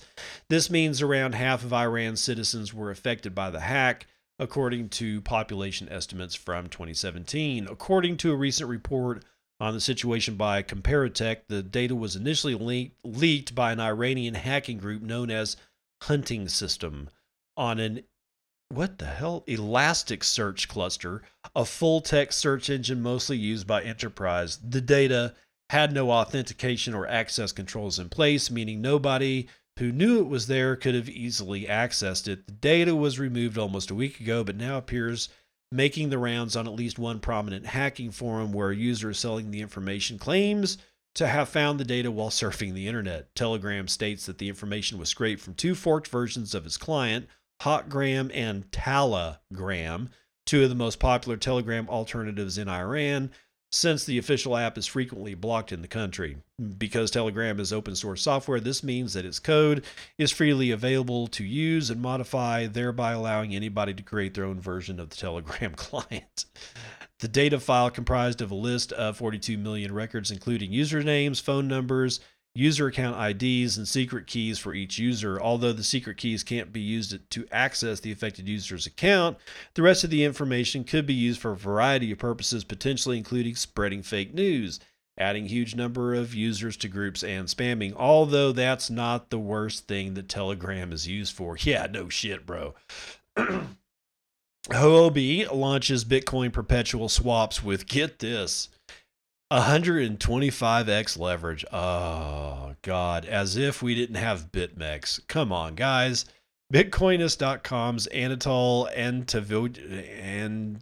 this 0.49 0.71
means 0.71 1.03
around 1.03 1.35
half 1.35 1.65
of 1.65 1.73
Iran's 1.73 2.21
citizens 2.21 2.73
were 2.73 2.93
affected 2.93 3.35
by 3.35 3.51
the 3.51 3.61
hack 3.61 4.07
according 4.41 4.89
to 4.89 5.21
population 5.21 5.87
estimates 5.91 6.35
from 6.35 6.69
2017. 6.69 7.69
According 7.71 8.17
to 8.17 8.33
a 8.33 8.37
recent 8.37 8.69
report 8.69 9.23
on 9.61 9.75
the 9.75 9.81
situation 9.81 10.37
by 10.37 10.63
Comparitech, 10.63 11.43
the 11.49 11.63
data 11.63 11.95
was 11.95 12.17
initially 12.17 12.55
le- 12.55 13.09
leaked 13.09 13.55
by 13.55 13.71
an 13.71 13.79
Iranian 13.79 14.35
hacking 14.35 14.79
group 14.79 15.03
known 15.03 15.31
as 15.31 15.59
Hunting 16.05 16.49
System 16.49 17.11
on 17.57 17.79
an 17.79 18.03
what 18.71 18.99
the 18.99 19.07
hell 19.07 19.43
Elasticsearch 19.49 20.69
cluster, 20.69 21.23
a 21.57 21.65
full 21.65 22.01
text 22.01 22.39
search 22.39 22.71
engine 22.71 23.03
mostly 23.03 23.37
used 23.37 23.67
by 23.67 23.83
enterprise. 23.83 24.59
The 24.59 24.81
data 24.81 25.35
had 25.71 25.93
no 25.93 26.11
authentication 26.13 26.95
or 26.95 27.07
access 27.07 27.51
controls 27.53 27.99
in 27.99 28.09
place, 28.09 28.51
meaning 28.51 28.81
nobody 28.81 29.49
who 29.81 29.91
knew 29.91 30.21
it 30.21 30.29
was 30.29 30.47
there 30.47 30.77
could 30.77 30.95
have 30.95 31.09
easily 31.09 31.65
accessed 31.65 32.29
it. 32.29 32.47
The 32.47 32.53
data 32.53 32.95
was 32.95 33.19
removed 33.19 33.57
almost 33.57 33.91
a 33.91 33.95
week 33.95 34.21
ago, 34.21 34.45
but 34.45 34.55
now 34.55 34.77
appears 34.77 35.31
making 35.73 36.11
the 36.11 36.19
rounds 36.19 36.55
on 36.55 36.67
at 36.67 36.75
least 36.75 36.99
one 36.99 37.19
prominent 37.19 37.65
hacking 37.65 38.11
forum 38.11 38.53
where 38.53 38.71
a 38.71 38.77
user 38.77 39.15
selling 39.15 39.51
the 39.51 39.63
information 39.63 40.19
claims 40.19 40.77
to 41.15 41.27
have 41.27 41.49
found 41.49 41.81
the 41.81 41.85
data 41.85 42.11
while 42.11 42.29
surfing 42.29 42.75
the 42.75 42.89
internet. 42.89 43.35
Telegram 43.35 43.89
states 43.89 44.27
that 44.27 44.37
the 44.37 44.51
information 44.51 44.99
was 44.99 45.09
scraped 45.09 45.41
from 45.41 45.55
two 45.55 45.75
forked 45.75 46.09
versions 46.09 46.55
of 46.55 46.67
its 46.67 46.77
client, 46.77 47.27
Hotgram 47.63 48.31
and 48.35 48.71
Talagram, 48.71 50.09
two 50.45 50.63
of 50.63 50.69
the 50.69 50.75
most 50.75 50.99
popular 50.99 51.39
Telegram 51.39 51.89
alternatives 51.89 52.59
in 52.59 52.69
Iran. 52.69 53.31
Since 53.71 54.05
the 54.05 54.19
official 54.19 54.57
app 54.57 54.77
is 54.77 54.87
frequently 54.87 55.35
blocked 55.35 55.73
in 55.73 55.83
the 55.83 55.89
country. 55.89 56.39
Hmm. 56.59 56.71
Because 56.71 57.11
Telegram 57.11 57.61
is 57.61 57.73
open 57.73 57.95
source 57.95 58.23
software, 58.23 58.61
this 58.61 58.83
means 58.83 59.13
that 59.15 59.25
its 59.25 59.39
code 59.39 59.85
is 60.19 60.33
freely 60.33 60.71
available 60.71 61.27
to 61.29 61.45
use 61.45 61.91
and 61.91 62.03
modify, 62.03 62.67
thereby 62.67 63.13
allowing 63.13 63.55
anybody 63.55 63.95
to 63.95 64.03
create 64.03 64.35
their 64.35 64.45
own 64.45 64.61
version 64.61 64.99
of 64.99 65.11
the 65.11 65.17
Telegram 65.17 65.75
client. 65.77 66.45
The 67.21 67.29
data 67.29 67.61
file 67.61 67.91
comprised 67.91 68.41
of 68.41 68.51
a 68.51 68.55
list 68.55 68.93
of 68.93 69.19
42 69.19 69.59
million 69.59 69.93
records, 69.93 70.31
including 70.31 70.73
usernames, 70.73 71.41
phone 71.41 71.69
numbers, 71.69 72.21
user 72.55 72.89
account 72.89 73.43
IDs, 73.43 73.77
and 73.77 73.87
secret 73.87 74.27
keys 74.27 74.59
for 74.59 74.75
each 74.75 74.99
user. 74.99 75.41
Although 75.41 75.73
the 75.73 75.85
secret 75.85 76.17
keys 76.17 76.43
can't 76.43 76.73
be 76.73 76.81
used 76.81 77.19
to 77.31 77.47
access 77.53 78.01
the 78.01 78.13
affected 78.13 78.49
user's 78.49 78.87
account, 78.87 79.39
the 79.75 79.83
rest 79.83 80.05
of 80.05 80.11
the 80.11 80.25
information 80.25 80.85
could 80.85 81.07
be 81.07 81.15
used 81.15 81.41
for 81.41 81.53
a 81.53 81.57
variety 81.57 82.11
of 82.11 82.19
purposes, 82.19 82.65
potentially 82.65 83.17
including 83.17 83.55
spreading 83.55 84.03
fake 84.03 84.35
news, 84.35 84.81
adding 85.17 85.47
huge 85.47 85.77
number 85.77 86.15
of 86.15 86.35
users 86.35 86.77
to 86.79 86.89
groups, 86.89 87.23
and 87.23 87.47
spamming. 87.47 87.95
Although 87.95 88.53
that's 88.53 88.91
not 88.91 89.31
the 89.31 89.39
worst 89.39 89.87
thing 89.87 90.15
that 90.15 90.29
Telegram 90.29 90.93
is 90.93 91.07
used 91.07 91.35
for. 91.35 91.57
Yeah, 91.71 91.87
no 91.91 92.09
shit, 92.09 92.47
bro. 92.47 92.75
Huobi 94.69 95.51
launches 95.53 96.05
Bitcoin 96.05 96.53
perpetual 96.53 97.09
swaps 97.09 97.63
with 97.63 97.87
get 97.87 98.19
this 98.19 98.69
125x 99.51 101.19
leverage. 101.19 101.65
Oh, 101.73 102.75
God. 102.83 103.25
As 103.25 103.57
if 103.57 103.83
we 103.83 103.95
didn't 103.95 104.17
have 104.17 104.53
BitMEX. 104.53 105.27
Come 105.27 105.53
on, 105.53 105.75
guys. 105.75 106.25
Bitcoinist.com's 106.73 108.07
Anatol 108.15 108.97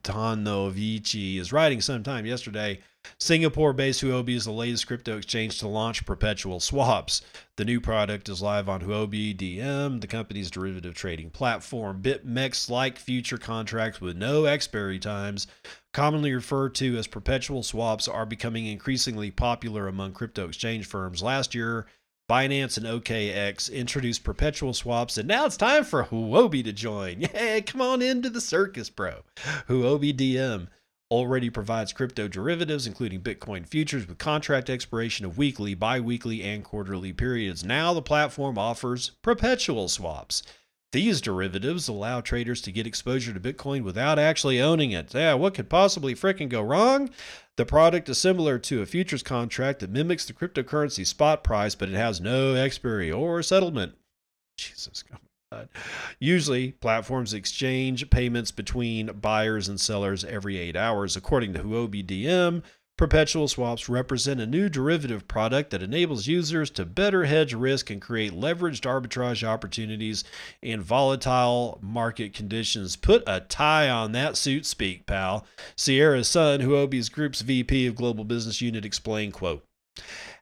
Antonovici 0.03 1.39
is 1.39 1.51
writing 1.51 1.81
sometime 1.81 2.27
yesterday 2.27 2.79
Singapore 3.19 3.73
based 3.73 4.03
Huobi 4.03 4.35
is 4.35 4.45
the 4.45 4.53
latest 4.53 4.87
crypto 4.87 5.17
exchange 5.17 5.59
to 5.61 5.69
launch 5.69 6.05
perpetual 6.05 6.61
swaps. 6.61 7.23
The 7.57 7.65
new 7.65 7.81
product 7.81 8.29
is 8.29 8.43
live 8.43 8.69
on 8.69 8.83
Huobi 8.83 9.37
DM, 9.37 10.01
the 10.01 10.07
company's 10.07 10.51
derivative 10.51 10.95
trading 10.95 11.31
platform. 11.31 12.03
BitMEX 12.03 12.69
like 12.69 12.99
future 12.99 13.39
contracts 13.39 14.01
with 14.01 14.17
no 14.17 14.45
expiry 14.45 14.99
times, 14.99 15.47
commonly 15.93 16.33
referred 16.33 16.75
to 16.77 16.97
as 16.97 17.07
perpetual 17.07 17.63
swaps, 17.63 18.07
are 18.07 18.27
becoming 18.27 18.67
increasingly 18.67 19.31
popular 19.31 19.89
among 19.89 20.13
crypto 20.13 20.47
exchange 20.49 20.87
firms. 20.87 21.23
Last 21.23 21.55
year, 21.55 21.87
Binance 22.29 22.77
and 22.77 22.85
OKEx 22.85 23.73
introduced 23.73 24.23
perpetual 24.23 24.75
swaps, 24.75 25.17
and 25.17 25.27
now 25.27 25.47
it's 25.47 25.57
time 25.57 25.83
for 25.83 26.05
Huobi 26.05 26.63
to 26.63 26.73
join. 26.75 27.21
Yay, 27.35 27.63
come 27.63 27.81
on 27.81 28.03
into 28.03 28.29
the 28.29 28.41
circus, 28.41 28.91
bro. 28.91 29.23
Huobi 29.67 30.15
DM 30.15 30.69
already 31.11 31.51
provides 31.51 31.93
crypto 31.93 32.29
derivatives, 32.29 32.87
including 32.87 33.21
Bitcoin 33.21 33.67
futures, 33.67 34.07
with 34.07 34.19
contract 34.19 34.69
expiration 34.69 35.25
of 35.25 35.39
weekly, 35.39 35.75
bi 35.75 36.01
weekly, 36.01 36.43
and 36.43 36.65
quarterly 36.65 37.13
periods. 37.13 37.65
Now 37.65 37.95
the 37.95 38.03
platform 38.03 38.59
offers 38.59 39.13
perpetual 39.23 39.89
swaps. 39.89 40.43
These 40.93 41.21
derivatives 41.21 41.87
allow 41.89 42.23
traders 42.23 42.63
to 42.63 42.73
get 42.73 42.87
exposure 42.87 43.35
to 43.35 43.41
Bitcoin 43.41 43.83
without 43.83 44.19
actually 44.19 44.61
owning 44.61 44.93
it. 44.93 45.13
Yeah, 45.13 45.35
what 45.35 45.55
could 45.55 45.69
possibly 45.69 46.15
fricking 46.15 46.49
go 46.49 46.63
wrong? 46.63 47.11
The 47.57 47.67
product 47.67 48.09
is 48.09 48.17
similar 48.17 48.59
to 48.61 48.81
a 48.81 48.87
futures 48.87 49.23
contract 49.23 49.81
that 49.81 49.91
mimics 49.91 50.25
the 50.25 50.33
cryptocurrency 50.33 51.07
spot 51.07 51.45
price, 51.45 51.75
but 51.75 51.91
it 51.91 51.95
has 51.95 52.21
no 52.21 52.55
expiry 52.55 53.13
or 53.13 53.43
settlement. 53.43 53.97
Jesus, 54.57 55.05
Usually, 56.19 56.73
platforms 56.73 57.33
exchange 57.33 58.11
payments 58.11 58.51
between 58.51 59.07
buyers 59.07 59.69
and 59.69 59.81
sellers 59.81 60.25
every 60.25 60.59
eight 60.59 60.77
hours. 60.77 61.17
According 61.17 61.55
to 61.55 61.61
Huobi 61.61 62.05
DM, 62.05 62.63
perpetual 62.99 63.47
swaps 63.49 63.89
represent 63.89 64.41
a 64.41 64.47
new 64.47 64.69
derivative 64.69 65.27
product 65.29 65.71
that 65.71 65.83
enables 65.83 66.27
users 66.27 66.69
to 66.71 66.85
better 66.85 67.25
hedge 67.25 67.55
risk 67.55 67.89
and 67.91 68.03
create 68.03 68.33
leveraged 68.33 68.83
arbitrage 68.83 69.47
opportunities 69.47 70.25
in 70.61 70.83
volatile 70.83 71.79
market 71.81 72.35
conditions. 72.35 72.97
Put 72.97 73.23
a 73.27 73.41
tie 73.41 73.89
on 73.89 74.13
that 74.13 74.37
suit, 74.37 74.67
speak, 74.67 75.07
pal. 75.07 75.47
Ciara 75.77 76.25
Sun, 76.25 76.61
Huobi's 76.61 77.09
group's 77.09 77.41
VP 77.41 77.87
of 77.87 77.95
Global 77.95 78.25
Business 78.25 78.61
Unit, 78.61 78.85
explained, 78.85 79.33
quote, 79.33 79.65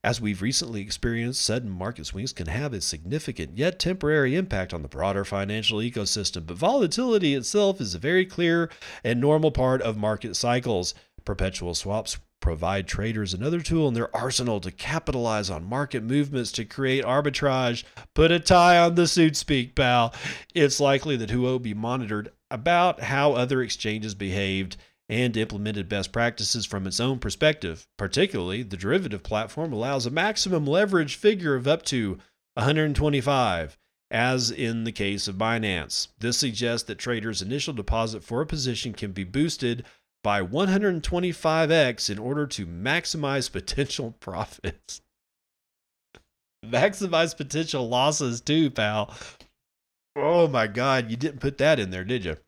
as 0.05 0.21
we've 0.21 0.43
recently 0.43 0.81
experienced, 0.81 1.45
sudden 1.45 1.71
market 1.71 2.07
swings 2.07 2.33
can 2.33 2.47
have 2.47 2.73
a 2.73 2.81
significant 2.81 3.57
yet 3.59 3.79
temporary 3.79 4.37
impact 4.37 4.73
on 4.73 4.83
the 4.83 4.89
broader 4.89 5.25
financial 5.25 5.79
ecosystem, 5.79 6.47
but 6.47 6.57
volatility 6.57 7.35
itself 7.35 7.81
is 7.81 7.95
a 7.95 7.99
very 7.99 8.25
clear 8.25 8.71
and 9.03 9.21
normal 9.21 9.51
part 9.51 9.83
of 9.83 9.97
market 9.97 10.37
cycles. 10.37 10.95
Perpetual 11.25 11.75
swaps 11.75 12.19
provide 12.41 12.87
traders 12.87 13.35
another 13.35 13.61
tool 13.61 13.89
in 13.89 13.95
their 13.95 14.15
arsenal 14.15 14.61
to 14.61 14.71
capitalize 14.71 15.51
on 15.51 15.65
market 15.65 16.03
movements 16.05 16.53
to 16.53 16.65
create 16.65 17.05
arbitrage. 17.05 17.83
Put 18.15 18.31
a 18.31 18.39
tie 18.39 18.79
on 18.79 18.95
the 18.95 19.09
suit 19.09 19.37
speak, 19.37 19.75
pal. 19.75 20.15
It's 20.55 20.79
likely 20.79 21.17
that 21.17 21.31
Huobi 21.31 21.75
monitored 21.75 22.31
about 22.51 23.01
how 23.01 23.33
other 23.33 23.63
exchanges 23.63 24.15
behaved 24.15 24.77
and 25.09 25.37
implemented 25.37 25.89
best 25.89 26.13
practices 26.13 26.67
from 26.67 26.87
its 26.87 26.99
own 26.99 27.19
perspective. 27.19 27.87
Particularly, 27.97 28.63
the 28.63 28.77
derivative 28.77 29.23
platform 29.23 29.73
allows 29.73 30.07
a 30.07 30.11
maximum 30.11 30.67
leverage 30.67 31.15
figure 31.15 31.55
of 31.55 31.69
up 31.69 31.85
to 31.85 32.19
125, 32.55 33.79
as 34.11 34.51
in 34.51 34.85
the 34.85 34.93
case 34.93 35.29
of 35.29 35.37
Binance. 35.37 36.09
This 36.19 36.39
suggests 36.39 36.87
that 36.89 36.99
traders' 36.99 37.43
initial 37.43 37.75
deposit 37.75 38.25
for 38.25 38.41
a 38.41 38.47
position 38.47 38.93
can 38.93 39.13
be 39.13 39.25
boosted 39.25 39.85
by 40.25 40.43
125x 40.43 42.11
in 42.11 42.19
order 42.19 42.47
to 42.49 42.67
maximize 42.67 43.51
potential 43.51 44.17
profits. 44.21 45.01
maximize 46.65 47.37
potential 47.37 47.89
losses 47.89 48.41
too, 48.41 48.71
pal. 48.71 49.15
Oh 50.17 50.49
my 50.49 50.67
god, 50.67 51.11
you 51.11 51.17
didn't 51.17 51.41
put 51.41 51.59
that 51.59 51.79
in 51.79 51.91
there, 51.91 52.05
did 52.05 52.25
you? 52.25 52.39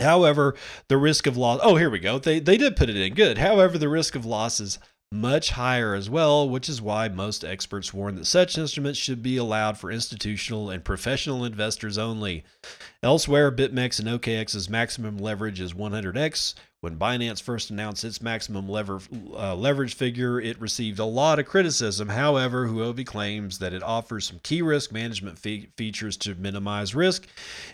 However, 0.00 0.54
the 0.88 0.96
risk 0.96 1.26
of 1.26 1.36
loss. 1.36 1.60
Oh, 1.62 1.76
here 1.76 1.90
we 1.90 1.98
go. 1.98 2.18
They 2.18 2.40
they 2.40 2.56
did 2.56 2.76
put 2.76 2.90
it 2.90 2.96
in 2.96 3.14
good. 3.14 3.38
However, 3.38 3.76
the 3.76 3.88
risk 3.88 4.14
of 4.14 4.24
loss 4.24 4.60
is 4.60 4.78
much 5.12 5.50
higher 5.50 5.94
as 5.94 6.08
well, 6.08 6.48
which 6.48 6.68
is 6.68 6.80
why 6.80 7.08
most 7.08 7.44
experts 7.44 7.92
warn 7.92 8.14
that 8.14 8.24
such 8.24 8.56
instruments 8.56 8.98
should 8.98 9.22
be 9.22 9.36
allowed 9.36 9.76
for 9.76 9.90
institutional 9.90 10.70
and 10.70 10.82
professional 10.82 11.44
investors 11.44 11.98
only. 11.98 12.44
Elsewhere, 13.02 13.52
BitMEX 13.52 13.98
and 13.98 14.08
OKEx's 14.08 14.70
maximum 14.70 15.18
leverage 15.18 15.60
is 15.60 15.74
100x, 15.74 16.54
when 16.82 16.96
Binance 16.98 17.40
first 17.40 17.70
announced 17.70 18.02
its 18.02 18.20
maximum 18.20 18.68
lever, 18.68 19.00
uh, 19.34 19.54
leverage 19.54 19.94
figure, 19.94 20.40
it 20.40 20.60
received 20.60 20.98
a 20.98 21.04
lot 21.04 21.38
of 21.38 21.46
criticism. 21.46 22.08
However, 22.08 22.66
Huobi 22.66 23.06
claims 23.06 23.60
that 23.60 23.72
it 23.72 23.84
offers 23.84 24.26
some 24.26 24.40
key 24.42 24.62
risk 24.62 24.90
management 24.90 25.38
fe- 25.38 25.68
features 25.76 26.16
to 26.16 26.34
minimize 26.34 26.92
risk, 26.92 27.28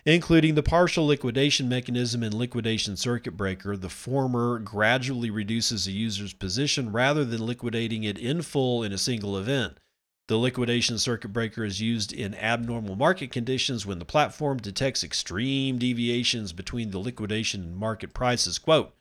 including 0.04 0.56
the 0.56 0.62
partial 0.62 1.06
liquidation 1.06 1.70
mechanism 1.70 2.22
and 2.22 2.34
liquidation 2.34 2.98
circuit 2.98 3.34
breaker. 3.34 3.78
The 3.78 3.88
former 3.88 4.58
gradually 4.58 5.30
reduces 5.30 5.86
a 5.86 5.92
user's 5.92 6.34
position 6.34 6.92
rather 6.92 7.24
than 7.24 7.46
liquidating 7.46 8.04
it 8.04 8.18
in 8.18 8.42
full 8.42 8.82
in 8.82 8.92
a 8.92 8.98
single 8.98 9.38
event. 9.38 9.78
The 10.26 10.36
liquidation 10.36 10.98
circuit 10.98 11.32
breaker 11.32 11.64
is 11.64 11.80
used 11.80 12.12
in 12.12 12.34
abnormal 12.34 12.94
market 12.94 13.32
conditions 13.32 13.86
when 13.86 14.00
the 14.00 14.04
platform 14.04 14.58
detects 14.58 15.02
extreme 15.02 15.78
deviations 15.78 16.52
between 16.52 16.90
the 16.90 16.98
liquidation 16.98 17.62
and 17.62 17.74
market 17.74 18.12
prices. 18.12 18.58
Quote, 18.58 18.92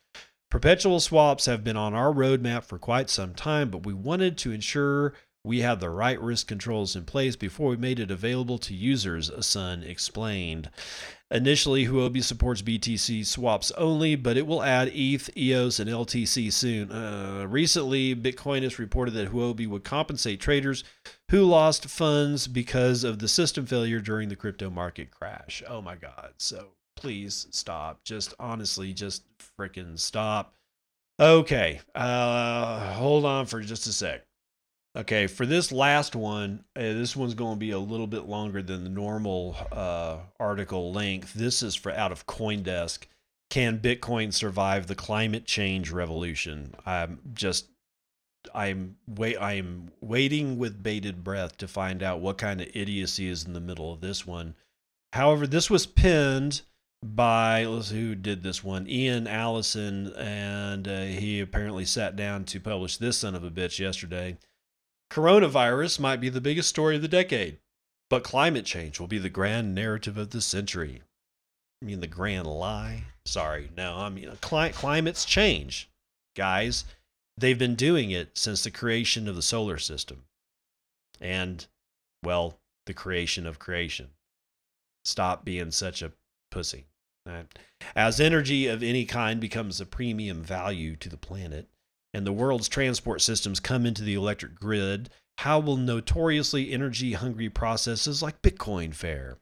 Perpetual 0.50 1.02
swaps 1.02 1.46
have 1.46 1.64
been 1.64 1.76
on 1.76 1.94
our 1.94 2.14
roadmap 2.14 2.64
for 2.64 2.80
quite 2.80 3.10
some 3.10 3.34
time, 3.34 3.70
but 3.70 3.86
we 3.86 3.94
wanted 3.94 4.38
to 4.38 4.52
ensure 4.52 5.14
we 5.44 5.60
had 5.62 5.80
the 5.80 5.90
right 5.90 6.20
risk 6.22 6.48
controls 6.48 6.96
in 6.96 7.04
place 7.04 7.36
before 7.36 7.70
we 7.70 7.78
made 7.78 8.00
it 8.00 8.12
available 8.12 8.58
to 8.60 8.74
users, 8.74 9.30
Sun 9.46 9.84
explained. 9.84 10.70
Initially, 11.30 11.88
Huobi 11.88 12.24
supports 12.24 12.62
BTC 12.62 13.26
swaps 13.26 13.72
only, 13.72 14.16
but 14.16 14.38
it 14.38 14.48
will 14.48 14.64
add 14.64 14.90
ETH, 14.94 15.30
EOS, 15.38 15.80
and 15.80 15.90
LTC 15.90 16.52
soon. 16.52 16.92
Uh, 16.92 17.46
recently, 17.48 18.16
Bitcoinist 18.16 18.78
reported 18.78 19.12
that 19.12 19.32
Huobi 19.32 19.68
would 19.68 19.84
compensate 19.84 20.40
traders 20.40 20.86
who 21.30 21.44
lost 21.44 21.90
funds 21.90 22.48
because 22.48 23.04
of 23.04 23.20
the 23.20 23.28
system 23.28 23.66
failure 23.66 24.00
during 24.00 24.30
the 24.30 24.38
crypto 24.38 24.70
market 24.70 25.12
crash. 25.12 25.62
Oh 25.68 25.82
my 25.82 25.96
God. 25.96 26.34
So 26.38 26.70
please 26.96 27.48
stop. 27.52 28.04
Just 28.04 28.34
honestly, 28.40 28.92
just 28.92 29.24
freaking 29.60 29.98
stop. 30.00 30.54
Okay, 31.20 31.82
uh, 31.96 32.94
hold 32.94 33.26
on 33.26 33.48
for 33.48 33.62
just 33.62 33.88
a 33.88 33.94
sec. 33.94 34.24
Okay, 34.96 35.28
for 35.28 35.46
this 35.46 35.72
last 35.72 36.16
one, 36.16 36.64
uh, 36.76 36.82
this 36.82 37.16
one's 37.16 37.34
going 37.34 37.56
to 37.56 37.60
be 37.60 37.72
a 37.72 37.80
little 37.80 38.08
bit 38.08 38.26
longer 38.28 38.62
than 38.62 38.84
the 38.84 38.90
normal 38.90 39.56
uh, 39.72 40.18
article 40.40 40.92
length. 40.92 41.34
This 41.34 41.62
is 41.62 41.76
for 41.76 41.92
out 41.92 42.12
of 42.12 42.26
CoinDesk. 42.26 43.06
Can 43.50 43.80
Bitcoin 43.80 44.34
survive 44.34 44.88
the 44.88 44.96
climate 44.96 45.46
change 45.46 45.92
revolution? 45.92 46.74
I'm 46.86 47.20
just, 47.34 47.68
I'm 48.54 48.98
wait, 49.08 49.38
I 49.38 49.54
am 49.54 49.92
waiting 50.02 50.58
with 50.58 50.84
bated 50.84 51.24
breath 51.24 51.58
to 51.58 51.68
find 51.68 52.02
out 52.02 52.20
what 52.20 52.38
kind 52.38 52.60
of 52.60 52.68
idiocy 52.74 53.28
is 53.28 53.46
in 53.46 53.54
the 53.54 53.60
middle 53.60 53.94
of 53.94 54.02
this 54.02 54.26
one. 54.26 54.56
However, 55.14 55.48
this 55.48 55.70
was 55.70 55.86
pinned 55.86 56.62
by 57.04 57.64
let's 57.66 57.90
see 57.90 58.02
who 58.02 58.16
did 58.16 58.44
this 58.44 58.64
one? 58.64 58.88
Ian 58.90 59.28
allison 59.28 60.14
and 60.16 60.88
uh, 60.88 61.02
he 61.02 61.40
apparently 61.40 61.86
sat 61.86 62.16
down 62.16 62.44
to 62.46 62.60
publish 62.60 62.98
this 62.98 63.18
son 63.18 63.36
of 63.36 63.44
a 63.44 63.52
bitch 63.52 63.80
yesterday. 63.80 64.38
Coronavirus 65.12 66.00
might 66.00 66.20
be 66.20 66.30
the 66.30 66.42
biggest 66.42 66.70
story 66.70 66.96
of 66.96 67.02
the 67.02 67.08
decade 67.08 67.60
but 68.10 68.24
climate 68.24 68.66
change 68.66 69.00
will 69.00 69.08
be 69.08 69.18
the 69.18 69.30
grand 69.30 69.76
narrative 69.76 70.18
of 70.18 70.30
the 70.30 70.42
century. 70.42 71.02
I 71.82 71.86
mean 71.86 72.00
the 72.00 72.08
grand 72.08 72.48
lie? 72.48 73.04
Sorry 73.26 73.70
no 73.76 73.98
i 73.98 74.10
mean 74.10 74.32
cli- 74.42 74.72
climates 74.72 75.26
change 75.26 75.90
guys 76.36 76.86
they've 77.38 77.60
been 77.60 77.76
doing 77.76 78.12
it 78.12 78.38
since 78.38 78.64
the 78.64 78.72
creation 78.72 79.28
of 79.28 79.36
the 79.36 79.42
solar 79.42 79.78
system. 79.78 80.24
And 81.20 81.66
well 82.24 82.60
the 82.86 82.94
creation 82.94 83.46
of 83.46 83.60
creation. 83.60 84.10
Stop 85.04 85.46
being 85.46 85.72
such 85.72 86.02
a 86.02 86.14
pussy. 86.50 86.86
Right? 87.26 87.46
As 87.96 88.20
energy 88.20 88.68
of 88.68 88.82
any 88.82 89.06
kind 89.06 89.40
becomes 89.40 89.82
a 89.82 89.86
premium 89.86 90.44
value 90.44 90.96
to 90.98 91.10
the 91.10 91.18
planet 91.18 91.68
and 92.14 92.26
the 92.26 92.34
world's 92.34 92.70
transport 92.70 93.22
systems 93.22 93.60
come 93.60 93.86
into 93.86 94.04
the 94.04 94.14
electric 94.16 94.56
grid, 94.56 95.10
how 95.40 95.60
will 95.60 95.78
notoriously 95.78 96.72
energy 96.72 97.14
hungry 97.14 97.50
processes 97.50 98.24
like 98.24 98.42
Bitcoin 98.42 98.94
fare? 98.94 99.38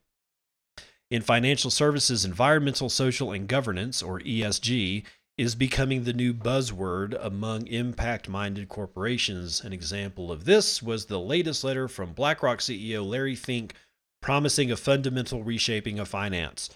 In 1.11 1.21
financial 1.21 1.69
services, 1.69 2.25
environmental, 2.25 2.89
social, 2.89 3.31
and 3.31 3.47
governance, 3.47 4.01
or 4.01 4.19
ESG, 4.21 5.03
is 5.37 5.53
becoming 5.53 6.03
the 6.03 6.13
new 6.13 6.33
buzzword 6.33 7.15
among 7.23 7.67
impact 7.67 8.27
minded 8.27 8.69
corporations. 8.69 9.63
An 9.63 9.73
example 9.73 10.31
of 10.31 10.45
this 10.45 10.81
was 10.81 11.05
the 11.05 11.19
latest 11.19 11.63
letter 11.63 11.87
from 11.87 12.13
BlackRock 12.13 12.59
CEO 12.59 13.07
Larry 13.07 13.35
Fink 13.35 13.75
promising 14.21 14.71
a 14.71 14.77
fundamental 14.77 15.43
reshaping 15.43 15.99
of 15.99 16.07
finance. 16.07 16.69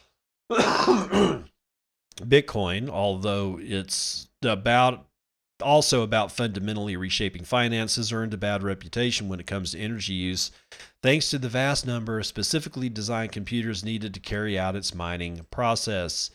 Bitcoin, 2.19 2.89
although 2.89 3.59
it's 3.61 4.27
about 4.43 5.05
also 5.61 6.03
about 6.03 6.31
fundamentally 6.31 6.95
reshaping 6.95 7.43
finances, 7.43 8.11
earned 8.11 8.33
a 8.33 8.37
bad 8.37 8.63
reputation 8.63 9.27
when 9.27 9.39
it 9.39 9.47
comes 9.47 9.71
to 9.71 9.79
energy 9.79 10.13
use, 10.13 10.51
thanks 11.03 11.29
to 11.29 11.37
the 11.37 11.49
vast 11.49 11.85
number 11.85 12.19
of 12.19 12.25
specifically 12.25 12.89
designed 12.89 13.31
computers 13.31 13.83
needed 13.83 14.13
to 14.13 14.19
carry 14.19 14.57
out 14.57 14.75
its 14.75 14.95
mining 14.95 15.45
process. 15.51 16.31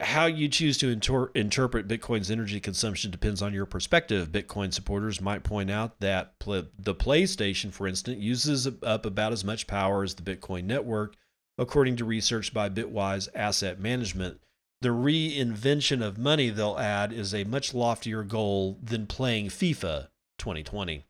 How 0.00 0.26
you 0.26 0.48
choose 0.48 0.78
to 0.78 0.88
inter- 0.88 1.30
interpret 1.34 1.88
Bitcoin's 1.88 2.30
energy 2.30 2.60
consumption 2.60 3.10
depends 3.10 3.42
on 3.42 3.52
your 3.52 3.66
perspective. 3.66 4.30
Bitcoin 4.30 4.72
supporters 4.72 5.20
might 5.20 5.42
point 5.42 5.70
out 5.70 5.98
that 6.00 6.38
pl- 6.38 6.68
the 6.78 6.94
PlayStation, 6.94 7.72
for 7.72 7.88
instance, 7.88 8.18
uses 8.18 8.68
up 8.82 9.06
about 9.06 9.32
as 9.32 9.44
much 9.44 9.66
power 9.66 10.04
as 10.04 10.14
the 10.14 10.22
Bitcoin 10.22 10.64
network, 10.64 11.16
according 11.60 11.94
to 11.94 12.06
research 12.06 12.54
by 12.54 12.70
Bitwise 12.70 13.28
Asset 13.34 13.78
Management. 13.78 14.40
The 14.80 14.88
reinvention 14.88 16.02
of 16.02 16.16
money, 16.16 16.48
they'll 16.48 16.78
add, 16.78 17.12
is 17.12 17.34
a 17.34 17.44
much 17.44 17.74
loftier 17.74 18.22
goal 18.22 18.78
than 18.82 19.06
playing 19.06 19.48
FIFA 19.48 20.08
2020. 20.38 21.04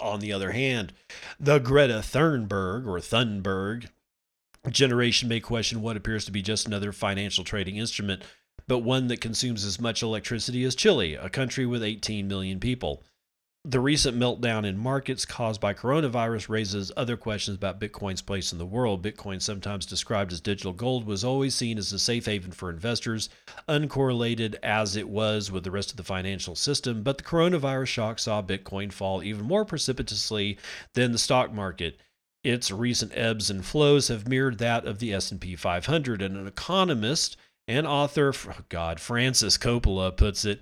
On 0.00 0.18
the 0.18 0.32
other 0.32 0.50
hand, 0.50 0.92
the 1.38 1.60
Greta 1.60 2.00
Thunberg 2.02 2.84
or 2.84 2.98
Thunberg 2.98 3.88
generation 4.68 5.28
may 5.28 5.38
question 5.38 5.82
what 5.82 5.96
appears 5.96 6.24
to 6.24 6.32
be 6.32 6.42
just 6.42 6.66
another 6.66 6.90
financial 6.90 7.44
trading 7.44 7.76
instrument, 7.76 8.24
but 8.66 8.78
one 8.78 9.06
that 9.06 9.20
consumes 9.20 9.64
as 9.64 9.80
much 9.80 10.02
electricity 10.02 10.64
as 10.64 10.74
Chile, 10.74 11.14
a 11.14 11.30
country 11.30 11.64
with 11.64 11.84
18 11.84 12.26
million 12.26 12.58
people. 12.58 13.04
The 13.66 13.80
recent 13.80 14.18
meltdown 14.18 14.66
in 14.66 14.76
markets 14.76 15.24
caused 15.24 15.58
by 15.58 15.72
coronavirus 15.72 16.50
raises 16.50 16.92
other 16.98 17.16
questions 17.16 17.56
about 17.56 17.80
Bitcoin's 17.80 18.20
place 18.20 18.52
in 18.52 18.58
the 18.58 18.66
world. 18.66 19.02
Bitcoin, 19.02 19.40
sometimes 19.40 19.86
described 19.86 20.34
as 20.34 20.42
digital 20.42 20.74
gold, 20.74 21.06
was 21.06 21.24
always 21.24 21.54
seen 21.54 21.78
as 21.78 21.90
a 21.90 21.98
safe 21.98 22.26
haven 22.26 22.52
for 22.52 22.68
investors, 22.68 23.30
uncorrelated 23.66 24.56
as 24.62 24.96
it 24.96 25.08
was 25.08 25.50
with 25.50 25.64
the 25.64 25.70
rest 25.70 25.90
of 25.90 25.96
the 25.96 26.02
financial 26.02 26.54
system. 26.54 27.02
But 27.02 27.16
the 27.16 27.24
coronavirus 27.24 27.86
shock 27.86 28.18
saw 28.18 28.42
Bitcoin 28.42 28.92
fall 28.92 29.22
even 29.22 29.46
more 29.46 29.64
precipitously 29.64 30.58
than 30.92 31.12
the 31.12 31.18
stock 31.18 31.50
market. 31.50 31.98
Its 32.42 32.70
recent 32.70 33.12
ebbs 33.14 33.48
and 33.48 33.64
flows 33.64 34.08
have 34.08 34.28
mirrored 34.28 34.58
that 34.58 34.84
of 34.84 34.98
the 34.98 35.14
S&P 35.14 35.56
500, 35.56 36.20
and 36.20 36.36
an 36.36 36.46
economist 36.46 37.38
and 37.66 37.86
author, 37.86 38.34
God, 38.68 39.00
Frances 39.00 39.56
Coppola 39.56 40.14
puts 40.14 40.44
it 40.44 40.60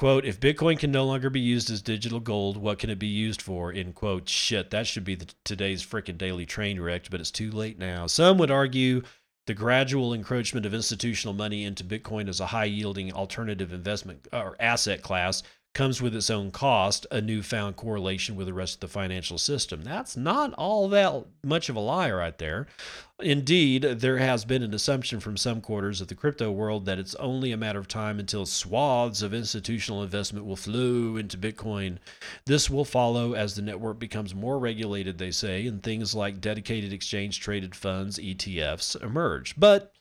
Quote, 0.00 0.24
if 0.24 0.40
Bitcoin 0.40 0.78
can 0.78 0.90
no 0.90 1.04
longer 1.04 1.28
be 1.28 1.40
used 1.40 1.70
as 1.70 1.82
digital 1.82 2.20
gold, 2.20 2.56
what 2.56 2.78
can 2.78 2.88
it 2.88 2.98
be 2.98 3.06
used 3.06 3.42
for? 3.42 3.70
In 3.70 3.92
quote, 3.92 4.30
shit, 4.30 4.70
that 4.70 4.86
should 4.86 5.04
be 5.04 5.14
the, 5.14 5.26
today's 5.44 5.84
freaking 5.84 6.16
daily 6.16 6.46
train 6.46 6.80
wreck, 6.80 7.10
but 7.10 7.20
it's 7.20 7.30
too 7.30 7.50
late 7.50 7.78
now. 7.78 8.06
Some 8.06 8.38
would 8.38 8.50
argue 8.50 9.02
the 9.46 9.52
gradual 9.52 10.14
encroachment 10.14 10.64
of 10.64 10.72
institutional 10.72 11.34
money 11.34 11.64
into 11.64 11.84
Bitcoin 11.84 12.30
as 12.30 12.40
a 12.40 12.46
high 12.46 12.64
yielding 12.64 13.12
alternative 13.12 13.74
investment 13.74 14.26
or 14.32 14.56
asset 14.58 15.02
class 15.02 15.42
comes 15.72 16.02
with 16.02 16.14
its 16.16 16.30
own 16.30 16.50
cost, 16.50 17.06
a 17.10 17.20
newfound 17.20 17.76
correlation 17.76 18.34
with 18.34 18.46
the 18.46 18.52
rest 18.52 18.74
of 18.74 18.80
the 18.80 18.88
financial 18.88 19.38
system. 19.38 19.82
That's 19.82 20.16
not 20.16 20.52
all 20.54 20.88
that 20.88 21.24
much 21.44 21.68
of 21.68 21.76
a 21.76 21.80
lie 21.80 22.10
right 22.10 22.36
there. 22.38 22.66
Indeed, 23.20 23.82
there 23.82 24.18
has 24.18 24.44
been 24.44 24.62
an 24.62 24.74
assumption 24.74 25.20
from 25.20 25.36
some 25.36 25.60
quarters 25.60 26.00
of 26.00 26.08
the 26.08 26.14
crypto 26.14 26.50
world 26.50 26.86
that 26.86 26.98
it's 26.98 27.14
only 27.16 27.52
a 27.52 27.56
matter 27.56 27.78
of 27.78 27.86
time 27.86 28.18
until 28.18 28.46
swaths 28.46 29.22
of 29.22 29.32
institutional 29.32 30.02
investment 30.02 30.44
will 30.44 30.56
flow 30.56 31.16
into 31.16 31.38
Bitcoin. 31.38 31.98
This 32.46 32.68
will 32.68 32.84
follow 32.84 33.34
as 33.34 33.54
the 33.54 33.62
network 33.62 33.98
becomes 33.98 34.34
more 34.34 34.58
regulated, 34.58 35.18
they 35.18 35.30
say, 35.30 35.66
and 35.66 35.82
things 35.82 36.14
like 36.14 36.40
dedicated 36.40 36.92
exchange 36.92 37.40
traded 37.40 37.74
funds, 37.74 38.18
ETFs, 38.18 39.00
emerge. 39.02 39.54
But 39.56 39.92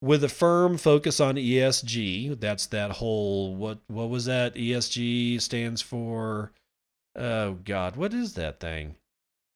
with 0.00 0.22
a 0.24 0.28
firm 0.28 0.76
focus 0.76 1.20
on 1.20 1.36
ESG. 1.36 2.38
That's 2.40 2.66
that 2.66 2.92
whole 2.92 3.54
what 3.54 3.78
what 3.88 4.08
was 4.10 4.26
that? 4.26 4.54
ESG 4.54 5.40
stands 5.40 5.82
for 5.82 6.52
oh 7.16 7.54
god, 7.64 7.96
what 7.96 8.12
is 8.14 8.34
that 8.34 8.60
thing? 8.60 8.96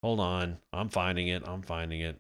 Hold 0.03 0.21
on. 0.21 0.59
I'm 0.73 0.89
finding 0.89 1.29
it. 1.29 1.43
I'm 1.47 1.63
finding 1.63 2.01
it. 2.01 2.17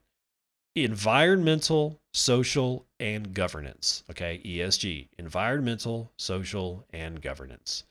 Environmental, 0.76 1.98
social, 2.12 2.86
and 3.00 3.34
governance. 3.34 4.04
Okay, 4.10 4.40
ESG. 4.44 5.08
Environmental, 5.18 6.12
social, 6.16 6.84
and 6.92 7.20
governance. 7.20 7.84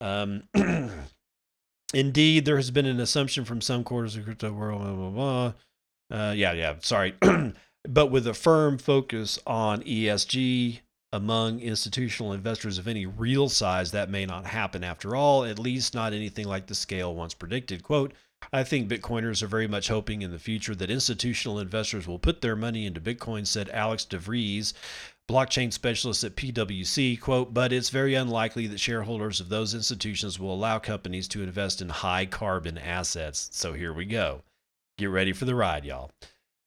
Um 0.00 0.42
Indeed, 1.94 2.44
there 2.44 2.56
has 2.56 2.70
been 2.70 2.86
an 2.86 3.00
assumption 3.00 3.44
from 3.44 3.60
some 3.60 3.84
quarters 3.84 4.16
of 4.16 4.24
crypto 4.24 4.52
world. 4.52 4.82
Blah, 4.82 4.92
blah, 4.92 5.10
blah. 5.10 5.52
Uh, 6.10 6.32
yeah, 6.32 6.52
yeah. 6.52 6.74
Sorry. 6.80 7.14
but 7.88 8.06
with 8.06 8.26
a 8.26 8.34
firm 8.34 8.78
focus 8.78 9.38
on 9.46 9.82
ESG 9.82 10.80
among 11.12 11.60
institutional 11.60 12.32
investors 12.32 12.78
of 12.78 12.88
any 12.88 13.06
real 13.06 13.48
size, 13.48 13.92
that 13.92 14.10
may 14.10 14.26
not 14.26 14.46
happen 14.46 14.84
after 14.84 15.14
all, 15.14 15.44
at 15.44 15.58
least 15.58 15.94
not 15.94 16.12
anything 16.12 16.46
like 16.46 16.66
the 16.66 16.74
scale 16.74 17.14
once 17.14 17.34
predicted. 17.34 17.82
Quote, 17.82 18.12
I 18.52 18.64
think 18.64 18.88
Bitcoiners 18.88 19.42
are 19.42 19.46
very 19.46 19.66
much 19.66 19.88
hoping 19.88 20.22
in 20.22 20.30
the 20.30 20.38
future 20.38 20.74
that 20.74 20.90
institutional 20.90 21.58
investors 21.58 22.06
will 22.06 22.18
put 22.18 22.40
their 22.40 22.56
money 22.56 22.86
into 22.86 23.00
Bitcoin, 23.00 23.46
said 23.46 23.70
Alex 23.70 24.06
DeVries, 24.08 24.72
blockchain 25.28 25.72
specialist 25.72 26.22
at 26.22 26.36
PwC. 26.36 27.18
Quote, 27.18 27.54
but 27.54 27.72
it's 27.72 27.90
very 27.90 28.14
unlikely 28.14 28.66
that 28.66 28.80
shareholders 28.80 29.40
of 29.40 29.48
those 29.48 29.74
institutions 29.74 30.38
will 30.38 30.52
allow 30.52 30.78
companies 30.78 31.28
to 31.28 31.42
invest 31.42 31.80
in 31.80 31.88
high 31.88 32.26
carbon 32.26 32.76
assets. 32.78 33.48
So 33.52 33.72
here 33.72 33.92
we 33.92 34.04
go. 34.04 34.42
Get 34.98 35.06
ready 35.06 35.32
for 35.32 35.44
the 35.44 35.54
ride, 35.54 35.84
y'all 35.84 36.10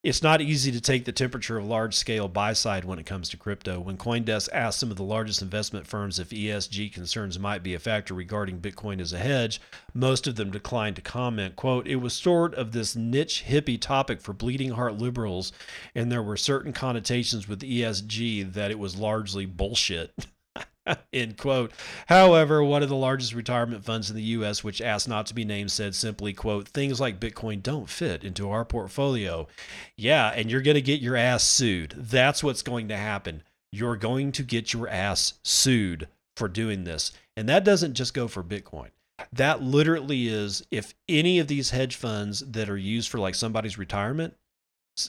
it's 0.02 0.24
not 0.24 0.40
easy 0.40 0.72
to 0.72 0.80
take 0.80 1.04
the 1.04 1.12
temperature 1.12 1.58
of 1.58 1.66
large 1.66 1.94
scale 1.94 2.30
buy 2.30 2.54
side 2.54 2.86
when 2.86 3.00
it 3.00 3.06
comes 3.06 3.28
to 3.28 3.38
crypto. 3.38 3.82
When 3.82 3.98
Coindesk 3.98 4.48
asked 4.54 4.80
some 4.80 4.92
of 4.92 4.98
the 4.98 5.04
largest 5.04 5.42
investment 5.42 5.86
firms 5.86 6.20
if 6.20 6.30
ESG 6.30 6.94
concerns 6.94 7.38
might 7.38 7.64
be 7.64 7.74
a 7.74 7.80
factor 7.80 8.14
regarding 8.14 8.62
Bitcoin 8.62 9.02
as 9.02 9.12
a 9.12 9.18
hedge, 9.18 9.60
most 9.94 10.26
of 10.26 10.38
them 10.38 10.52
declined 10.52 10.96
to 10.96 11.02
comment. 11.02 11.58
Quote, 11.58 11.86
it 11.86 11.98
was 11.98 12.14
sort 12.14 12.56
of 12.56 12.72
this 12.72 12.96
niche 12.96 13.44
hippie 13.46 13.80
topic 13.80 14.22
for 14.22 14.32
bleeding 14.32 14.72
heart 14.72 14.98
liberals, 14.98 15.52
and 15.94 16.10
there 16.10 16.24
were 16.24 16.38
certain 16.38 16.72
connotations 16.72 17.50
with 17.50 17.60
ESG 17.60 18.54
that 18.54 18.72
it 18.72 18.80
was 18.80 18.98
largely 18.98 19.46
bullshit. 19.46 20.14
End 21.14 21.38
quote. 21.38 21.72
However, 22.08 22.64
one 22.64 22.84
of 22.84 22.90
the 22.90 22.96
largest 22.96 23.34
retirement 23.34 23.84
funds 23.84 24.10
in 24.10 24.16
the 24.16 24.22
U.S., 24.24 24.64
which 24.64 24.82
asked 24.82 25.08
not 25.08 25.26
to 25.28 25.36
be 25.36 25.46
named, 25.46 25.72
said 25.72 25.96
simply, 25.96 26.34
quote, 26.34 26.68
things 26.68 27.00
like 27.00 27.20
Bitcoin 27.20 27.62
don't 27.62 27.90
fit 27.90 28.24
into 28.24 28.50
our 28.50 28.66
portfolio. 28.66 29.48
Yeah, 29.96 30.30
and 30.30 30.50
you're 30.50 30.62
going 30.62 30.76
to 30.76 30.82
get 30.82 31.02
your 31.02 31.16
ass 31.16 31.44
sued. 31.44 31.94
That's 31.98 32.44
what's 32.44 32.62
going 32.62 32.88
to 32.90 32.98
happen. 32.98 33.44
You're 33.72 33.98
going 33.98 34.32
to 34.34 34.44
get 34.44 34.74
your 34.74 34.88
ass 34.90 35.34
sued 35.44 36.08
for 36.36 36.48
doing 36.48 36.84
this. 36.84 37.12
And 37.38 37.48
that 37.50 37.64
doesn't 37.64 37.94
just 37.94 38.14
go 38.14 38.28
for 38.28 38.44
Bitcoin. 38.44 38.90
That 39.34 39.62
literally 39.62 40.28
is 40.28 40.66
if 40.72 40.94
any 41.08 41.40
of 41.40 41.48
these 41.48 41.72
hedge 41.72 41.96
funds 41.96 42.40
that 42.40 42.70
are 42.70 42.78
used 42.78 43.10
for 43.10 43.20
like 43.20 43.36
somebody's 43.36 43.78
retirement, 43.78 44.36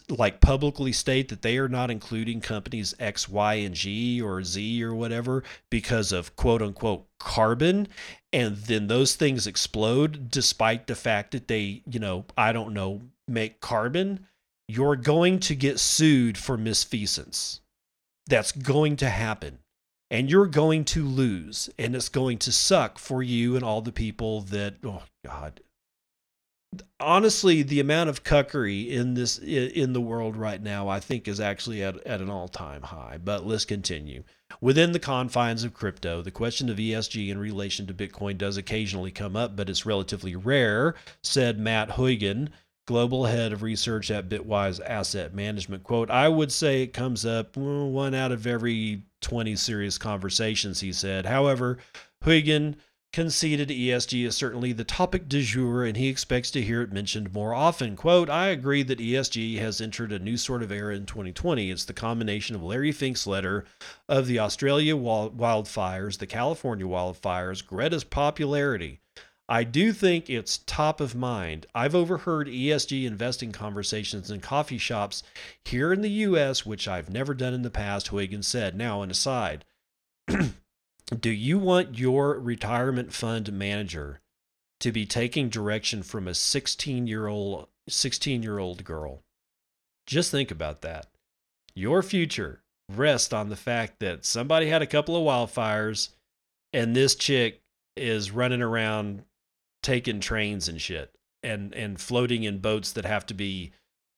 like 0.09 0.41
publicly 0.41 0.93
state 0.93 1.29
that 1.29 1.43
they 1.43 1.59
are 1.59 1.69
not 1.69 1.91
including 1.91 2.41
companies 2.41 2.95
X, 2.99 3.29
Y, 3.29 3.55
and 3.55 3.75
G 3.75 4.21
or 4.23 4.43
Z 4.45 4.83
or 4.85 4.95
whatever 4.95 5.43
because 5.71 6.13
of 6.13 6.37
quote 6.37 6.63
unquote 6.63 7.07
carbon. 7.19 7.89
And 8.33 8.57
then 8.57 8.87
those 8.87 9.15
things 9.17 9.47
explode 9.47 10.31
despite 10.31 10.87
the 10.87 10.95
fact 10.95 11.33
that 11.33 11.49
they, 11.49 11.83
you 11.91 11.99
know, 11.99 12.25
I 12.37 12.53
don't 12.53 12.73
know, 12.75 13.03
make 13.29 13.61
carbon. 13.61 14.27
You're 14.69 14.97
going 14.97 15.41
to 15.41 15.55
get 15.57 15.81
sued 15.81 16.39
for 16.39 16.57
misfeasance. 16.57 17.61
that's 18.27 18.53
going 18.53 18.97
to 18.97 19.11
happen 19.11 19.59
and 20.11 20.31
you're 20.31 20.47
going 20.47 20.85
to 20.85 21.05
lose 21.05 21.71
and 21.79 21.95
it's 21.95 22.09
going 22.09 22.39
to 22.39 22.53
suck 22.53 22.99
for 22.99 23.23
you 23.23 23.55
and 23.57 23.65
all 23.65 23.81
the 23.81 23.93
people 23.93 24.41
that 24.43 24.75
oh 24.85 25.03
god 25.25 25.61
honestly 27.01 27.63
the 27.63 27.81
amount 27.81 28.09
of 28.09 28.23
cuckery 28.23 28.89
in 28.91 29.15
this 29.15 29.39
in 29.39 29.93
the 29.93 30.01
world 30.01 30.37
right 30.37 30.63
now 30.63 30.87
i 30.89 31.01
think 31.01 31.27
is 31.27 31.41
actually 31.41 31.83
at, 31.83 31.97
at 32.07 32.21
an 32.21 32.31
all-time 32.31 32.83
high 32.83 33.19
but 33.23 33.45
let's 33.45 33.65
continue 33.65 34.23
within 34.61 34.93
the 34.93 34.99
confines 34.99 35.65
of 35.65 35.75
crypto 35.75 36.23
the 36.23 36.31
question 36.31 36.69
of 36.69 36.77
esg 36.77 37.29
in 37.29 37.39
relation 37.39 37.87
to 37.87 37.95
bitcoin 37.95 38.39
does 38.39 38.57
occasionally 38.57 39.11
come 39.11 39.35
up 39.35 39.57
but 39.57 39.69
it's 39.69 39.87
relatively 39.87 40.37
rare 40.37 40.95
said 41.23 41.59
matt 41.59 41.91
Hougan 41.91 42.51
global 42.87 43.25
head 43.25 43.53
of 43.53 43.63
research 43.63 44.11
at 44.11 44.29
Bitwise 44.29 44.81
Asset 44.85 45.33
Management. 45.33 45.85
Quote, 45.85 46.11
I 46.11 46.29
would 46.29 46.51
say 46.51 46.83
it 46.83 46.93
comes 46.93 47.25
up 47.25 47.57
one 47.57 48.17
out 48.17 48.33
of 48.33 48.49
every 48.49 49.05
20 49.21 49.55
serious 49.55 49.97
conversations, 49.97 50.81
he 50.81 50.93
said. 50.93 51.25
However, 51.25 51.79
Hougan 52.25 52.75
conceded 53.13 53.69
ESG 53.69 54.25
is 54.25 54.37
certainly 54.37 54.73
the 54.73 54.85
topic 54.85 55.29
du 55.29 55.43
jour 55.43 55.85
and 55.85 55.97
he 55.97 56.09
expects 56.09 56.51
to 56.53 56.63
hear 56.63 56.83
it 56.83 56.93
mentioned 56.93 57.33
more 57.33 57.53
often. 57.55 57.97
Quote, 57.97 58.31
I 58.31 58.49
agree 58.49 58.83
that 58.85 58.99
ESG 58.99 59.59
has 59.59 59.81
entered 59.81 60.13
a 60.13 60.19
new 60.19 60.37
sort 60.37 60.63
of 60.63 60.71
era 60.71 60.95
in 60.95 61.07
2020. 61.07 61.71
It's 61.71 61.85
the 61.85 61.93
combination 61.93 62.55
of 62.55 62.63
Larry 62.63 62.93
Fink's 62.93 63.27
letter 63.27 63.65
of 64.09 64.27
the 64.27 64.39
Australia 64.39 64.95
wildfires, 64.95 66.19
the 66.19 66.27
California 66.27 66.87
wildfires, 66.87 67.67
Greta's 67.67 68.05
popularity, 68.05 69.01
I 69.51 69.65
do 69.65 69.93
think 69.93 70.31
it's 70.31 70.59
top 70.59 71.01
of 71.01 71.17
mind. 71.17 71.67
I've 71.75 71.97
overheard 71.97 72.47
ESG 72.47 73.05
investing 73.05 73.51
conversations 73.51 74.31
in 74.31 74.39
coffee 74.39 74.79
shops 74.79 75.25
here 75.65 75.93
in 75.93 76.03
the 76.03 76.11
US, 76.29 76.65
which 76.65 76.87
I've 76.87 77.11
never 77.11 77.35
done 77.35 77.53
in 77.53 77.63
the 77.63 77.69
past, 77.69 78.13
Hougans 78.13 78.45
said. 78.45 78.77
Now, 78.77 79.03
an 79.03 79.11
aside, 79.11 79.65
do 81.19 81.31
you 81.31 81.59
want 81.59 81.99
your 81.99 82.39
retirement 82.39 83.13
fund 83.13 83.53
manager 83.53 84.21
to 84.81 84.93
be 84.93 85.05
taking 85.05 85.49
direction 85.49 86.03
from 86.03 86.29
a 86.29 86.35
16 86.35 87.07
year 87.07 87.27
old 87.27 87.69
16 87.89 88.43
year 88.43 88.59
old 88.59 88.85
girl? 88.85 89.23
Just 90.07 90.31
think 90.31 90.51
about 90.51 90.83
that. 90.83 91.07
Your 91.75 92.03
future 92.03 92.63
rests 92.89 93.33
on 93.33 93.49
the 93.49 93.57
fact 93.57 94.01
that 94.01 94.25
somebody 94.25 94.69
had 94.69 94.83
a 94.83 94.87
couple 94.87 95.17
of 95.17 95.23
wildfires 95.23 96.11
and 96.73 96.95
this 96.95 97.15
chick 97.15 97.61
is 97.97 98.31
running 98.31 98.63
around 98.63 99.25
taking 99.83 100.21
trains 100.21 100.69
and 100.69 100.81
shit 100.81 101.15
and 101.43 101.75
and 101.75 102.01
floating 102.01 102.45
in 102.45 102.59
boats 102.59 102.93
that 102.93 103.05
have 103.05 103.27
to 103.27 103.35
be 103.35 103.73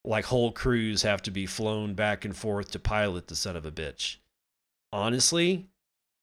like 0.05 0.27
whole 0.27 0.51
crews 0.53 1.03
have 1.03 1.23
to 1.23 1.31
be 1.31 1.47
flown 1.47 1.95
back 1.95 2.25
and 2.25 2.37
forth 2.37 2.71
to 2.71 2.79
pilot 2.79 3.29
the 3.29 3.37
son 3.37 3.57
of 3.57 3.65
a 3.65 3.71
bitch. 3.71 4.17
Honestly, 4.93 5.69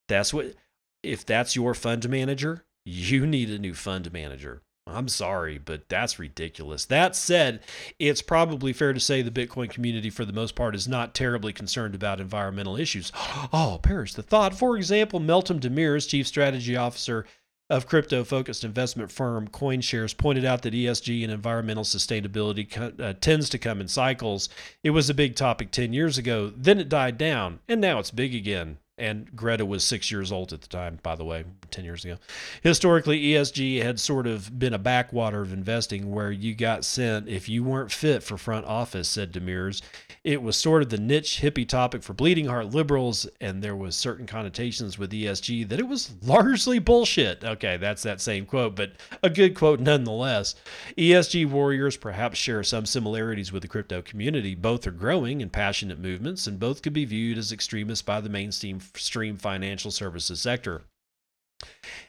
that's 0.09 0.33
what 0.33 0.55
if 1.01 1.25
that's 1.25 1.55
your 1.55 1.73
fund 1.73 2.09
manager, 2.09 2.65
you 2.83 3.25
need 3.25 3.49
a 3.49 3.57
new 3.57 3.73
fund 3.73 4.11
manager. 4.11 4.61
I'm 4.87 5.07
sorry, 5.07 5.59
but 5.59 5.87
that's 5.87 6.17
ridiculous. 6.17 6.85
That 6.85 7.15
said, 7.15 7.61
it's 7.99 8.23
probably 8.23 8.73
fair 8.73 8.91
to 8.91 8.99
say 8.99 9.21
the 9.21 9.29
Bitcoin 9.29 9.69
community, 9.69 10.09
for 10.09 10.25
the 10.25 10.33
most 10.33 10.55
part, 10.55 10.73
is 10.73 10.87
not 10.87 11.13
terribly 11.13 11.53
concerned 11.53 11.93
about 11.93 12.19
environmental 12.19 12.75
issues. 12.75 13.11
Oh, 13.51 13.79
perish 13.81 14.13
the 14.13 14.23
thought. 14.23 14.55
For 14.55 14.77
example, 14.77 15.19
Meltem 15.19 15.59
Demirors, 15.59 16.07
chief 16.07 16.27
strategy 16.27 16.75
officer 16.75 17.25
of 17.69 17.87
crypto 17.87 18.23
focused 18.23 18.63
investment 18.63 19.11
firm 19.11 19.47
CoinShares 19.47 20.17
pointed 20.17 20.43
out 20.43 20.63
that 20.63 20.73
ESG 20.73 21.23
and 21.23 21.31
environmental 21.31 21.83
sustainability 21.83 22.99
uh, 22.99 23.13
tends 23.21 23.49
to 23.49 23.57
come 23.57 23.79
in 23.79 23.87
cycles. 23.87 24.49
It 24.83 24.89
was 24.89 25.09
a 25.09 25.13
big 25.13 25.35
topic 25.35 25.71
10 25.71 25.93
years 25.93 26.17
ago, 26.17 26.51
then 26.55 26.79
it 26.79 26.89
died 26.89 27.17
down, 27.17 27.59
and 27.67 27.79
now 27.79 27.99
it's 27.99 28.11
big 28.11 28.33
again. 28.33 28.79
And 28.99 29.35
Greta 29.35 29.65
was 29.65 29.83
six 29.83 30.11
years 30.11 30.31
old 30.31 30.53
at 30.53 30.61
the 30.61 30.67
time, 30.67 30.99
by 31.01 31.15
the 31.15 31.23
way, 31.23 31.45
10 31.71 31.85
years 31.85 32.03
ago. 32.03 32.17
Historically, 32.61 33.21
ESG 33.21 33.81
had 33.81 33.99
sort 33.99 34.27
of 34.27 34.59
been 34.59 34.73
a 34.73 34.79
backwater 34.79 35.41
of 35.41 35.53
investing 35.53 36.11
where 36.11 36.31
you 36.31 36.53
got 36.53 36.83
sent 36.83 37.27
if 37.27 37.47
you 37.47 37.63
weren't 37.63 37.91
fit 37.91 38.23
for 38.23 38.37
front 38.37 38.65
office, 38.65 39.07
said 39.07 39.31
Demirors. 39.31 39.81
It 40.23 40.41
was 40.41 40.57
sort 40.57 40.81
of 40.81 40.89
the 40.89 40.97
niche 40.97 41.39
hippie 41.41 41.67
topic 41.67 42.03
for 42.03 42.13
bleeding 42.13 42.45
heart 42.47 42.73
liberals, 42.73 43.25
and 43.39 43.63
there 43.63 43.75
was 43.75 43.95
certain 43.95 44.27
connotations 44.27 44.97
with 44.97 45.11
ESG 45.11 45.69
that 45.69 45.79
it 45.79 45.87
was 45.87 46.11
largely 46.21 46.77
bullshit. 46.77 47.43
Okay, 47.43 47.77
that's 47.77 48.03
that 48.03 48.19
same 48.19 48.45
quote, 48.45 48.75
but 48.75 48.91
a 49.23 49.29
good 49.29 49.55
quote 49.55 49.79
nonetheless. 49.79 50.55
ESG 50.97 51.49
warriors 51.49 51.95
perhaps 51.95 52.37
share 52.37 52.63
some 52.63 52.85
similarities 52.85 53.53
with 53.53 53.61
the 53.61 53.67
crypto 53.67 54.01
community. 54.01 54.55
Both 54.55 54.85
are 54.85 54.91
growing 54.91 55.41
and 55.41 55.51
passionate 55.51 55.99
movements, 55.99 56.47
and 56.47 56.59
both 56.59 56.81
could 56.81 56.93
be 56.93 57.05
viewed 57.05 57.37
as 57.37 57.53
extremists 57.53 58.01
by 58.01 58.19
the 58.19 58.29
mainstream 58.29 58.79
stream 58.95 59.37
financial 59.37 59.91
services 59.91 60.41
sector. 60.41 60.83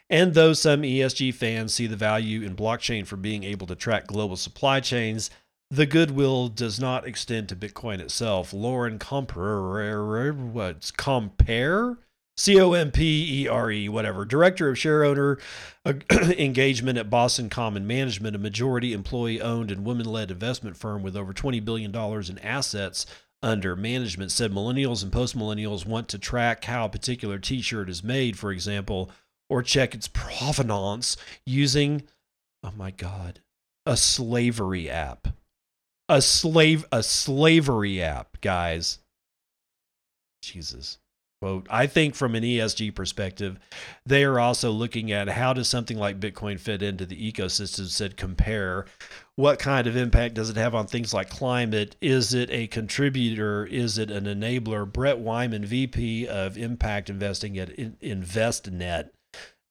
And 0.09 0.35
though 0.35 0.53
some 0.53 0.83
ESG 0.83 1.35
fans 1.35 1.75
see 1.75 1.87
the 1.87 1.97
value 1.97 2.43
in 2.43 2.57
blockchain 2.57 3.07
for 3.07 3.17
being 3.17 3.45
able 3.45 3.67
to 3.67 3.75
track 3.75 4.07
global 4.07 4.37
supply 4.37 4.81
chains, 4.81 5.31
the 5.71 5.87
goodwill 5.87 6.49
does 6.49 6.81
not 6.81 7.07
extend 7.07 7.49
to 7.49 7.57
Bitcoin 7.57 8.01
itself. 8.01 8.53
Lauren 8.53 8.99
Compere, 8.99 10.33
what's 10.33 10.91
Compere? 10.91 11.99
C 12.37 12.59
O 12.59 12.73
M 12.73 12.91
P 12.91 13.43
E 13.43 13.49
R 13.49 13.71
E, 13.71 13.89
whatever, 13.89 14.25
director 14.25 14.71
of 14.71 14.79
share 14.79 15.05
owner 15.05 15.39
uh, 15.85 15.93
engagement 16.39 16.97
at 16.97 17.11
Boston 17.11 17.51
Common 17.51 17.87
Management, 17.87 18.35
a 18.35 18.39
majority 18.39 18.95
employee 18.95 19.43
owned 19.43 19.71
and 19.71 19.85
women 19.85 20.07
led 20.07 20.31
investment 20.31 20.77
firm 20.77 21.03
with 21.03 21.17
over 21.17 21.35
$20 21.35 21.63
billion 21.63 21.95
in 21.95 22.39
assets 22.39 23.05
under 23.43 23.77
management, 23.77 24.33
said 24.33 24.53
millennials 24.53 25.03
and 25.03 25.13
post 25.13 25.37
millennials 25.37 25.87
want 25.87 26.09
to 26.09 26.19
track 26.19 26.65
how 26.65 26.85
a 26.85 26.91
particular 26.91 27.39
t 27.39 27.61
shirt 27.61 27.89
is 27.89 28.05
made, 28.05 28.39
for 28.39 28.53
example, 28.53 29.11
or 29.49 29.63
check 29.63 29.95
its 29.95 30.09
provenance 30.09 31.17
using, 31.47 32.03
oh 32.63 32.73
my 32.77 32.91
God, 32.91 33.41
a 33.87 33.97
slavery 33.97 34.89
app 34.91 35.29
a 36.11 36.21
slave 36.21 36.85
a 36.91 37.03
slavery 37.03 38.03
app, 38.03 38.41
guys. 38.41 38.99
Jesus. 40.43 40.99
Quote, 41.41 41.69
I 41.71 41.87
think 41.87 42.15
from 42.15 42.35
an 42.35 42.43
ESG 42.43 42.95
perspective, 42.95 43.59
they 44.05 44.25
are 44.25 44.39
also 44.39 44.73
looking 44.73 45.11
at 45.11 45.29
how 45.29 45.55
does 45.55 45.69
something 45.69 45.97
like 45.97 46.21
Bitcoin 46.21 46.61
fit 46.61 46.83
into 46.83 47.07
the 47.07 47.33
ecosystem, 47.33 47.87
said 47.87 48.17
Compere. 48.17 48.87
What 49.37 49.59
kind 49.59 49.87
of 49.87 49.97
impact 49.97 50.35
does 50.35 50.51
it 50.51 50.57
have 50.57 50.75
on 50.75 50.87
things 50.87 51.15
like 51.15 51.31
climate? 51.31 51.97
Is 52.01 52.35
it 52.35 52.51
a 52.51 52.67
contributor? 52.67 53.65
Is 53.65 53.97
it 53.97 54.11
an 54.11 54.25
enabler? 54.25 54.91
Brett 54.91 55.19
Wyman, 55.19 55.65
VP 55.65 56.27
of 56.27 56.59
Impact 56.59 57.09
Investing 57.09 57.57
at 57.59 57.71
Envestnet, 57.77 59.11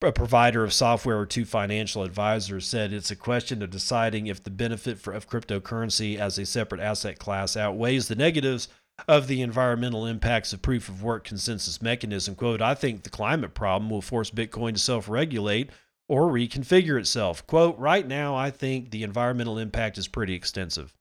a 0.02 0.12
provider 0.12 0.64
of 0.64 0.74
software 0.74 1.26
to 1.26 1.46
financial 1.46 2.04
advisors 2.04 2.66
said 2.66 2.94
it's 2.94 3.12
a 3.12 3.16
question 3.16 3.62
of 3.62 3.70
deciding 3.70 4.28
if 4.28 4.42
the 4.42 4.50
benefit 4.50 4.98
for, 4.98 5.14
of 5.14 5.30
cryptocurrency 5.30 6.18
as 6.18 6.38
a 6.38 6.46
separate 6.46 6.82
asset 6.82 7.20
class 7.20 7.58
outweighs 7.58 8.08
the 8.08 8.16
negatives 8.16 8.70
of 9.08 9.28
the 9.28 9.42
environmental 9.42 10.06
impacts 10.06 10.54
of 10.54 10.62
proof 10.62 10.90
of 10.90 11.04
work 11.04 11.26
consensus 11.26 11.82
mechanism. 11.82 12.36
Quote, 12.36 12.62
I 12.62 12.76
think 12.76 13.04
the 13.04 13.10
climate 13.10 13.54
problem 13.54 13.90
will 13.90 14.02
force 14.02 14.32
Bitcoin 14.32 14.74
to 14.74 14.80
self 14.80 15.10
regulate 15.10 15.70
or 16.10 16.24
reconfigure 16.24 17.00
itself. 17.00 17.46
Quote, 17.48 17.78
right 17.78 18.06
now, 18.06 18.36
I 18.36 18.50
think 18.50 18.90
the 18.90 19.04
environmental 19.04 19.60
impact 19.60 19.98
is 19.98 20.08
pretty 20.08 20.34
extensive. 20.34 20.94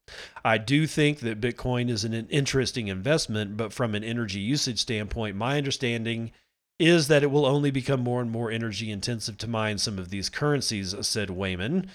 I 0.44 0.58
do 0.58 0.86
think 0.86 1.20
that 1.20 1.40
Bitcoin 1.40 1.88
is 1.88 2.04
an 2.04 2.12
interesting 2.28 2.88
investment, 2.88 3.56
but 3.56 3.72
from 3.72 3.94
an 3.94 4.04
energy 4.04 4.38
usage 4.38 4.78
standpoint, 4.78 5.34
my 5.34 5.56
understanding 5.56 6.30
is 6.78 7.08
that 7.08 7.22
it 7.22 7.30
will 7.30 7.46
only 7.46 7.70
become 7.70 8.00
more 8.00 8.20
and 8.20 8.30
more 8.30 8.50
energy 8.50 8.90
intensive 8.90 9.36
to 9.38 9.48
mine 9.48 9.78
some 9.78 9.98
of 9.98 10.10
these 10.10 10.28
currencies, 10.28 10.94
said 11.00 11.30
Wyman. 11.30 11.90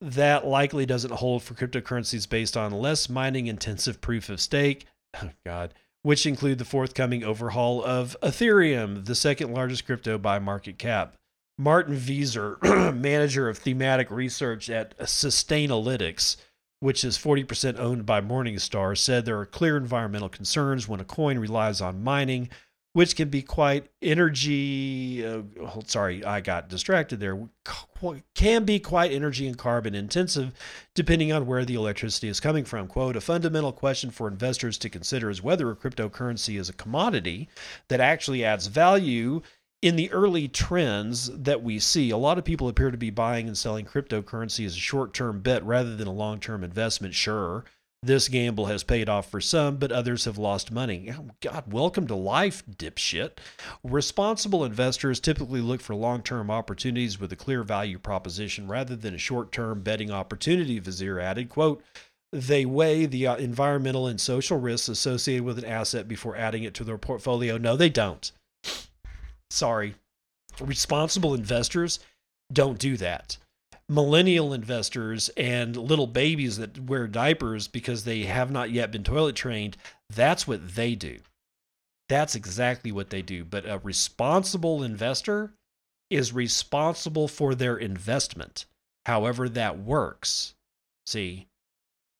That 0.00 0.46
likely 0.46 0.86
doesn't 0.86 1.12
hold 1.12 1.42
for 1.42 1.54
cryptocurrencies 1.54 2.28
based 2.28 2.56
on 2.56 2.72
less 2.72 3.10
mining 3.10 3.48
intensive 3.48 4.00
proof 4.00 4.30
of 4.30 4.40
stake. 4.40 4.86
Oh, 5.22 5.28
God. 5.44 5.74
Which 6.00 6.24
include 6.24 6.56
the 6.56 6.64
forthcoming 6.64 7.22
overhaul 7.22 7.84
of 7.84 8.16
Ethereum, 8.22 9.04
the 9.04 9.14
second 9.14 9.52
largest 9.52 9.84
crypto 9.84 10.16
by 10.16 10.38
market 10.38 10.78
cap. 10.78 11.18
Martin 11.58 11.96
Vezér, 11.96 12.94
manager 12.94 13.48
of 13.48 13.58
thematic 13.58 14.10
research 14.10 14.70
at 14.70 14.98
Sustainalytics, 14.98 16.36
which 16.80 17.04
is 17.04 17.18
40% 17.18 17.78
owned 17.78 18.06
by 18.06 18.20
Morningstar, 18.20 18.96
said 18.96 19.24
there 19.24 19.38
are 19.38 19.46
clear 19.46 19.76
environmental 19.76 20.28
concerns 20.28 20.88
when 20.88 21.00
a 21.00 21.04
coin 21.04 21.38
relies 21.38 21.80
on 21.80 22.02
mining 22.02 22.48
which 22.92 23.16
can 23.16 23.28
be 23.28 23.42
quite 23.42 23.88
energy. 24.02 25.24
Uh, 25.24 25.42
sorry, 25.86 26.24
I 26.24 26.40
got 26.40 26.68
distracted 26.68 27.20
there. 27.20 27.48
Can 28.34 28.64
be 28.64 28.78
quite 28.78 29.12
energy 29.12 29.46
and 29.46 29.56
carbon 29.56 29.94
intensive, 29.94 30.52
depending 30.94 31.32
on 31.32 31.46
where 31.46 31.64
the 31.64 31.74
electricity 31.74 32.28
is 32.28 32.40
coming 32.40 32.64
from. 32.64 32.86
Quote: 32.86 33.16
A 33.16 33.20
fundamental 33.20 33.72
question 33.72 34.10
for 34.10 34.28
investors 34.28 34.76
to 34.78 34.90
consider 34.90 35.30
is 35.30 35.42
whether 35.42 35.70
a 35.70 35.76
cryptocurrency 35.76 36.58
is 36.58 36.68
a 36.68 36.74
commodity 36.74 37.48
that 37.88 38.00
actually 38.00 38.44
adds 38.44 38.66
value. 38.66 39.40
In 39.82 39.96
the 39.96 40.12
early 40.12 40.46
trends 40.46 41.28
that 41.30 41.64
we 41.64 41.80
see, 41.80 42.10
a 42.10 42.16
lot 42.16 42.38
of 42.38 42.44
people 42.44 42.68
appear 42.68 42.92
to 42.92 42.96
be 42.96 43.10
buying 43.10 43.48
and 43.48 43.58
selling 43.58 43.84
cryptocurrency 43.84 44.64
as 44.64 44.76
a 44.76 44.78
short 44.78 45.12
term 45.12 45.40
bet 45.40 45.64
rather 45.64 45.96
than 45.96 46.06
a 46.06 46.12
long 46.12 46.38
term 46.38 46.62
investment. 46.62 47.14
Sure, 47.14 47.64
This 48.00 48.28
gamble 48.28 48.66
has 48.66 48.84
paid 48.84 49.08
off 49.08 49.28
for 49.28 49.40
some, 49.40 49.78
but 49.78 49.90
others 49.90 50.24
have 50.24 50.38
lost 50.38 50.70
money. 50.70 51.12
Oh, 51.16 51.30
God, 51.40 51.72
welcome 51.72 52.06
to 52.06 52.14
life, 52.14 52.62
dipshit. 52.66 53.38
Responsible 53.82 54.64
investors 54.64 55.18
typically 55.18 55.60
look 55.60 55.80
for 55.80 55.96
long 55.96 56.22
term 56.22 56.48
opportunities 56.48 57.18
with 57.18 57.32
a 57.32 57.36
clear 57.36 57.64
value 57.64 57.98
proposition 57.98 58.68
rather 58.68 58.94
than 58.94 59.14
a 59.16 59.18
short 59.18 59.50
term 59.50 59.82
betting 59.82 60.12
opportunity, 60.12 60.80
Vezér 60.80 61.20
added. 61.20 61.48
Quote, 61.48 61.82
they 62.32 62.64
weigh 62.64 63.06
the 63.06 63.26
uh, 63.26 63.34
environmental 63.34 64.06
and 64.06 64.20
social 64.20 64.60
risks 64.60 64.88
associated 64.88 65.44
with 65.44 65.58
an 65.58 65.64
asset 65.64 66.06
before 66.06 66.36
adding 66.36 66.62
it 66.62 66.72
to 66.74 66.84
their 66.84 66.98
portfolio. 66.98 67.58
No, 67.58 67.76
they 67.76 67.90
don't. 67.90 68.30
Sorry. 69.52 69.94
Responsible 70.60 71.34
investors 71.34 72.00
don't 72.52 72.78
do 72.78 72.96
that 72.98 73.36
millennial 73.92 74.54
investors 74.54 75.28
and 75.36 75.76
little 75.76 76.06
babies 76.06 76.56
that 76.56 76.78
wear 76.78 77.06
diapers 77.06 77.68
because 77.68 78.04
they 78.04 78.22
have 78.22 78.50
not 78.50 78.70
yet 78.70 78.90
been 78.90 79.04
toilet 79.04 79.36
trained, 79.36 79.76
that's 80.08 80.46
what 80.46 80.74
they 80.74 80.94
do. 80.94 81.18
That's 82.08 82.34
exactly 82.34 82.90
what 82.90 83.10
they 83.10 83.22
do. 83.22 83.44
But 83.44 83.68
a 83.68 83.78
responsible 83.78 84.82
investor 84.82 85.52
is 86.10 86.32
responsible 86.32 87.28
for 87.28 87.54
their 87.54 87.76
investment, 87.76 88.64
however 89.06 89.48
that 89.50 89.78
works. 89.78 90.54
See, 91.06 91.48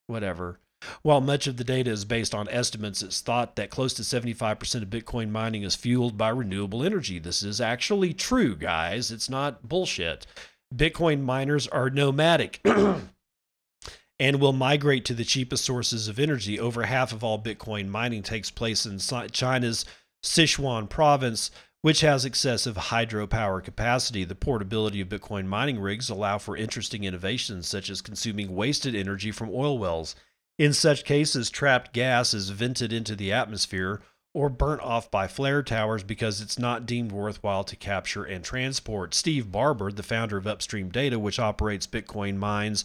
whatever. 0.07 0.59
While 1.03 1.21
much 1.21 1.47
of 1.47 1.57
the 1.57 1.65
data 1.65 1.91
is 1.91 2.05
based 2.05 2.35
on 2.35 2.49
estimates, 2.49 3.03
it's 3.03 3.21
thought 3.21 3.57
that 3.57 3.71
close 3.71 3.95
to 3.95 4.03
75% 4.03 4.83
of 4.83 4.91
Bitcoin 4.91 5.31
mining 5.31 5.63
is 5.63 5.75
fueled 5.75 6.19
by 6.19 6.29
renewable 6.29 6.83
energy. 6.83 7.19
This 7.19 7.43
is 7.43 7.61
actually 7.61 8.13
true, 8.13 8.57
guys. 8.57 9.11
It's 9.11 9.29
not 9.29 9.69
bullshit. 9.69 10.27
Bitcoin 10.75 11.23
miners 11.23 11.69
are 11.69 11.91
nomadic 11.91 12.61
and 14.19 14.41
will 14.41 14.53
migrate 14.53 15.05
to 15.05 15.15
the 15.15 15.25
cheapest 15.25 15.65
sources 15.65 16.09
of 16.09 16.19
energy. 16.19 16.59
Over 16.59 16.85
half 16.85 17.13
of 17.13 17.23
all 17.23 17.43
Bitcoin 17.43 17.89
mining 17.89 18.23
takes 18.23 18.51
place 18.51 18.87
in 18.87 18.99
China's 18.99 19.85
Sichuan 20.25 20.89
province, 20.89 21.51
which 21.83 22.01
has 22.01 22.25
excessive 22.25 22.77
hydropower 22.77 23.63
capacity. 23.63 24.25
The 24.25 24.35
portability 24.35 25.01
of 25.01 25.09
Bitcoin 25.09 25.47
mining 25.47 25.81
rigs 25.81 26.09
allow 26.09 26.39
for 26.39 26.57
interesting 26.57 27.05
innovations 27.05 27.69
such 27.69 27.91
as 27.91 28.01
consuming 28.01 28.55
wasted 28.55 28.95
energy 28.95 29.33
from 29.33 29.51
oil 29.53 29.79
wells. 29.79 30.15
In 30.59 30.73
such 30.73 31.05
cases, 31.05 31.51
trapped 31.51 31.93
gas 31.93 32.35
is 32.35 32.51
vented 32.51 32.93
into 32.93 33.17
the 33.17 33.33
atmosphere 33.33 34.01
or 34.35 34.49
burnt 34.49 34.81
off 34.83 35.11
by 35.11 35.27
flare 35.27 35.63
towers 35.63 36.03
because 36.03 36.41
it's 36.41 36.59
not 36.59 36.87
deemed 36.87 37.13
worthwhile 37.13 37.65
to 37.65 37.77
capture 37.77 38.25
and 38.25 38.45
transport. 38.45 39.15
Steve 39.15 39.53
Barbour, 39.53 39.93
the 39.93 40.03
founder 40.03 40.37
of 40.37 40.47
Upstream 40.47 40.89
Data, 40.89 41.19
which 41.19 41.39
operates 41.39 41.87
Bitcoin 41.87 42.37
mines 42.37 42.85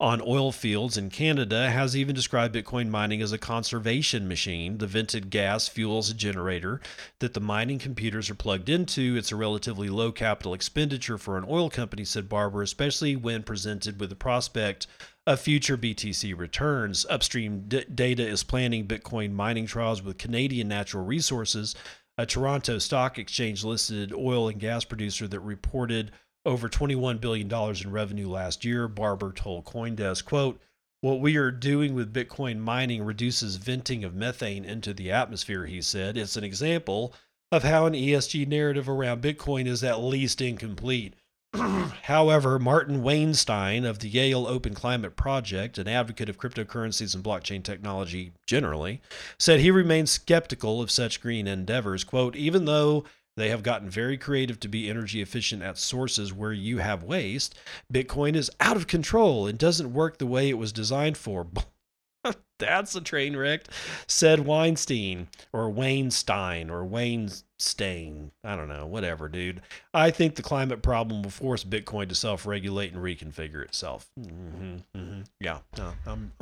on 0.00 0.20
oil 0.26 0.50
fields 0.50 0.96
in 0.96 1.08
Canada, 1.08 1.70
has 1.70 1.96
even 1.96 2.14
described 2.14 2.54
Bitcoin 2.54 2.88
mining 2.88 3.22
as 3.22 3.30
a 3.30 3.38
conservation 3.38 4.26
machine. 4.26 4.78
The 4.78 4.88
vented 4.88 5.30
gas 5.30 5.68
fuels 5.68 6.10
a 6.10 6.14
generator 6.14 6.80
that 7.20 7.32
the 7.34 7.40
mining 7.40 7.78
computers 7.78 8.28
are 8.28 8.34
plugged 8.34 8.68
into. 8.68 9.16
It's 9.16 9.30
a 9.30 9.36
relatively 9.36 9.88
low 9.88 10.10
capital 10.10 10.52
expenditure 10.52 11.16
for 11.16 11.38
an 11.38 11.46
oil 11.48 11.70
company, 11.70 12.04
said 12.04 12.28
Barbour, 12.28 12.62
especially 12.62 13.14
when 13.14 13.44
presented 13.44 14.00
with 14.00 14.10
the 14.10 14.16
prospect 14.16 14.88
of 15.26 15.40
future 15.40 15.78
BTC 15.78 16.36
returns. 16.36 17.06
Upstream 17.08 17.64
D- 17.68 17.84
Data 17.94 18.26
is 18.26 18.42
planning 18.42 18.86
Bitcoin 18.86 19.32
mining 19.32 19.66
trials 19.66 20.02
with 20.02 20.18
Canadian 20.18 20.68
Natural 20.68 21.04
Resources, 21.04 21.74
a 22.18 22.26
Toronto 22.26 22.78
Stock 22.78 23.18
Exchange 23.18 23.64
listed 23.64 24.12
oil 24.12 24.48
and 24.48 24.60
gas 24.60 24.84
producer 24.84 25.26
that 25.28 25.40
reported 25.40 26.12
over 26.44 26.68
$21 26.68 27.20
billion 27.20 27.52
in 27.52 27.90
revenue 27.90 28.28
last 28.28 28.64
year. 28.64 28.88
Barbour 28.88 29.32
told 29.32 29.64
Coindesk, 29.64 30.24
quote, 30.24 30.60
what 31.00 31.20
we 31.20 31.36
are 31.36 31.50
doing 31.50 31.94
with 31.94 32.14
Bitcoin 32.14 32.58
mining 32.60 33.04
reduces 33.04 33.56
venting 33.56 34.04
of 34.04 34.14
methane 34.14 34.64
into 34.64 34.94
the 34.94 35.12
atmosphere, 35.12 35.66
he 35.66 35.82
said. 35.82 36.16
It's 36.16 36.36
an 36.36 36.44
example 36.44 37.12
of 37.52 37.62
how 37.62 37.84
an 37.84 37.92
ESG 37.92 38.48
narrative 38.48 38.88
around 38.88 39.22
Bitcoin 39.22 39.66
is 39.66 39.84
at 39.84 40.00
least 40.00 40.40
incomplete. 40.40 41.14
However, 41.54 42.58
Martin 42.58 43.02
Weinstein 43.02 43.84
of 43.84 43.98
the 43.98 44.08
Yale 44.08 44.46
Open 44.46 44.74
Climate 44.74 45.14
Project, 45.14 45.78
an 45.78 45.86
advocate 45.86 46.28
of 46.28 46.38
cryptocurrencies 46.38 47.14
and 47.14 47.22
blockchain 47.22 47.62
technology 47.62 48.32
generally, 48.46 49.00
said 49.38 49.60
he 49.60 49.70
remains 49.70 50.10
skeptical 50.10 50.80
of 50.80 50.90
such 50.90 51.20
green 51.20 51.46
endeavors. 51.46 52.02
Quote, 52.02 52.34
even 52.34 52.64
though 52.64 53.04
they 53.36 53.48
have 53.48 53.62
gotten 53.62 53.90
very 53.90 54.16
creative 54.16 54.60
to 54.60 54.68
be 54.68 54.88
energy 54.88 55.20
efficient 55.20 55.62
at 55.62 55.78
sources 55.78 56.32
where 56.32 56.52
you 56.52 56.78
have 56.78 57.02
waste, 57.02 57.58
Bitcoin 57.92 58.36
is 58.36 58.50
out 58.60 58.76
of 58.76 58.86
control 58.86 59.46
and 59.46 59.58
doesn't 59.58 59.92
work 59.92 60.18
the 60.18 60.26
way 60.26 60.48
it 60.48 60.58
was 60.58 60.72
designed 60.72 61.16
for. 61.16 61.46
That's 62.58 62.94
a 62.94 63.00
train 63.00 63.36
wreck, 63.36 63.64
said 64.06 64.46
Weinstein 64.46 65.28
or 65.52 65.68
Weinstein 65.68 66.70
or 66.70 66.84
Weinstein. 66.84 68.30
I 68.44 68.54
don't 68.54 68.68
know, 68.68 68.86
whatever, 68.86 69.28
dude. 69.28 69.60
I 69.92 70.10
think 70.10 70.36
the 70.36 70.42
climate 70.42 70.80
problem 70.80 71.22
will 71.22 71.30
force 71.30 71.64
Bitcoin 71.64 72.08
to 72.10 72.14
self-regulate 72.14 72.92
and 72.92 73.02
reconfigure 73.02 73.62
itself. 73.62 74.08
Mm-hmm, 74.18 74.76
mm-hmm. 74.96 75.20
Yeah, 75.40 75.58
no, 75.76 75.92
I'm, 76.06 76.32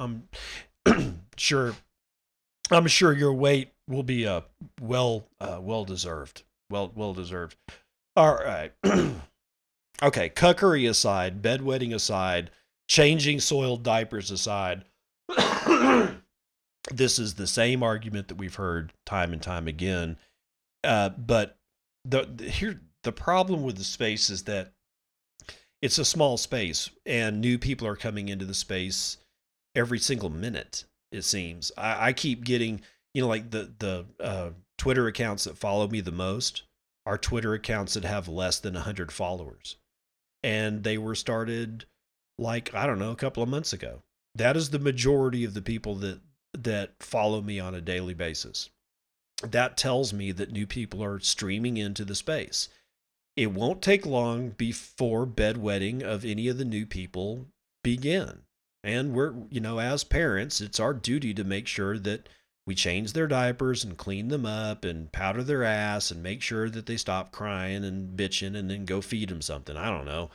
I'm 0.86 1.20
sure. 1.36 1.74
I'm 2.70 2.86
sure 2.86 3.12
your 3.12 3.32
wait 3.32 3.72
will 3.88 4.03
be 4.03 4.26
uh, 4.26 4.43
well, 4.80 5.26
uh, 5.40 5.59
well 5.61 5.84
deserved. 5.84 6.43
Well, 6.72 6.90
well 6.94 7.12
deserved. 7.12 7.56
All 8.16 8.34
right. 8.34 8.72
okay, 10.02 10.30
cuckery 10.30 10.88
aside, 10.88 11.42
bedwetting 11.42 11.94
aside, 11.94 12.50
changing 12.88 13.40
soiled 13.40 13.82
diapers 13.82 14.30
aside. 14.30 14.86
this 16.90 17.18
is 17.18 17.34
the 17.34 17.46
same 17.46 17.82
argument 17.82 18.28
that 18.28 18.38
we've 18.38 18.54
heard 18.54 18.94
time 19.04 19.34
and 19.34 19.42
time 19.42 19.68
again. 19.68 20.16
Uh, 20.82 21.10
but 21.10 21.58
the, 22.06 22.26
the 22.34 22.48
here 22.48 22.80
the 23.02 23.12
problem 23.12 23.62
with 23.64 23.76
the 23.76 23.84
space 23.84 24.30
is 24.30 24.44
that 24.44 24.72
it's 25.82 25.98
a 25.98 26.06
small 26.06 26.38
space 26.38 26.88
and 27.04 27.40
new 27.40 27.58
people 27.58 27.86
are 27.86 27.96
coming 27.96 28.30
into 28.30 28.46
the 28.46 28.54
space 28.54 29.18
every 29.76 29.98
single 29.98 30.30
minute 30.30 30.84
it 31.12 31.22
seems 31.22 31.70
i, 31.78 32.08
I 32.08 32.12
keep 32.12 32.44
getting 32.44 32.80
you 33.14 33.22
know 33.22 33.28
like 33.28 33.50
the 33.50 33.72
the 33.78 34.06
uh, 34.20 34.50
twitter 34.82 35.06
accounts 35.06 35.44
that 35.44 35.58
follow 35.58 35.88
me 35.88 36.00
the 36.00 36.12
most 36.12 36.62
are 37.06 37.18
twitter 37.18 37.54
accounts 37.54 37.94
that 37.94 38.04
have 38.04 38.28
less 38.28 38.58
than 38.58 38.74
100 38.74 39.12
followers 39.12 39.76
and 40.42 40.82
they 40.82 40.98
were 40.98 41.14
started 41.14 41.84
like 42.38 42.74
i 42.74 42.86
don't 42.86 42.98
know 42.98 43.10
a 43.10 43.16
couple 43.16 43.42
of 43.42 43.48
months 43.48 43.72
ago 43.72 44.02
that 44.34 44.56
is 44.56 44.70
the 44.70 44.78
majority 44.78 45.44
of 45.44 45.54
the 45.54 45.62
people 45.62 45.94
that 45.96 46.20
that 46.54 46.92
follow 47.00 47.40
me 47.40 47.58
on 47.58 47.74
a 47.74 47.80
daily 47.80 48.14
basis. 48.14 48.70
That 49.42 49.76
tells 49.76 50.12
me 50.12 50.32
that 50.32 50.52
new 50.52 50.66
people 50.66 51.02
are 51.02 51.18
streaming 51.20 51.76
into 51.76 52.04
the 52.04 52.14
space. 52.14 52.68
It 53.36 53.52
won't 53.52 53.82
take 53.82 54.04
long 54.04 54.50
before 54.50 55.26
bedwetting 55.26 56.02
of 56.02 56.24
any 56.24 56.48
of 56.48 56.58
the 56.58 56.64
new 56.64 56.86
people 56.86 57.46
begin. 57.82 58.42
And 58.84 59.14
we're, 59.14 59.34
you 59.48 59.60
know, 59.60 59.78
as 59.78 60.04
parents, 60.04 60.60
it's 60.60 60.78
our 60.78 60.92
duty 60.92 61.32
to 61.34 61.44
make 61.44 61.66
sure 61.66 61.98
that 61.98 62.28
we 62.66 62.74
change 62.74 63.12
their 63.12 63.26
diapers 63.26 63.82
and 63.82 63.96
clean 63.96 64.28
them 64.28 64.46
up 64.46 64.84
and 64.84 65.10
powder 65.10 65.42
their 65.42 65.64
ass 65.64 66.10
and 66.10 66.22
make 66.22 66.42
sure 66.42 66.70
that 66.70 66.86
they 66.86 66.96
stop 66.96 67.32
crying 67.32 67.84
and 67.84 68.16
bitching 68.16 68.56
and 68.56 68.70
then 68.70 68.84
go 68.84 69.00
feed 69.00 69.28
them 69.28 69.42
something. 69.42 69.76
I 69.76 69.90
don't 69.90 70.06
know. 70.06 70.30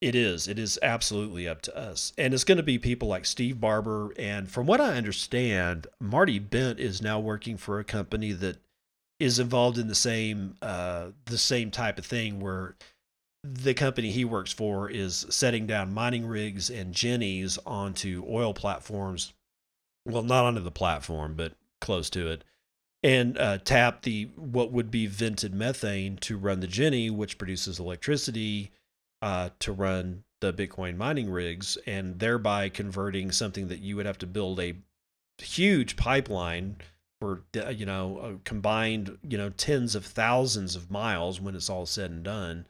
It 0.00 0.14
is. 0.14 0.46
It 0.46 0.58
is 0.58 0.78
absolutely 0.80 1.48
up 1.48 1.60
to 1.62 1.76
us. 1.76 2.12
And 2.16 2.32
it's 2.32 2.44
going 2.44 2.58
to 2.58 2.62
be 2.62 2.78
people 2.78 3.08
like 3.08 3.26
Steve 3.26 3.60
Barbour. 3.60 4.14
And 4.16 4.48
from 4.48 4.66
what 4.66 4.80
I 4.80 4.96
understand, 4.96 5.88
Marty 6.00 6.38
Bent 6.38 6.78
is 6.78 7.02
now 7.02 7.18
working 7.18 7.56
for 7.56 7.78
a 7.78 7.84
company 7.84 8.32
that 8.32 8.58
is 9.18 9.40
involved 9.40 9.76
in 9.76 9.88
the 9.88 9.96
same 9.96 10.54
uh, 10.62 11.08
the 11.24 11.38
same 11.38 11.72
type 11.72 11.98
of 11.98 12.06
thing 12.06 12.38
where 12.38 12.76
the 13.42 13.74
company 13.74 14.10
he 14.10 14.24
works 14.24 14.52
for 14.52 14.88
is 14.90 15.26
setting 15.30 15.66
down 15.66 15.92
mining 15.92 16.26
rigs 16.26 16.70
and 16.70 16.94
jennies 16.94 17.58
onto 17.66 18.24
oil 18.28 18.54
platforms. 18.54 19.32
Well, 20.08 20.22
not 20.22 20.44
onto 20.44 20.60
the 20.60 20.70
platform, 20.70 21.34
but 21.34 21.52
close 21.80 22.10
to 22.10 22.30
it. 22.30 22.44
And 23.02 23.38
uh, 23.38 23.58
tap 23.58 24.02
the 24.02 24.30
what 24.34 24.72
would 24.72 24.90
be 24.90 25.06
vented 25.06 25.54
methane 25.54 26.16
to 26.18 26.36
run 26.36 26.60
the 26.60 26.66
jenny, 26.66 27.10
which 27.10 27.38
produces 27.38 27.78
electricity 27.78 28.72
uh, 29.22 29.50
to 29.60 29.72
run 29.72 30.24
the 30.40 30.52
Bitcoin 30.52 30.96
mining 30.96 31.30
rigs 31.30 31.78
and 31.86 32.18
thereby 32.18 32.68
converting 32.68 33.30
something 33.30 33.68
that 33.68 33.80
you 33.80 33.96
would 33.96 34.06
have 34.06 34.18
to 34.18 34.26
build 34.26 34.58
a 34.60 34.74
huge 35.38 35.96
pipeline 35.96 36.76
for 37.20 37.42
you 37.74 37.84
know 37.86 38.18
uh, 38.18 38.32
combined 38.44 39.18
you 39.28 39.36
know 39.36 39.50
tens 39.50 39.94
of 39.94 40.04
thousands 40.04 40.76
of 40.76 40.90
miles 40.90 41.40
when 41.40 41.56
it's 41.56 41.68
all 41.68 41.86
said 41.86 42.10
and 42.10 42.22
done 42.22 42.66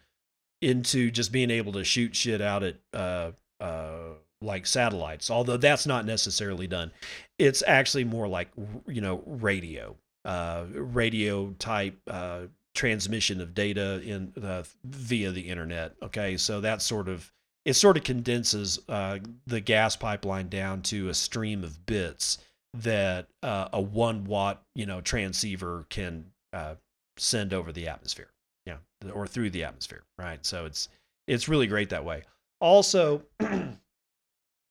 into 0.63 1.11
just 1.11 1.33
being 1.33 1.51
able 1.51 1.73
to 1.73 1.85
shoot 1.85 2.17
shit 2.17 2.41
out 2.41 2.63
at 2.63 2.77
uh, 2.95 3.31
uh, 3.61 4.15
like 4.41 4.67
satellites 4.67 5.31
although 5.31 5.57
that's 5.57 5.87
not 5.87 6.05
necessarily 6.07 6.67
done 6.67 6.91
it's 7.39 7.63
actually 7.67 8.05
more 8.05 8.29
like 8.29 8.49
you 8.87 9.01
know 9.01 9.23
radio 9.27 9.97
uh, 10.25 10.65
radio 10.75 11.55
type 11.59 11.99
uh, 12.07 12.43
transmission 12.75 13.41
of 13.41 13.55
data 13.55 14.01
in 14.03 14.33
uh, 14.43 14.63
via 14.85 15.33
the 15.33 15.41
internet. 15.41 15.95
Okay, 16.03 16.37
so 16.37 16.61
that's 16.61 16.85
sort 16.85 17.09
of 17.09 17.33
it 17.65 17.75
sort 17.75 17.97
of 17.97 18.05
condenses 18.05 18.79
uh, 18.89 19.19
the 19.47 19.61
gas 19.61 19.97
pipeline 19.97 20.49
down 20.49 20.83
to 20.83 21.09
a 21.09 21.15
stream 21.15 21.65
of 21.65 21.85
bits 21.87 22.39
that 22.75 23.27
uh, 23.43 23.69
a 23.73 23.81
one 23.81 24.25
watt 24.25 24.63
you 24.75 24.87
know 24.87 25.01
transceiver 25.01 25.87
can 25.89 26.27
uh, 26.53 26.75
send 27.17 27.53
over 27.53 27.73
the 27.73 27.89
atmosphere, 27.89 28.31
yeah, 28.67 28.77
or 29.13 29.27
through 29.27 29.51
the 29.51 29.65
atmosphere, 29.65 30.05
right? 30.19 30.45
So 30.45 30.67
it's 30.67 30.89
it's 31.27 31.49
really 31.49 31.67
great 31.67 31.91
that 31.91 32.05
way. 32.05 32.23
Also, 32.61 33.23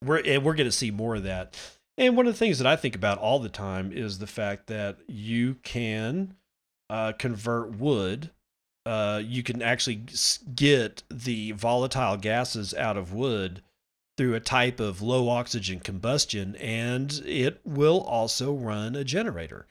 we're 0.03 0.21
and 0.25 0.43
we're 0.43 0.55
going 0.55 0.67
to 0.67 0.71
see 0.71 0.91
more 0.91 1.15
of 1.15 1.23
that. 1.23 1.57
And 1.97 2.15
one 2.15 2.27
of 2.27 2.33
the 2.33 2.37
things 2.37 2.59
that 2.59 2.67
I 2.67 2.75
think 2.75 2.95
about 2.95 3.17
all 3.17 3.39
the 3.39 3.49
time 3.49 3.91
is 3.91 4.19
the 4.19 4.27
fact 4.27 4.67
that 4.67 4.97
you 5.07 5.55
can 5.63 6.35
uh, 6.89 7.13
convert 7.13 7.75
wood. 7.77 8.31
Uh, 8.85 9.21
you 9.23 9.43
can 9.43 9.61
actually 9.61 10.03
get 10.55 11.03
the 11.09 11.51
volatile 11.51 12.15
gases 12.15 12.73
out 12.73 12.95
of 12.95 13.11
wood 13.11 13.61
through 14.17 14.33
a 14.33 14.39
type 14.39 14.79
of 14.79 15.01
low 15.01 15.29
oxygen 15.29 15.79
combustion, 15.79 16.55
and 16.55 17.21
it 17.25 17.59
will 17.65 18.01
also 18.01 18.53
run 18.53 18.95
a 18.95 19.03
generator. 19.03 19.67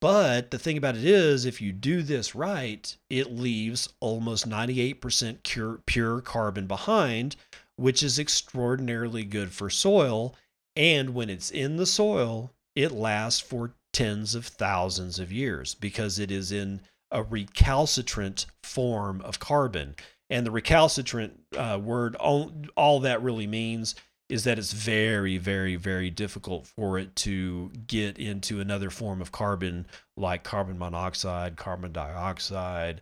But 0.00 0.50
the 0.50 0.58
thing 0.58 0.78
about 0.78 0.96
it 0.96 1.04
is, 1.04 1.44
if 1.44 1.60
you 1.60 1.72
do 1.72 2.02
this 2.02 2.34
right, 2.34 2.96
it 3.10 3.32
leaves 3.32 3.88
almost 4.00 4.48
98% 4.48 5.42
pure, 5.42 5.80
pure 5.84 6.20
carbon 6.20 6.66
behind, 6.66 7.36
which 7.80 8.02
is 8.02 8.18
extraordinarily 8.18 9.24
good 9.24 9.52
for 9.52 9.70
soil. 9.70 10.34
And 10.76 11.14
when 11.14 11.30
it's 11.30 11.50
in 11.50 11.76
the 11.76 11.86
soil, 11.86 12.52
it 12.76 12.92
lasts 12.92 13.40
for 13.40 13.74
tens 13.92 14.34
of 14.34 14.46
thousands 14.46 15.18
of 15.18 15.32
years 15.32 15.74
because 15.74 16.18
it 16.18 16.30
is 16.30 16.52
in 16.52 16.80
a 17.10 17.22
recalcitrant 17.22 18.46
form 18.62 19.20
of 19.22 19.40
carbon. 19.40 19.96
And 20.28 20.46
the 20.46 20.50
recalcitrant 20.50 21.40
uh, 21.56 21.80
word, 21.82 22.14
all, 22.16 22.52
all 22.76 23.00
that 23.00 23.22
really 23.22 23.46
means 23.46 23.94
is 24.28 24.44
that 24.44 24.58
it's 24.58 24.72
very, 24.72 25.38
very, 25.38 25.74
very 25.74 26.08
difficult 26.08 26.66
for 26.66 26.98
it 26.98 27.16
to 27.16 27.72
get 27.86 28.18
into 28.18 28.60
another 28.60 28.90
form 28.90 29.20
of 29.20 29.32
carbon 29.32 29.86
like 30.16 30.44
carbon 30.44 30.78
monoxide, 30.78 31.56
carbon 31.56 31.92
dioxide, 31.92 33.00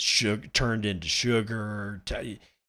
sugar, 0.00 0.48
turned 0.48 0.84
into 0.84 1.08
sugar. 1.08 2.02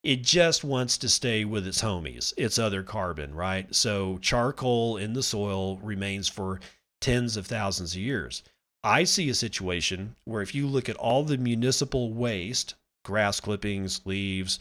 It 0.06 0.22
just 0.22 0.64
wants 0.64 1.00
to 1.00 1.10
stay 1.10 1.46
with 1.46 1.66
its 1.66 1.82
homies, 1.82 2.32
its 2.38 2.60
other 2.60 2.84
carbon, 2.84 3.34
right? 3.34 3.74
So 3.74 4.20
charcoal 4.20 4.98
in 4.98 5.14
the 5.14 5.24
soil 5.24 5.78
remains 5.78 6.30
for 6.30 6.60
tens 7.02 7.36
of 7.36 7.48
thousands 7.48 7.96
of 7.96 8.02
years. 8.02 8.44
I 8.84 9.04
see 9.04 9.32
a 9.32 9.34
situation 9.34 10.16
where 10.26 10.44
if 10.44 10.54
you 10.54 10.68
look 10.68 10.90
at 10.90 10.96
all 10.98 11.24
the 11.24 11.40
municipal 11.40 12.14
waste, 12.14 12.76
grass 13.04 13.40
clippings, 13.40 14.06
leaves, 14.06 14.60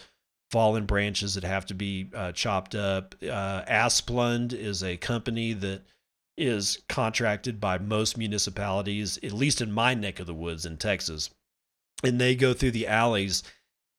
fallen 0.50 0.86
branches 0.86 1.34
that 1.34 1.44
have 1.44 1.66
to 1.66 1.74
be 1.74 2.08
uh, 2.14 2.32
chopped 2.32 2.74
up. 2.74 3.14
Uh, 3.22 3.64
Asplund 3.66 4.54
is 4.54 4.82
a 4.82 4.96
company 4.96 5.52
that 5.52 5.82
is 6.38 6.78
contracted 6.88 7.60
by 7.60 7.76
most 7.76 8.16
municipalities, 8.16 9.18
at 9.22 9.32
least 9.32 9.60
in 9.60 9.70
my 9.70 9.92
neck 9.92 10.20
of 10.20 10.26
the 10.26 10.32
woods 10.32 10.64
in 10.64 10.78
Texas. 10.78 11.28
And 12.02 12.18
they 12.18 12.34
go 12.34 12.54
through 12.54 12.70
the 12.70 12.86
alleys 12.86 13.42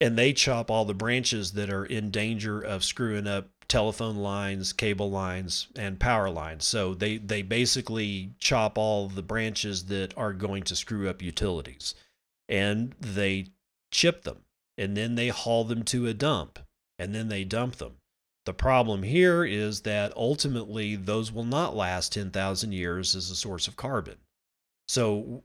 and 0.00 0.16
they 0.16 0.32
chop 0.32 0.70
all 0.70 0.84
the 0.84 0.94
branches 0.94 1.52
that 1.52 1.70
are 1.70 1.84
in 1.84 2.10
danger 2.10 2.60
of 2.60 2.84
screwing 2.84 3.26
up 3.26 3.48
telephone 3.68 4.16
lines, 4.16 4.72
cable 4.72 5.10
lines, 5.10 5.68
and 5.76 5.98
power 5.98 6.30
lines. 6.30 6.64
So 6.64 6.94
they, 6.94 7.16
they 7.18 7.42
basically 7.42 8.32
chop 8.38 8.78
all 8.78 9.08
the 9.08 9.22
branches 9.22 9.86
that 9.86 10.16
are 10.16 10.32
going 10.32 10.62
to 10.64 10.76
screw 10.76 11.08
up 11.08 11.22
utilities 11.22 11.94
and 12.48 12.94
they 13.00 13.48
chip 13.90 14.22
them 14.22 14.44
and 14.78 14.96
then 14.96 15.14
they 15.14 15.28
haul 15.28 15.64
them 15.64 15.82
to 15.84 16.06
a 16.06 16.14
dump 16.14 16.58
and 16.98 17.14
then 17.14 17.28
they 17.28 17.44
dump 17.44 17.76
them. 17.76 17.96
The 18.44 18.54
problem 18.54 19.02
here 19.02 19.44
is 19.44 19.80
that 19.80 20.16
ultimately 20.16 20.94
those 20.94 21.32
will 21.32 21.44
not 21.44 21.74
last 21.74 22.12
10,000 22.12 22.72
years 22.72 23.16
as 23.16 23.30
a 23.30 23.36
source 23.36 23.66
of 23.66 23.76
carbon. 23.76 24.18
So, 24.86 25.42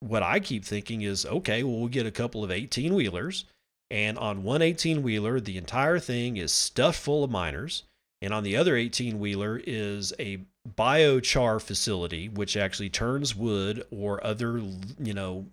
what 0.00 0.22
I 0.22 0.40
keep 0.40 0.62
thinking 0.62 1.00
is 1.00 1.24
okay, 1.24 1.62
well, 1.62 1.78
we'll 1.78 1.88
get 1.88 2.04
a 2.04 2.10
couple 2.10 2.44
of 2.44 2.50
18 2.50 2.94
wheelers, 2.94 3.46
and 3.90 4.18
on 4.18 4.42
one 4.42 4.62
18 4.62 5.02
wheeler, 5.02 5.40
the 5.40 5.56
entire 5.56 5.98
thing 5.98 6.36
is 6.36 6.52
stuffed 6.52 6.98
full 6.98 7.24
of 7.24 7.30
miners. 7.30 7.84
And 8.22 8.32
on 8.32 8.42
the 8.42 8.56
other 8.56 8.76
18 8.76 9.18
wheeler 9.18 9.60
is 9.64 10.12
a 10.18 10.40
biochar 10.66 11.60
facility, 11.60 12.28
which 12.28 12.56
actually 12.56 12.88
turns 12.88 13.36
wood 13.36 13.86
or 13.90 14.24
other, 14.26 14.58
you 14.98 15.14
know, 15.14 15.46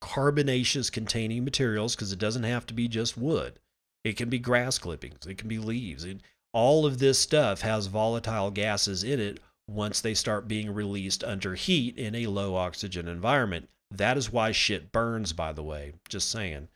carbonaceous 0.00 0.90
containing 0.90 1.44
materials 1.44 1.96
because 1.96 2.12
it 2.12 2.18
doesn't 2.18 2.42
have 2.42 2.66
to 2.66 2.74
be 2.74 2.86
just 2.86 3.16
wood. 3.16 3.58
It 4.04 4.16
can 4.16 4.28
be 4.28 4.38
grass 4.38 4.78
clippings, 4.78 5.26
it 5.26 5.38
can 5.38 5.48
be 5.48 5.58
leaves. 5.58 6.04
It, 6.04 6.20
all 6.52 6.84
of 6.84 6.98
this 6.98 7.18
stuff 7.18 7.62
has 7.62 7.86
volatile 7.86 8.50
gases 8.50 9.04
in 9.04 9.20
it 9.20 9.40
once 9.68 10.00
they 10.00 10.12
start 10.12 10.48
being 10.48 10.74
released 10.74 11.24
under 11.24 11.54
heat 11.54 11.96
in 11.96 12.14
a 12.14 12.26
low 12.26 12.56
oxygen 12.56 13.08
environment. 13.08 13.68
That 13.90 14.16
is 14.16 14.32
why 14.32 14.52
shit 14.52 14.92
burns, 14.92 15.32
by 15.32 15.52
the 15.52 15.62
way, 15.62 15.92
just 16.08 16.30
saying. 16.30 16.68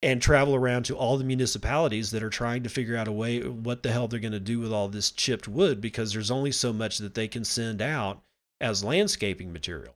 And 0.00 0.22
travel 0.22 0.54
around 0.54 0.84
to 0.84 0.96
all 0.96 1.18
the 1.18 1.24
municipalities 1.24 2.12
that 2.12 2.22
are 2.22 2.30
trying 2.30 2.62
to 2.62 2.68
figure 2.68 2.96
out 2.96 3.08
a 3.08 3.12
way 3.12 3.40
what 3.40 3.82
the 3.82 3.90
hell 3.90 4.06
they're 4.06 4.20
going 4.20 4.30
to 4.32 4.38
do 4.38 4.60
with 4.60 4.72
all 4.72 4.88
this 4.88 5.10
chipped 5.10 5.48
wood 5.48 5.80
because 5.80 6.12
there's 6.12 6.30
only 6.30 6.52
so 6.52 6.72
much 6.72 6.98
that 6.98 7.14
they 7.14 7.26
can 7.26 7.44
send 7.44 7.82
out 7.82 8.22
as 8.60 8.84
landscaping 8.84 9.52
material. 9.52 9.94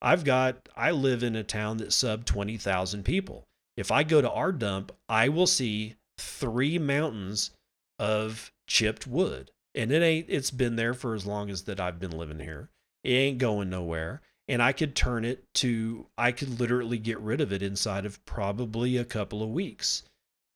I've 0.00 0.24
got, 0.24 0.68
I 0.76 0.92
live 0.92 1.22
in 1.22 1.36
a 1.36 1.42
town 1.42 1.78
that's 1.78 1.96
sub 1.96 2.24
20,000 2.24 3.04
people. 3.04 3.46
If 3.76 3.90
I 3.90 4.02
go 4.02 4.20
to 4.20 4.30
our 4.30 4.52
dump, 4.52 4.92
I 5.08 5.28
will 5.28 5.46
see 5.46 5.96
three 6.18 6.78
mountains 6.78 7.50
of 7.98 8.52
chipped 8.66 9.06
wood. 9.06 9.50
And 9.74 9.92
it 9.92 10.02
ain't, 10.02 10.26
it's 10.28 10.50
been 10.50 10.76
there 10.76 10.94
for 10.94 11.14
as 11.14 11.26
long 11.26 11.50
as 11.50 11.64
that 11.64 11.80
I've 11.80 12.00
been 12.00 12.16
living 12.16 12.40
here. 12.40 12.70
It 13.04 13.12
ain't 13.12 13.38
going 13.38 13.70
nowhere. 13.70 14.22
And 14.50 14.60
I 14.60 14.72
could 14.72 14.96
turn 14.96 15.24
it 15.24 15.44
to, 15.54 16.06
I 16.18 16.32
could 16.32 16.58
literally 16.58 16.98
get 16.98 17.20
rid 17.20 17.40
of 17.40 17.52
it 17.52 17.62
inside 17.62 18.04
of 18.04 18.22
probably 18.24 18.96
a 18.96 19.04
couple 19.04 19.44
of 19.44 19.50
weeks 19.50 20.02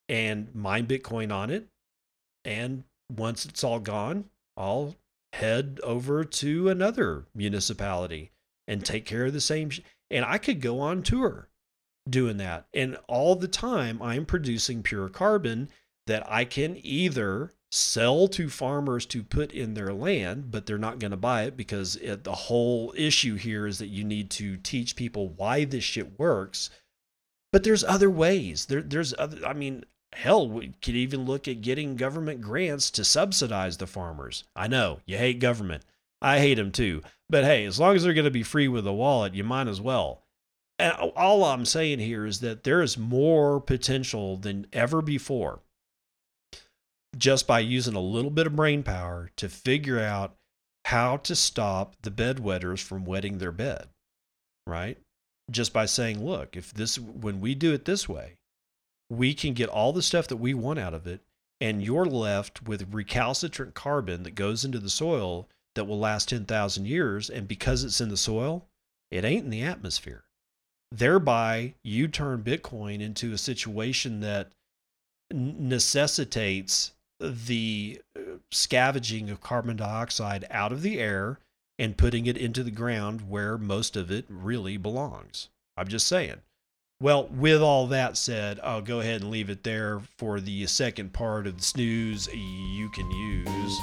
and 0.08 0.52
mine 0.52 0.88
Bitcoin 0.88 1.32
on 1.32 1.48
it. 1.48 1.68
And 2.44 2.82
once 3.08 3.46
it's 3.46 3.62
all 3.62 3.78
gone, 3.78 4.24
I'll 4.56 4.96
head 5.32 5.78
over 5.84 6.24
to 6.24 6.68
another 6.68 7.26
municipality 7.36 8.32
and 8.66 8.84
take 8.84 9.06
care 9.06 9.26
of 9.26 9.32
the 9.32 9.40
same. 9.40 9.70
Sh- 9.70 9.80
and 10.10 10.24
I 10.24 10.38
could 10.38 10.60
go 10.60 10.80
on 10.80 11.04
tour 11.04 11.48
doing 12.10 12.38
that. 12.38 12.66
And 12.74 12.98
all 13.06 13.36
the 13.36 13.46
time, 13.46 14.02
I'm 14.02 14.26
producing 14.26 14.82
pure 14.82 15.08
carbon 15.08 15.68
that 16.08 16.28
I 16.28 16.44
can 16.44 16.78
either 16.82 17.52
sell 17.74 18.28
to 18.28 18.48
farmers 18.48 19.04
to 19.06 19.22
put 19.22 19.50
in 19.50 19.74
their 19.74 19.92
land, 19.92 20.50
but 20.50 20.64
they're 20.64 20.78
not 20.78 21.00
going 21.00 21.10
to 21.10 21.16
buy 21.16 21.42
it 21.42 21.56
because 21.56 21.96
it, 21.96 22.22
the 22.22 22.32
whole 22.32 22.94
issue 22.96 23.34
here 23.34 23.66
is 23.66 23.78
that 23.78 23.88
you 23.88 24.04
need 24.04 24.30
to 24.30 24.56
teach 24.56 24.94
people 24.94 25.28
why 25.30 25.64
this 25.64 25.82
shit 25.82 26.18
works. 26.18 26.70
But 27.52 27.64
there's 27.64 27.84
other 27.84 28.10
ways. 28.10 28.66
There, 28.66 28.80
there's 28.82 29.12
other. 29.18 29.44
I 29.44 29.52
mean, 29.54 29.84
hell, 30.12 30.48
we 30.48 30.68
could 30.82 30.94
even 30.94 31.24
look 31.24 31.48
at 31.48 31.62
getting 31.62 31.96
government 31.96 32.40
grants 32.40 32.90
to 32.92 33.04
subsidize 33.04 33.76
the 33.76 33.86
farmers. 33.86 34.44
I 34.54 34.68
know 34.68 35.00
you 35.04 35.16
hate 35.16 35.40
government. 35.40 35.84
I 36.22 36.38
hate 36.38 36.54
them 36.54 36.72
too. 36.72 37.02
But 37.28 37.44
hey, 37.44 37.64
as 37.64 37.80
long 37.80 37.96
as 37.96 38.04
they're 38.04 38.14
going 38.14 38.24
to 38.24 38.30
be 38.30 38.42
free 38.42 38.68
with 38.68 38.86
a 38.86 38.92
wallet, 38.92 39.34
you 39.34 39.44
might 39.44 39.68
as 39.68 39.80
well. 39.80 40.22
And 40.78 40.92
all 41.16 41.44
I'm 41.44 41.64
saying 41.64 41.98
here 41.98 42.24
is 42.24 42.40
that 42.40 42.64
there 42.64 42.82
is 42.82 42.98
more 42.98 43.60
potential 43.60 44.36
than 44.36 44.66
ever 44.72 45.02
before 45.02 45.60
just 47.16 47.46
by 47.46 47.60
using 47.60 47.94
a 47.94 48.00
little 48.00 48.30
bit 48.30 48.46
of 48.46 48.56
brain 48.56 48.82
power 48.82 49.30
to 49.36 49.48
figure 49.48 50.00
out 50.00 50.34
how 50.86 51.16
to 51.18 51.34
stop 51.34 51.96
the 52.02 52.10
bedwetters 52.10 52.82
from 52.82 53.04
wetting 53.04 53.38
their 53.38 53.52
bed, 53.52 53.88
right? 54.66 54.98
Just 55.50 55.72
by 55.72 55.86
saying, 55.86 56.24
look, 56.24 56.56
if 56.56 56.72
this, 56.72 56.98
when 56.98 57.40
we 57.40 57.54
do 57.54 57.72
it 57.72 57.84
this 57.84 58.08
way, 58.08 58.34
we 59.10 59.34
can 59.34 59.54
get 59.54 59.68
all 59.68 59.92
the 59.92 60.02
stuff 60.02 60.28
that 60.28 60.36
we 60.36 60.54
want 60.54 60.78
out 60.78 60.94
of 60.94 61.06
it, 61.06 61.20
and 61.60 61.82
you're 61.82 62.06
left 62.06 62.62
with 62.62 62.92
recalcitrant 62.92 63.74
carbon 63.74 64.22
that 64.22 64.34
goes 64.34 64.64
into 64.64 64.78
the 64.78 64.90
soil 64.90 65.48
that 65.74 65.84
will 65.84 65.98
last 65.98 66.28
10,000 66.28 66.86
years. 66.86 67.30
And 67.30 67.48
because 67.48 67.84
it's 67.84 68.00
in 68.00 68.08
the 68.08 68.16
soil, 68.16 68.66
it 69.10 69.24
ain't 69.24 69.44
in 69.44 69.50
the 69.50 69.62
atmosphere. 69.62 70.24
Thereby, 70.90 71.74
you 71.82 72.08
turn 72.08 72.42
Bitcoin 72.42 73.00
into 73.00 73.32
a 73.32 73.38
situation 73.38 74.20
that 74.20 74.50
necessitates 75.32 76.92
the 77.20 78.00
uh, 78.16 78.38
scavenging 78.50 79.30
of 79.30 79.40
carbon 79.40 79.76
dioxide 79.76 80.44
out 80.50 80.72
of 80.72 80.82
the 80.82 80.98
air 80.98 81.38
and 81.78 81.96
putting 81.96 82.26
it 82.26 82.36
into 82.36 82.62
the 82.62 82.70
ground 82.70 83.28
where 83.28 83.58
most 83.58 83.96
of 83.96 84.10
it 84.10 84.24
really 84.28 84.76
belongs. 84.76 85.48
I'm 85.76 85.88
just 85.88 86.06
saying. 86.06 86.42
Well, 87.00 87.26
with 87.26 87.60
all 87.60 87.88
that 87.88 88.16
said, 88.16 88.60
I'll 88.62 88.80
go 88.80 89.00
ahead 89.00 89.20
and 89.20 89.30
leave 89.30 89.50
it 89.50 89.64
there 89.64 90.00
for 90.16 90.40
the 90.40 90.66
second 90.66 91.12
part 91.12 91.46
of 91.46 91.56
the 91.56 91.62
snooze 91.62 92.28
you 92.32 92.88
can 92.90 93.10
use. 93.10 93.78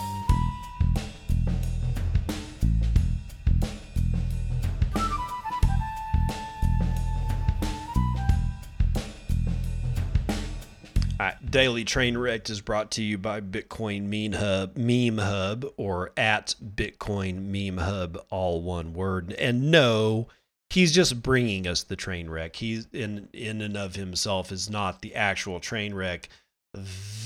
Daily 11.51 11.83
Train 11.83 12.17
Wrecked 12.17 12.49
is 12.49 12.61
brought 12.61 12.91
to 12.91 13.03
you 13.03 13.17
by 13.17 13.41
Bitcoin 13.41 14.03
Meme 14.03 14.39
Hub, 14.39 14.77
Meme 14.77 15.17
Hub, 15.17 15.65
or 15.75 16.13
at 16.15 16.55
Bitcoin 16.63 17.43
Meme 17.47 17.77
Hub, 17.77 18.25
all 18.29 18.61
one 18.61 18.93
word. 18.93 19.33
And 19.33 19.69
no, 19.69 20.29
he's 20.69 20.93
just 20.93 21.21
bringing 21.21 21.67
us 21.67 21.83
the 21.83 21.97
train 21.97 22.29
wreck. 22.29 22.55
He's 22.55 22.87
in 22.93 23.27
in 23.33 23.61
and 23.61 23.75
of 23.75 23.95
himself 23.95 24.51
is 24.51 24.69
not 24.69 25.01
the 25.01 25.13
actual 25.15 25.59
train 25.59 25.93
wreck. 25.93 26.29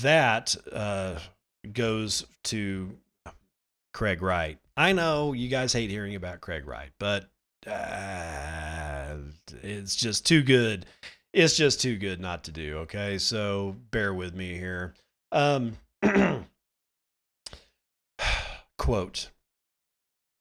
That 0.02 0.56
uh, 0.72 1.20
goes 1.72 2.26
to 2.44 2.98
Craig 3.94 4.22
Wright. 4.22 4.58
I 4.76 4.92
know 4.92 5.34
you 5.34 5.48
guys 5.48 5.72
hate 5.72 5.90
hearing 5.90 6.16
about 6.16 6.40
Craig 6.40 6.66
Wright, 6.66 6.90
but 6.98 7.26
uh, 7.64 9.14
it's 9.62 9.94
just 9.94 10.26
too 10.26 10.42
good 10.42 10.84
it's 11.36 11.54
just 11.54 11.82
too 11.82 11.96
good 11.98 12.18
not 12.18 12.44
to 12.44 12.50
do. 12.50 12.78
Okay, 12.78 13.18
so 13.18 13.76
bear 13.90 14.14
with 14.14 14.34
me 14.34 14.54
here. 14.54 14.94
Um, 15.30 15.76
quote: 18.78 19.30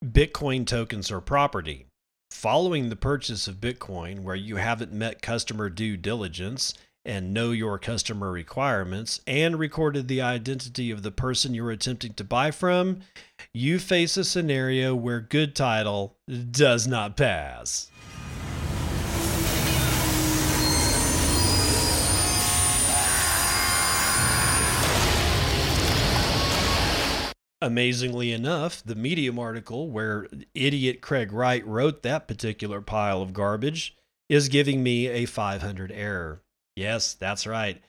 Bitcoin 0.04 0.66
tokens 0.66 1.12
are 1.12 1.20
property. 1.20 1.88
Following 2.32 2.90
the 2.90 2.96
purchase 2.96 3.48
of 3.48 3.56
Bitcoin, 3.56 4.22
where 4.22 4.36
you 4.36 4.56
haven't 4.56 4.94
met 4.94 5.22
customer 5.22 5.70
due 5.70 5.98
diligence 5.98 6.74
and 7.04 7.34
know 7.34 7.52
your 7.52 7.78
customer 7.78 8.32
requirements 8.32 9.20
and 9.28 9.60
recorded 9.60 10.08
the 10.08 10.22
identity 10.22 10.92
of 10.92 11.04
the 11.04 11.12
person 11.12 11.54
you're 11.54 11.72
attempting 11.72 12.14
to 12.14 12.24
buy 12.24 12.52
from, 12.52 13.02
you 13.54 13.80
face 13.80 14.18
a 14.18 14.24
scenario 14.24 14.96
where 14.96 15.20
good 15.20 15.56
title 15.56 16.16
does 16.52 16.88
not 16.88 17.16
pass. 17.18 17.92
Amazingly 27.62 28.32
enough, 28.32 28.84
the 28.84 28.96
Medium 28.96 29.40
article 29.40 29.90
where 29.90 30.28
idiot 30.54 31.02
Craig 31.02 31.32
Wright 31.32 31.66
wrote 31.66 32.04
that 32.04 32.28
particular 32.28 32.82
pile 32.82 33.22
of 33.22 33.34
garbage 33.34 33.96
is 34.30 34.50
giving 34.50 34.84
me 34.84 35.08
a 35.08 35.26
500 35.26 35.92
error. 35.92 36.42
Yes, 36.76 37.14
that's 37.14 37.48
right. 37.48 37.82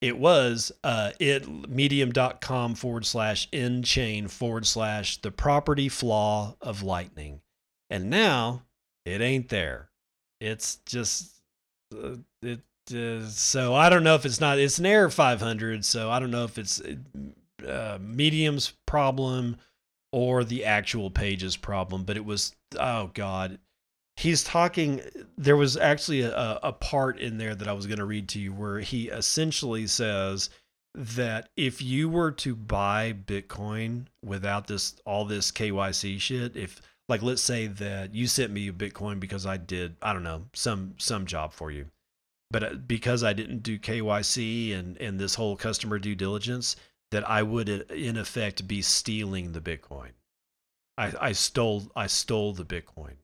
It 0.00 0.18
was 0.18 0.70
uh, 0.82 1.12
it 1.18 1.48
medium.com 1.48 2.74
forward 2.74 3.06
slash 3.06 3.48
nChain 3.50 4.30
forward 4.30 4.66
slash 4.66 5.20
the 5.22 5.30
property 5.30 5.88
flaw 5.88 6.56
of 6.60 6.82
lightning. 6.82 7.40
And 7.88 8.10
now 8.10 8.64
it 9.06 9.22
ain't 9.22 9.48
there. 9.48 9.88
It's 10.40 10.76
just, 10.84 11.40
uh, 11.94 12.16
it, 12.42 12.60
uh, 12.94 13.26
so 13.28 13.74
I 13.74 13.88
don't 13.88 14.04
know 14.04 14.14
if 14.14 14.26
it's 14.26 14.40
not, 14.40 14.58
it's 14.58 14.78
an 14.78 14.84
error 14.84 15.08
500. 15.08 15.86
So 15.86 16.10
I 16.10 16.18
don't 16.18 16.30
know 16.30 16.44
if 16.44 16.58
it's 16.58 16.82
uh, 17.66 17.98
medium's 18.00 18.72
problem 18.86 19.56
or 20.12 20.44
the 20.44 20.64
actual 20.64 21.10
pages 21.10 21.56
problem, 21.56 22.04
but 22.04 22.16
it 22.16 22.24
was 22.24 22.54
oh 22.78 23.10
god. 23.14 23.58
He's 24.16 24.44
talking. 24.44 25.00
There 25.36 25.56
was 25.56 25.76
actually 25.76 26.22
a, 26.22 26.60
a 26.62 26.72
part 26.72 27.18
in 27.18 27.36
there 27.36 27.54
that 27.56 27.66
I 27.66 27.72
was 27.72 27.88
going 27.88 27.98
to 27.98 28.04
read 28.04 28.28
to 28.28 28.38
you 28.38 28.52
where 28.52 28.78
he 28.78 29.08
essentially 29.08 29.88
says 29.88 30.50
that 30.94 31.48
if 31.56 31.82
you 31.82 32.08
were 32.08 32.30
to 32.30 32.54
buy 32.54 33.12
Bitcoin 33.26 34.06
without 34.24 34.68
this 34.68 34.94
all 35.04 35.24
this 35.24 35.50
KYC 35.50 36.20
shit, 36.20 36.56
if 36.56 36.80
like 37.08 37.22
let's 37.22 37.42
say 37.42 37.66
that 37.66 38.14
you 38.14 38.26
sent 38.26 38.52
me 38.52 38.68
a 38.68 38.72
Bitcoin 38.72 39.18
because 39.18 39.46
I 39.46 39.56
did 39.56 39.96
I 40.00 40.12
don't 40.12 40.22
know 40.22 40.44
some 40.52 40.94
some 40.98 41.26
job 41.26 41.52
for 41.52 41.70
you, 41.70 41.86
but 42.50 42.62
uh, 42.62 42.74
because 42.74 43.24
I 43.24 43.32
didn't 43.32 43.62
do 43.62 43.78
KYC 43.78 44.78
and 44.78 44.96
and 44.98 45.18
this 45.18 45.34
whole 45.34 45.56
customer 45.56 45.98
due 45.98 46.14
diligence, 46.14 46.76
that 47.14 47.30
I 47.30 47.44
would 47.44 47.68
in 47.68 48.16
effect 48.16 48.66
be 48.66 48.82
stealing 48.82 49.52
the 49.52 49.60
Bitcoin. 49.60 50.10
I, 50.98 51.12
I 51.20 51.32
stole 51.32 51.84
I 51.94 52.08
stole 52.08 52.52
the 52.52 52.64
Bitcoin. 52.64 53.14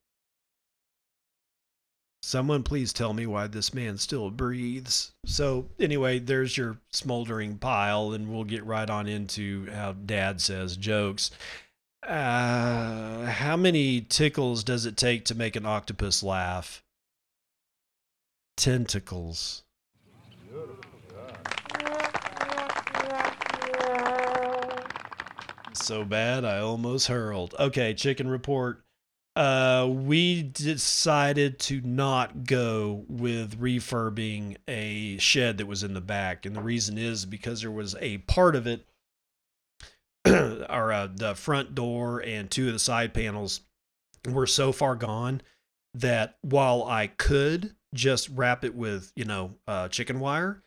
Someone 2.22 2.62
please 2.62 2.92
tell 2.92 3.12
me 3.12 3.26
why 3.26 3.48
this 3.48 3.74
man 3.74 3.98
still 3.98 4.30
breathes. 4.30 5.10
So 5.26 5.70
anyway, 5.80 6.20
there's 6.20 6.56
your 6.56 6.78
smoldering 6.92 7.58
pile, 7.58 8.12
and 8.12 8.32
we'll 8.32 8.44
get 8.44 8.64
right 8.64 8.88
on 8.88 9.08
into 9.08 9.68
how 9.72 9.92
Dad 9.92 10.40
says 10.40 10.76
jokes. 10.76 11.32
Uh, 12.06 13.26
how 13.26 13.56
many 13.56 14.02
tickles 14.02 14.62
does 14.62 14.86
it 14.86 14.96
take 14.96 15.24
to 15.24 15.34
make 15.34 15.56
an 15.56 15.66
octopus 15.66 16.22
laugh? 16.22 16.84
Tentacles. 18.56 19.64
So 25.74 26.04
bad 26.04 26.44
I 26.44 26.58
almost 26.58 27.08
hurled. 27.08 27.54
Okay, 27.58 27.94
chicken 27.94 28.28
report. 28.28 28.82
Uh, 29.36 29.88
we 29.88 30.42
decided 30.42 31.58
to 31.60 31.80
not 31.82 32.44
go 32.44 33.04
with 33.08 33.60
refurbing 33.60 34.56
a 34.66 35.16
shed 35.18 35.58
that 35.58 35.66
was 35.66 35.82
in 35.82 35.94
the 35.94 36.00
back, 36.00 36.44
and 36.44 36.54
the 36.54 36.62
reason 36.62 36.98
is 36.98 37.24
because 37.24 37.62
there 37.62 37.70
was 37.70 37.94
a 38.00 38.18
part 38.18 38.56
of 38.56 38.66
it, 38.66 38.86
or 40.26 40.92
uh, 40.92 41.08
the 41.14 41.34
front 41.34 41.74
door 41.74 42.20
and 42.20 42.50
two 42.50 42.66
of 42.66 42.72
the 42.72 42.78
side 42.78 43.14
panels 43.14 43.60
were 44.28 44.46
so 44.46 44.72
far 44.72 44.96
gone 44.96 45.40
that 45.94 46.36
while 46.42 46.84
I 46.84 47.06
could 47.06 47.74
just 47.94 48.28
wrap 48.30 48.64
it 48.64 48.74
with 48.74 49.12
you 49.14 49.24
know 49.24 49.54
uh, 49.66 49.88
chicken 49.88 50.18
wire, 50.20 50.62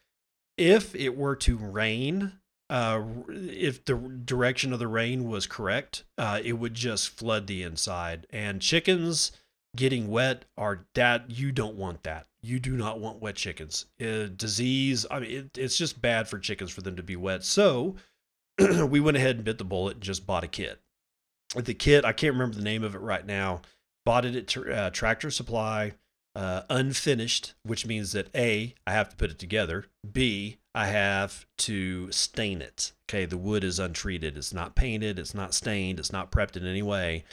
if 0.57 0.95
it 0.95 1.17
were 1.17 1.35
to 1.37 1.57
rain 1.57 2.33
uh, 2.73 3.03
if 3.29 3.85
the 3.85 3.93
direction 3.93 4.73
of 4.73 4.79
the 4.79 4.87
rain 4.87 5.29
was 5.29 5.45
correct, 5.45 6.03
uh, 6.17 6.41
it 6.43 6.53
would 6.53 6.73
just 6.73 7.09
flood 7.09 7.45
the 7.45 7.61
inside. 7.61 8.25
And 8.31 8.63
chickens 8.63 9.31
getting 9.75 10.09
wet 10.09 10.45
are 10.57 10.87
that 10.95 11.29
you 11.29 11.51
don't 11.51 11.75
want 11.75 12.01
that. 12.01 12.25
You 12.41 12.59
do 12.59 12.75
not 12.75 12.99
want 12.99 13.21
wet 13.21 13.35
chickens. 13.35 13.85
Uh, 14.01 14.25
disease. 14.35 15.05
I 15.11 15.19
mean, 15.19 15.31
it, 15.31 15.55
it's 15.55 15.77
just 15.77 16.01
bad 16.01 16.27
for 16.27 16.39
chickens 16.39 16.71
for 16.71 16.81
them 16.81 16.95
to 16.95 17.03
be 17.03 17.15
wet. 17.15 17.43
So 17.43 17.95
we 18.57 18.99
went 18.99 19.17
ahead 19.17 19.35
and 19.35 19.45
bit 19.45 19.59
the 19.59 19.63
bullet 19.63 19.97
and 19.97 20.03
just 20.03 20.25
bought 20.25 20.43
a 20.43 20.47
kit. 20.47 20.81
The 21.55 21.75
kit, 21.75 22.05
I 22.05 22.11
can't 22.11 22.33
remember 22.33 22.55
the 22.55 22.63
name 22.63 22.83
of 22.83 22.95
it 22.95 23.01
right 23.01 23.25
now. 23.25 23.61
Bought 24.03 24.25
it 24.25 24.57
at 24.57 24.67
uh, 24.67 24.89
Tractor 24.89 25.29
Supply, 25.29 25.93
uh, 26.35 26.63
unfinished, 26.69 27.53
which 27.63 27.85
means 27.85 28.11
that 28.13 28.29
A, 28.35 28.73
I 28.87 28.91
have 28.91 29.09
to 29.09 29.15
put 29.15 29.31
it 29.31 29.39
together. 29.39 29.85
B, 30.11 30.57
I 30.73 30.87
have 30.87 31.45
to 31.59 32.11
stain 32.11 32.61
it. 32.61 32.91
Okay, 33.09 33.25
the 33.25 33.37
wood 33.37 33.63
is 33.63 33.79
untreated. 33.79 34.37
It's 34.37 34.53
not 34.53 34.75
painted, 34.75 35.19
it's 35.19 35.35
not 35.35 35.53
stained, 35.53 35.99
it's 35.99 36.11
not 36.11 36.31
prepped 36.31 36.57
in 36.57 36.65
any 36.65 36.81
way. 36.81 37.23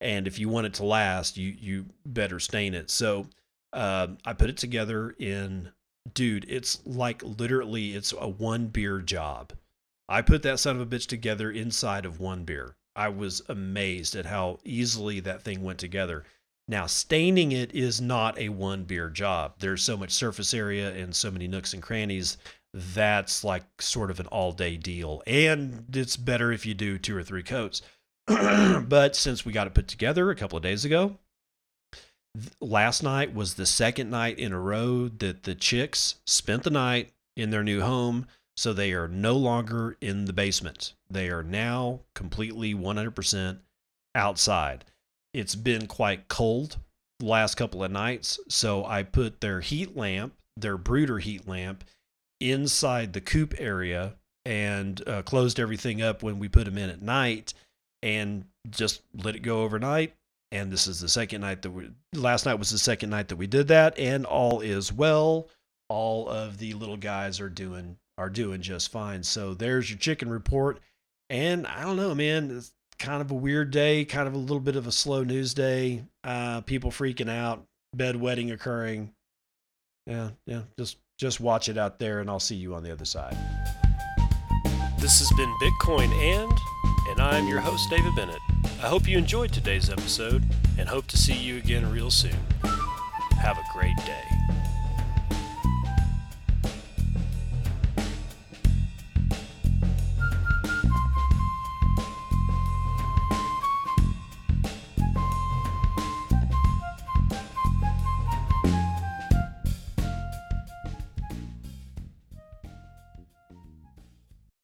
And 0.00 0.26
if 0.26 0.38
you 0.38 0.48
want 0.48 0.66
it 0.66 0.74
to 0.74 0.84
last, 0.84 1.36
you 1.36 1.54
you 1.58 1.86
better 2.04 2.40
stain 2.40 2.74
it. 2.74 2.90
So 2.90 3.26
uh, 3.72 4.08
I 4.24 4.32
put 4.32 4.50
it 4.50 4.56
together 4.56 5.14
in 5.18 5.70
dude, 6.14 6.46
it's 6.48 6.84
like 6.86 7.22
literally 7.22 7.94
it's 7.94 8.12
a 8.12 8.28
one 8.28 8.68
beer 8.68 9.00
job. 9.00 9.52
I 10.08 10.22
put 10.22 10.42
that 10.42 10.60
son 10.60 10.76
of 10.76 10.82
a 10.82 10.86
bitch 10.86 11.06
together 11.06 11.50
inside 11.50 12.06
of 12.06 12.20
one 12.20 12.44
beer. 12.44 12.76
I 12.94 13.08
was 13.08 13.42
amazed 13.48 14.14
at 14.14 14.26
how 14.26 14.60
easily 14.64 15.20
that 15.20 15.42
thing 15.42 15.62
went 15.62 15.78
together. 15.78 16.24
Now, 16.68 16.86
staining 16.86 17.52
it 17.52 17.72
is 17.74 18.00
not 18.00 18.38
a 18.38 18.48
one 18.48 18.84
beer 18.84 19.08
job. 19.08 19.54
There's 19.60 19.82
so 19.82 19.96
much 19.96 20.10
surface 20.10 20.52
area 20.52 20.92
and 20.94 21.14
so 21.14 21.30
many 21.30 21.46
nooks 21.46 21.72
and 21.72 21.82
crannies 21.82 22.38
that's 22.72 23.44
like 23.44 23.64
sort 23.80 24.10
of 24.10 24.20
an 24.20 24.26
all 24.26 24.52
day 24.52 24.76
deal. 24.76 25.22
And 25.26 25.84
it's 25.94 26.16
better 26.16 26.52
if 26.52 26.66
you 26.66 26.74
do 26.74 26.98
two 26.98 27.16
or 27.16 27.22
three 27.22 27.44
coats. 27.44 27.82
but 28.26 29.14
since 29.14 29.44
we 29.44 29.52
got 29.52 29.68
it 29.68 29.74
put 29.74 29.86
together 29.86 30.30
a 30.30 30.36
couple 30.36 30.56
of 30.56 30.62
days 30.62 30.84
ago, 30.84 31.16
last 32.60 33.02
night 33.02 33.32
was 33.32 33.54
the 33.54 33.66
second 33.66 34.10
night 34.10 34.38
in 34.38 34.52
a 34.52 34.60
row 34.60 35.08
that 35.08 35.44
the 35.44 35.54
chicks 35.54 36.16
spent 36.26 36.64
the 36.64 36.70
night 36.70 37.12
in 37.36 37.50
their 37.50 37.64
new 37.64 37.80
home. 37.80 38.26
So 38.56 38.72
they 38.72 38.92
are 38.92 39.06
no 39.06 39.36
longer 39.36 39.96
in 40.00 40.24
the 40.24 40.32
basement. 40.32 40.94
They 41.10 41.28
are 41.28 41.42
now 41.42 42.00
completely 42.14 42.74
100% 42.74 43.58
outside. 44.14 44.84
It's 45.36 45.54
been 45.54 45.86
quite 45.86 46.28
cold 46.28 46.78
last 47.20 47.56
couple 47.56 47.84
of 47.84 47.90
nights. 47.90 48.40
So 48.48 48.86
I 48.86 49.02
put 49.02 49.42
their 49.42 49.60
heat 49.60 49.94
lamp, 49.94 50.32
their 50.56 50.78
brooder 50.78 51.18
heat 51.18 51.46
lamp, 51.46 51.84
inside 52.40 53.12
the 53.12 53.20
coop 53.20 53.54
area 53.58 54.14
and 54.46 55.06
uh, 55.06 55.20
closed 55.20 55.60
everything 55.60 56.00
up 56.00 56.22
when 56.22 56.38
we 56.38 56.48
put 56.48 56.64
them 56.64 56.78
in 56.78 56.88
at 56.88 57.02
night 57.02 57.52
and 58.02 58.46
just 58.70 59.02
let 59.22 59.36
it 59.36 59.40
go 59.40 59.60
overnight. 59.60 60.14
And 60.52 60.72
this 60.72 60.86
is 60.86 61.00
the 61.00 61.08
second 61.08 61.42
night 61.42 61.60
that 61.62 61.70
we, 61.70 61.90
last 62.14 62.46
night 62.46 62.58
was 62.58 62.70
the 62.70 62.78
second 62.78 63.10
night 63.10 63.28
that 63.28 63.36
we 63.36 63.46
did 63.46 63.68
that, 63.68 63.98
and 63.98 64.24
all 64.24 64.60
is 64.60 64.90
well. 64.90 65.48
All 65.90 66.30
of 66.30 66.56
the 66.56 66.72
little 66.72 66.96
guys 66.96 67.40
are 67.40 67.50
doing 67.50 67.98
are 68.16 68.30
doing 68.30 68.62
just 68.62 68.90
fine. 68.90 69.22
So 69.22 69.52
there's 69.52 69.90
your 69.90 69.98
chicken 69.98 70.30
report. 70.30 70.80
And 71.28 71.66
I 71.66 71.82
don't 71.82 71.96
know, 71.96 72.14
man, 72.14 72.62
kind 72.98 73.20
of 73.20 73.30
a 73.30 73.34
weird 73.34 73.70
day, 73.70 74.04
kind 74.04 74.28
of 74.28 74.34
a 74.34 74.38
little 74.38 74.60
bit 74.60 74.76
of 74.76 74.86
a 74.86 74.92
slow 74.92 75.22
news 75.22 75.54
day. 75.54 76.04
Uh, 76.24 76.60
people 76.62 76.90
freaking 76.90 77.30
out, 77.30 77.64
bedwetting 77.96 78.52
occurring. 78.52 79.12
Yeah, 80.06 80.30
yeah, 80.46 80.62
just 80.78 80.98
just 81.18 81.40
watch 81.40 81.68
it 81.68 81.78
out 81.78 81.98
there, 81.98 82.20
and 82.20 82.30
I'll 82.30 82.40
see 82.40 82.56
you 82.56 82.74
on 82.74 82.82
the 82.82 82.92
other 82.92 83.04
side. 83.04 83.36
This 84.98 85.18
has 85.18 85.30
been 85.36 85.54
Bitcoin 85.60 86.10
and, 86.10 86.52
and 87.10 87.20
I'm 87.20 87.46
your 87.46 87.60
host, 87.60 87.88
David 87.90 88.14
Bennett. 88.16 88.40
I 88.82 88.88
hope 88.88 89.06
you 89.06 89.16
enjoyed 89.18 89.52
today's 89.52 89.90
episode 89.90 90.44
and 90.78 90.88
hope 90.88 91.06
to 91.08 91.16
see 91.16 91.34
you 91.34 91.58
again 91.58 91.90
real 91.90 92.10
soon. 92.10 92.36
Have 93.38 93.58
a 93.58 93.64
great 93.72 93.96
day. 93.98 94.35